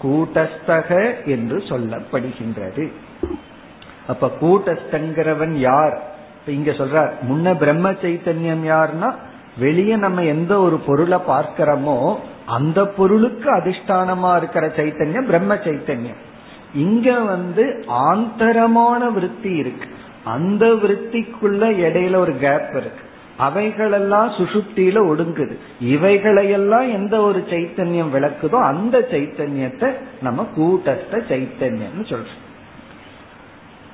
கூட்டஸ்தக 0.03 0.89
என்று 1.35 1.57
சொல்லப்படுகின்றது. 1.69 2.85
அப்ப 4.11 4.29
கூட்டஸ்தங்கிறவன் 4.41 5.55
யார்? 5.69 5.95
இங்க 6.57 6.71
சொல்றார் 6.79 7.11
முன்ன 7.29 7.55
பிரம்ம 7.63 7.87
சைத்தன்யம் 8.03 8.63
யார்னா 8.71 9.09
வெளியே 9.63 9.95
நம்ம 10.05 10.23
எந்த 10.33 10.53
ஒரு 10.65 10.77
பொருளை 10.87 11.19
பார்க்கிறோமோ 11.31 11.97
அந்த 12.57 12.79
பொருளுக்கு 12.97 13.49
அதிஷ்டானமா 13.57 14.31
இருக்கிற 14.39 14.65
சைத்தன்யம் 14.77 15.29
பிரம்ம 15.31 15.53
சைத்தன்யம். 15.65 16.19
இங்க 16.73 17.19
வந்து 17.19 17.83
ஆந்தரமான 17.87 19.09
விருத்தி 19.09 19.55
இருக்கு. 19.55 19.87
அந்த 20.23 20.67
விருத்திக்குள்ள 20.67 21.61
இடையில 21.79 22.15
ஒரு 22.15 22.37
கேப் 22.37 22.69
இருக்கு. 22.71 23.07
அவைகளெல்லாம் 23.37 24.29
சுசுப்தியில 24.29 24.99
ஒடுங்குது. 25.11 25.57
இவைகளையெல்லாம் 25.81 26.91
எந்த 26.91 27.21
ஒரு 27.21 27.43
சைத்தன்யம் 27.49 28.13
விளக்குதோ 28.13 28.61
அந்த 28.61 29.07
சைத்தன்யத்தை 29.11 29.93
நம்ம 30.21 30.47
கூட்டஸ்த 30.57 31.11
சைத்தன்யம்னு 31.11 32.05
சொல்றோம். 32.05 32.47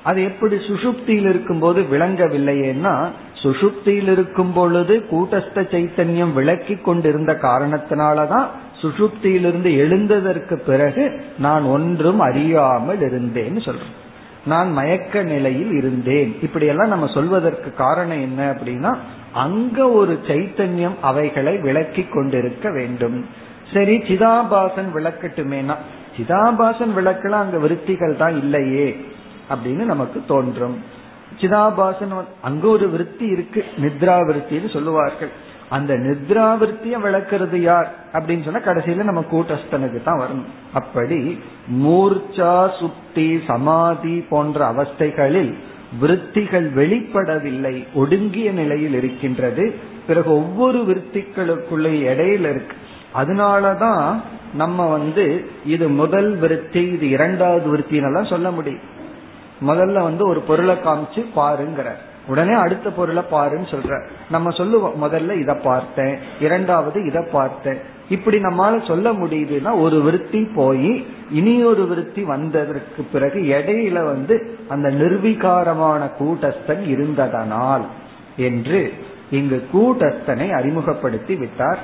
அது 0.04 0.24
எப்படி 0.24 0.56
சுசுப்தியில் 0.56 1.30
இருக்கும்போது 1.30 1.82
விளங்கவில்லையேன்னா 1.82 3.10
சுசுப்தியில் 3.44 4.12
இருக்கும் 4.12 4.54
பொழுது 4.54 5.06
கூட்டஸ்த 5.12 5.56
சைத்தன்யம் 5.56 6.34
விளக்கி 6.34 6.76
கொண்டிருந்த 6.76 7.40
காரணத்தினாலதான் 7.42 8.48
சுசுப்தியிலிருந்து 8.82 9.70
எழுந்ததற்கு 9.84 10.56
பிறகு 10.56 11.04
நான் 11.38 11.64
ஒன்றும் 11.64 12.20
அறியாமல் 12.20 13.00
இருந்தேன்னு 13.00 13.62
சொல்றேன் 13.66 14.04
நான் 14.46 14.72
மயக்க 14.72 15.24
நிலையில் 15.24 15.72
இருந்தேன். 15.72 16.36
இப்படியெல்லாம் 16.42 16.88
நம்ம 16.88 17.08
சொல்வதற்கு 17.08 17.74
காரணம் 17.74 18.22
என்ன 18.22 18.42
அப்படின்னா 18.52 18.92
அங்க 19.34 19.90
ஒரு 19.90 20.20
சைத்தன்யம் 20.28 20.98
அவைகளை 21.02 21.58
விளக்கி 21.58 22.04
கொண்டிருக்க 22.04 22.70
வேண்டும். 22.72 23.26
சரி 23.74 23.96
சிதாபாசன் 23.98 24.90
விளக்கட்டுமேனா? 24.94 25.76
சிதாபாசன் 26.18 26.94
விளக்கலாம் 26.98 27.44
அங்க 27.46 27.58
விருத்திகள் 27.58 28.16
தான் 28.18 28.38
இல்லையே 28.38 28.88
அப்படின்னு 29.50 29.84
நமக்கு 29.94 30.22
தோன்றும். 30.28 30.78
சிதாபாசன் 31.42 32.14
அங்க 32.42 32.68
ஒரு 32.68 32.90
விருத்தி 32.90 33.26
இருக்கு 33.26 33.66
நித்ரா 33.78 34.18
விருத்தின்னு 34.30 34.70
சொல்லுவார்கள். 34.74 35.30
அந்த 35.70 35.94
நித்ராவிருத்தியை 35.94 36.98
விளக்குறது 37.04 37.56
யார்? 37.56 37.94
அப்படின்னு 38.14 38.44
சொன்னா 38.44 38.60
கடைசியில 38.60 39.04
நம்ம 39.04 39.24
கூட்டஸ்தனுக்கு 39.32 40.04
தான் 40.04 40.20
வரணும். 40.20 40.74
அப்படி 40.74 41.40
மூர்ச்சா 41.74 42.70
சுப்தி 42.80 43.46
சமாதி 43.48 44.26
போன்ற 44.30 44.72
அவஸ்தைகளில் 44.72 45.54
விருத்திகள் 46.00 46.74
வெளிப்படவில்லை 46.74 47.86
ஒடுங்கிய 47.94 48.52
நிலையில் 48.52 48.94
இருக்கின்றது. 48.94 49.76
பிறகு 50.08 50.32
ஒவ்வொரு 50.32 50.78
விருத்திகளுக்குள்ள 50.78 51.86
இடையில 51.86 52.50
இருக்கு. 52.50 52.76
அதனாலதான் 53.16 54.22
நம்ம 54.54 54.88
வந்து 54.88 55.46
இது 55.66 55.90
முதல் 55.90 56.36
விருத்தி 56.36 56.82
இது 56.82 57.10
இரண்டாவது 57.10 57.78
விருத்தினெல்லாம் 57.78 58.30
சொல்ல 58.30 58.52
முடியும். 58.52 58.94
முதல்ல 59.68 59.94
வந்து 59.94 60.28
ஒரு 60.28 60.40
பொருளை 60.40 60.76
காமிச்சு 60.76 61.26
பாருங்கிறார். 61.36 62.14
உடனே 62.28 62.54
அடுத்த 62.54 62.90
பொருளை 62.90 63.24
பாருன்னு 63.32 63.76
சொல்ற. 63.76 64.08
நம்ம 64.30 64.50
சொல்லுவோம் 64.50 65.04
முதல்ல 65.04 65.40
இதை 65.40 65.56
பார்த்தேன் 65.64 66.18
இரண்டாவது 66.40 67.06
இதை 67.06 67.28
பார்த்தேன். 67.32 67.78
இப்படி 68.10 68.38
நம்மால 68.38 68.88
சொல்ல 68.88 69.14
முடியுதுன்னா 69.14 69.80
ஒரு 69.80 70.02
விருத்தி 70.02 70.48
போய் 70.56 71.08
இனி 71.32 71.64
ஒரு 71.64 71.88
விருத்தி 71.88 72.22
வந்ததற்கு 72.22 73.04
பிறகு 73.04 73.40
இடையில 73.40 74.04
வந்து 74.04 74.60
அந்த 74.70 74.90
நிர்வீகாரமான 74.90 76.12
கூட்டஸ்தன் 76.20 76.84
இருந்ததனால் 76.86 77.82
என்று 78.38 78.94
இங்கு 79.32 79.68
கூட்டஸ்தனை 79.74 80.50
அறிமுகப்படுத்தி 80.50 81.36
விட்டார். 81.36 81.80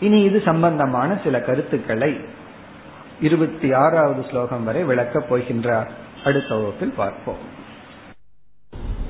இனி 0.00 0.22
இது 0.22 0.42
சம்பந்தமான 0.44 1.20
சில 1.24 1.40
கருத்துக்களை 1.40 2.20
இருபத்தி 3.20 3.72
ஆறாவது 3.72 4.24
ஸ்லோகம் 4.30 4.64
வரை 4.64 4.84
விளக்கப் 4.84 5.34
போகின்றார். 5.34 5.88
அடுத்த 6.24 6.54
வகுப்பில் 6.54 6.94
பார்ப்போம். 6.96 7.62